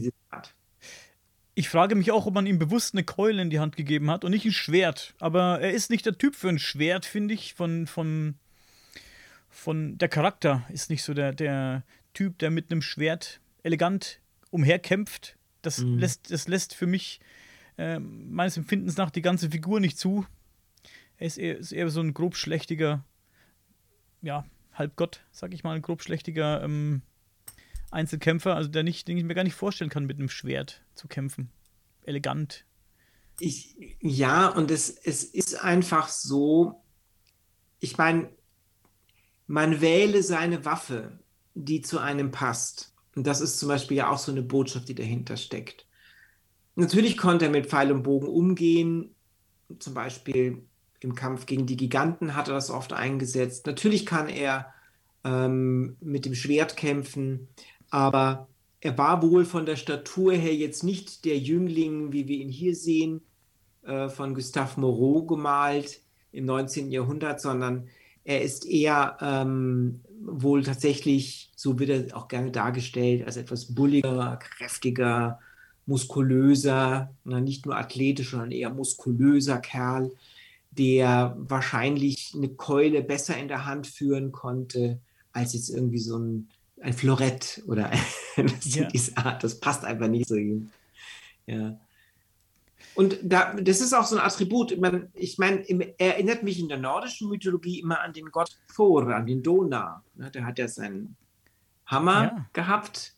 Ich 1.56 1.68
frage 1.68 1.96
mich 1.96 2.12
auch, 2.12 2.28
ob 2.28 2.34
man 2.36 2.46
ihm 2.46 2.60
bewusst 2.60 2.94
eine 2.94 3.04
Keule 3.04 3.42
in 3.42 3.50
die 3.50 3.60
Hand 3.60 3.76
gegeben 3.76 4.12
hat 4.12 4.24
und 4.24 4.30
nicht 4.30 4.46
ein 4.46 4.52
Schwert. 4.52 5.16
Aber 5.18 5.60
er 5.60 5.72
ist 5.72 5.90
nicht 5.90 6.06
der 6.06 6.16
Typ 6.16 6.36
für 6.36 6.50
ein 6.50 6.60
Schwert, 6.60 7.06
finde 7.06 7.34
ich. 7.34 7.56
Von, 7.56 7.88
von, 7.88 8.36
von 9.50 9.98
der 9.98 10.10
Charakter 10.10 10.64
ist 10.70 10.92
nicht 10.92 11.02
so 11.02 11.16
der, 11.16 11.34
der 11.34 11.84
Typ, 12.14 12.38
der 12.38 12.52
mit 12.52 12.72
einem 12.72 12.84
Schwert 12.84 13.42
elegant 13.64 14.20
umherkämpft. 14.52 15.38
Das, 15.64 15.80
mhm. 15.80 15.98
lässt, 15.98 16.30
das 16.30 16.48
lässt 16.48 16.76
für 16.76 16.86
mich 16.86 17.20
äh, 17.80 17.98
meines 17.98 18.58
Empfindens 18.58 18.96
nach 18.96 19.10
die 19.10 19.24
ganze 19.24 19.50
Figur 19.50 19.80
nicht 19.80 19.98
zu. 19.98 20.28
Er 21.18 21.28
ist 21.28 21.38
eher, 21.38 21.58
ist 21.58 21.72
eher 21.72 21.90
so 21.90 22.00
ein 22.00 22.14
grobschlächtiger, 22.14 23.04
ja, 24.22 24.46
Halbgott, 24.74 25.22
sag 25.32 25.54
ich 25.54 25.64
mal, 25.64 25.76
ein 25.76 25.82
grobschlächtiger 25.82 26.64
ähm, 26.64 27.02
Einzelkämpfer, 27.90 28.56
also 28.56 28.70
der 28.70 28.84
nicht, 28.84 29.08
den 29.08 29.18
ich 29.18 29.24
mir 29.24 29.34
gar 29.34 29.44
nicht 29.44 29.56
vorstellen 29.56 29.90
kann, 29.90 30.06
mit 30.06 30.18
einem 30.18 30.30
Schwert 30.30 30.84
zu 30.94 31.08
kämpfen. 31.08 31.50
Elegant. 32.04 32.66
Ich, 33.40 33.76
ja, 34.00 34.48
und 34.48 34.72
es, 34.72 34.90
es 34.90 35.24
ist 35.24 35.64
einfach 35.64 36.08
so, 36.10 36.84
ich 37.80 37.98
meine, 37.98 38.30
man 39.48 39.82
wähle 39.82 40.24
seine 40.24 40.66
Waffe, 40.66 41.20
die 41.54 41.82
zu 41.82 42.00
einem 42.00 42.32
passt. 42.32 42.94
Und 43.16 43.26
das 43.26 43.42
ist 43.42 43.60
zum 43.60 43.70
Beispiel 43.70 43.98
ja 43.98 44.10
auch 44.10 44.20
so 44.20 44.32
eine 44.32 44.44
Botschaft, 44.44 44.90
die 44.90 44.96
dahinter 44.96 45.38
steckt. 45.38 45.88
Natürlich 46.76 47.18
konnte 47.18 47.46
er 47.46 47.52
mit 47.52 47.68
Pfeil 47.68 47.92
und 47.92 48.04
Bogen 48.04 48.28
umgehen, 48.28 49.16
zum 49.80 49.96
Beispiel 49.96 50.67
im 51.00 51.16
Kampf 51.16 51.46
gegen 51.46 51.66
die 51.66 51.78
Giganten 51.78 52.36
hat 52.36 52.48
er 52.48 52.56
das 52.56 52.72
oft 52.72 52.94
eingesetzt. 52.94 53.68
Natürlich 53.68 54.06
kann 54.06 54.30
er 54.30 54.74
ähm, 55.24 55.98
mit 56.00 56.26
dem 56.26 56.36
Schwert 56.36 56.78
kämpfen, 56.78 57.48
aber 57.90 58.48
er 58.82 58.98
war 58.98 59.22
wohl 59.22 59.46
von 59.46 59.66
der 59.66 59.76
Statur 59.76 60.34
her 60.34 60.56
jetzt 60.56 60.84
nicht 60.84 61.26
der 61.26 61.38
Jüngling, 61.38 62.14
wie 62.14 62.28
wir 62.28 62.38
ihn 62.38 62.50
hier 62.50 62.76
sehen, 62.76 63.22
äh, 63.84 64.10
von 64.10 64.34
Gustave 64.34 64.80
Moreau 64.80 65.24
gemalt 65.24 66.02
im 66.32 66.46
19. 66.46 66.92
Jahrhundert, 66.92 67.42
sondern 67.42 67.90
er 68.24 68.42
ist 68.42 68.66
eher 68.66 69.18
ähm, 69.22 70.02
wohl 70.22 70.64
tatsächlich, 70.64 71.52
so 71.56 71.80
wird 71.80 71.90
er 71.90 72.18
auch 72.18 72.28
gerne 72.28 72.52
dargestellt, 72.52 73.26
als 73.26 73.38
etwas 73.38 73.74
bulliger, 73.74 74.38
kräftiger, 74.38 75.40
muskulöser, 75.86 77.10
nicht 77.24 77.66
nur 77.66 77.78
athletisch, 77.78 78.32
sondern 78.32 78.52
eher 78.52 78.70
muskulöser 78.70 79.60
Kerl, 79.60 80.12
der 80.78 81.36
wahrscheinlich 81.38 82.34
eine 82.36 82.50
Keule 82.50 83.02
besser 83.02 83.38
in 83.38 83.48
der 83.48 83.66
Hand 83.66 83.88
führen 83.88 84.32
konnte, 84.32 85.00
als 85.32 85.54
jetzt 85.54 85.70
irgendwie 85.70 86.00
so 86.00 86.18
ein, 86.18 86.50
ein 86.82 86.94
Florett 86.94 87.64
oder 87.68 87.92
ja. 88.64 88.88
diese 88.88 89.18
Art. 89.18 89.44
Das 89.44 89.60
passt 89.60 89.84
einfach 89.86 90.08
nicht 90.08 90.28
so 90.28 90.36
ihm. 90.36 90.70
Ja. 91.46 91.80
Und 92.98 93.20
da, 93.22 93.54
das 93.54 93.80
ist 93.80 93.94
auch 93.94 94.06
so 94.06 94.18
ein 94.18 94.26
Attribut. 94.26 94.76
Ich 95.14 95.38
meine, 95.38 95.64
er 96.00 96.16
erinnert 96.16 96.42
mich 96.42 96.60
in 96.60 96.68
der 96.68 96.80
nordischen 96.80 97.30
Mythologie 97.30 97.80
immer 97.80 98.02
an 98.02 98.14
den 98.14 98.32
Gott 98.32 98.58
Thor, 98.76 99.08
an 99.10 99.28
den 99.28 99.44
Donau. 99.44 99.98
Ne, 100.16 100.32
der 100.32 100.46
hat 100.46 100.58
ja 100.58 100.68
seinen 100.68 101.16
Hammer 101.86 102.24
ja. 102.24 102.46
gehabt 102.54 103.14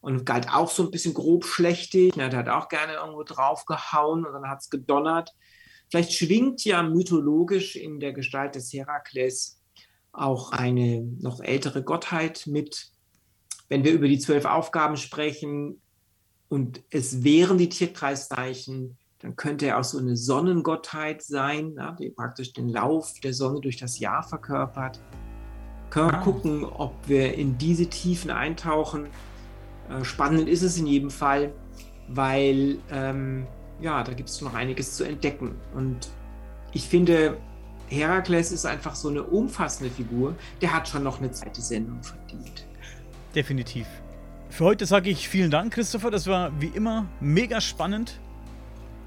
und 0.00 0.24
galt 0.24 0.48
auch 0.50 0.70
so 0.70 0.82
ein 0.82 0.90
bisschen 0.90 1.12
grob 1.12 1.44
schlechtig. 1.44 2.16
Ne, 2.16 2.30
der 2.30 2.38
hat 2.38 2.48
auch 2.48 2.70
gerne 2.70 2.94
irgendwo 2.94 3.22
drauf 3.22 3.66
gehauen 3.66 4.24
und 4.24 4.32
dann 4.32 4.48
hat 4.48 4.60
es 4.60 4.70
gedonnert. 4.70 5.34
Vielleicht 5.90 6.12
schwingt 6.12 6.64
ja 6.64 6.82
mythologisch 6.82 7.76
in 7.76 8.00
der 8.00 8.12
Gestalt 8.12 8.54
des 8.54 8.72
Herakles 8.72 9.58
auch 10.12 10.52
eine 10.52 11.02
noch 11.20 11.40
ältere 11.40 11.82
Gottheit 11.82 12.46
mit. 12.46 12.90
Wenn 13.68 13.84
wir 13.84 13.92
über 13.92 14.08
die 14.08 14.18
zwölf 14.18 14.44
Aufgaben 14.44 14.96
sprechen 14.96 15.80
und 16.48 16.82
es 16.90 17.22
wären 17.22 17.58
die 17.58 17.68
Tierkreiszeichen, 17.68 18.98
dann 19.20 19.36
könnte 19.36 19.66
er 19.66 19.78
auch 19.78 19.84
so 19.84 19.98
eine 19.98 20.16
Sonnengottheit 20.16 21.22
sein, 21.22 21.76
die 21.98 22.10
praktisch 22.10 22.52
den 22.52 22.68
Lauf 22.68 23.14
der 23.22 23.34
Sonne 23.34 23.60
durch 23.60 23.76
das 23.76 23.98
Jahr 23.98 24.22
verkörpert. 24.22 25.00
Können 25.90 26.10
wir 26.10 26.18
ah. 26.18 26.22
gucken, 26.22 26.64
ob 26.64 26.94
wir 27.08 27.34
in 27.34 27.58
diese 27.58 27.86
Tiefen 27.86 28.30
eintauchen. 28.30 29.08
Äh, 29.88 30.04
spannend 30.04 30.48
ist 30.48 30.62
es 30.62 30.78
in 30.78 30.86
jedem 30.86 31.10
Fall, 31.10 31.52
weil 32.08 32.78
ähm, 32.90 33.46
ja, 33.80 34.02
da 34.02 34.12
gibt 34.12 34.28
es 34.28 34.40
noch 34.40 34.54
einiges 34.54 34.96
zu 34.96 35.04
entdecken. 35.04 35.56
Und 35.74 36.08
ich 36.72 36.88
finde, 36.88 37.38
Herakles 37.88 38.52
ist 38.52 38.66
einfach 38.66 38.94
so 38.94 39.08
eine 39.08 39.22
umfassende 39.22 39.90
Figur. 39.90 40.34
Der 40.60 40.74
hat 40.74 40.88
schon 40.88 41.02
noch 41.02 41.18
eine 41.18 41.30
zweite 41.30 41.60
Sendung 41.60 42.02
verdient. 42.02 42.66
Definitiv. 43.34 43.86
Für 44.50 44.64
heute 44.64 44.86
sage 44.86 45.10
ich 45.10 45.28
vielen 45.28 45.50
Dank, 45.50 45.74
Christopher. 45.74 46.10
Das 46.10 46.26
war 46.26 46.50
wie 46.60 46.68
immer 46.68 47.06
mega 47.20 47.60
spannend 47.60 48.18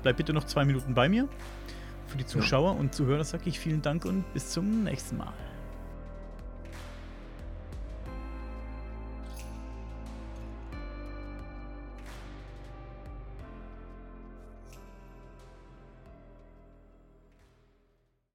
bleib 0.01 0.17
bitte 0.17 0.33
noch 0.33 0.45
zwei 0.45 0.65
Minuten 0.65 0.93
bei 0.93 1.09
mir. 1.09 1.27
Für 2.07 2.17
die 2.17 2.25
Zuschauer 2.25 2.73
ja. 2.73 2.79
und 2.79 2.93
Zuhörer 2.93 3.23
sage 3.23 3.43
ich 3.45 3.59
vielen 3.59 3.81
Dank 3.81 4.05
und 4.05 4.31
bis 4.33 4.49
zum 4.49 4.83
nächsten 4.83 5.17
Mal. 5.17 5.33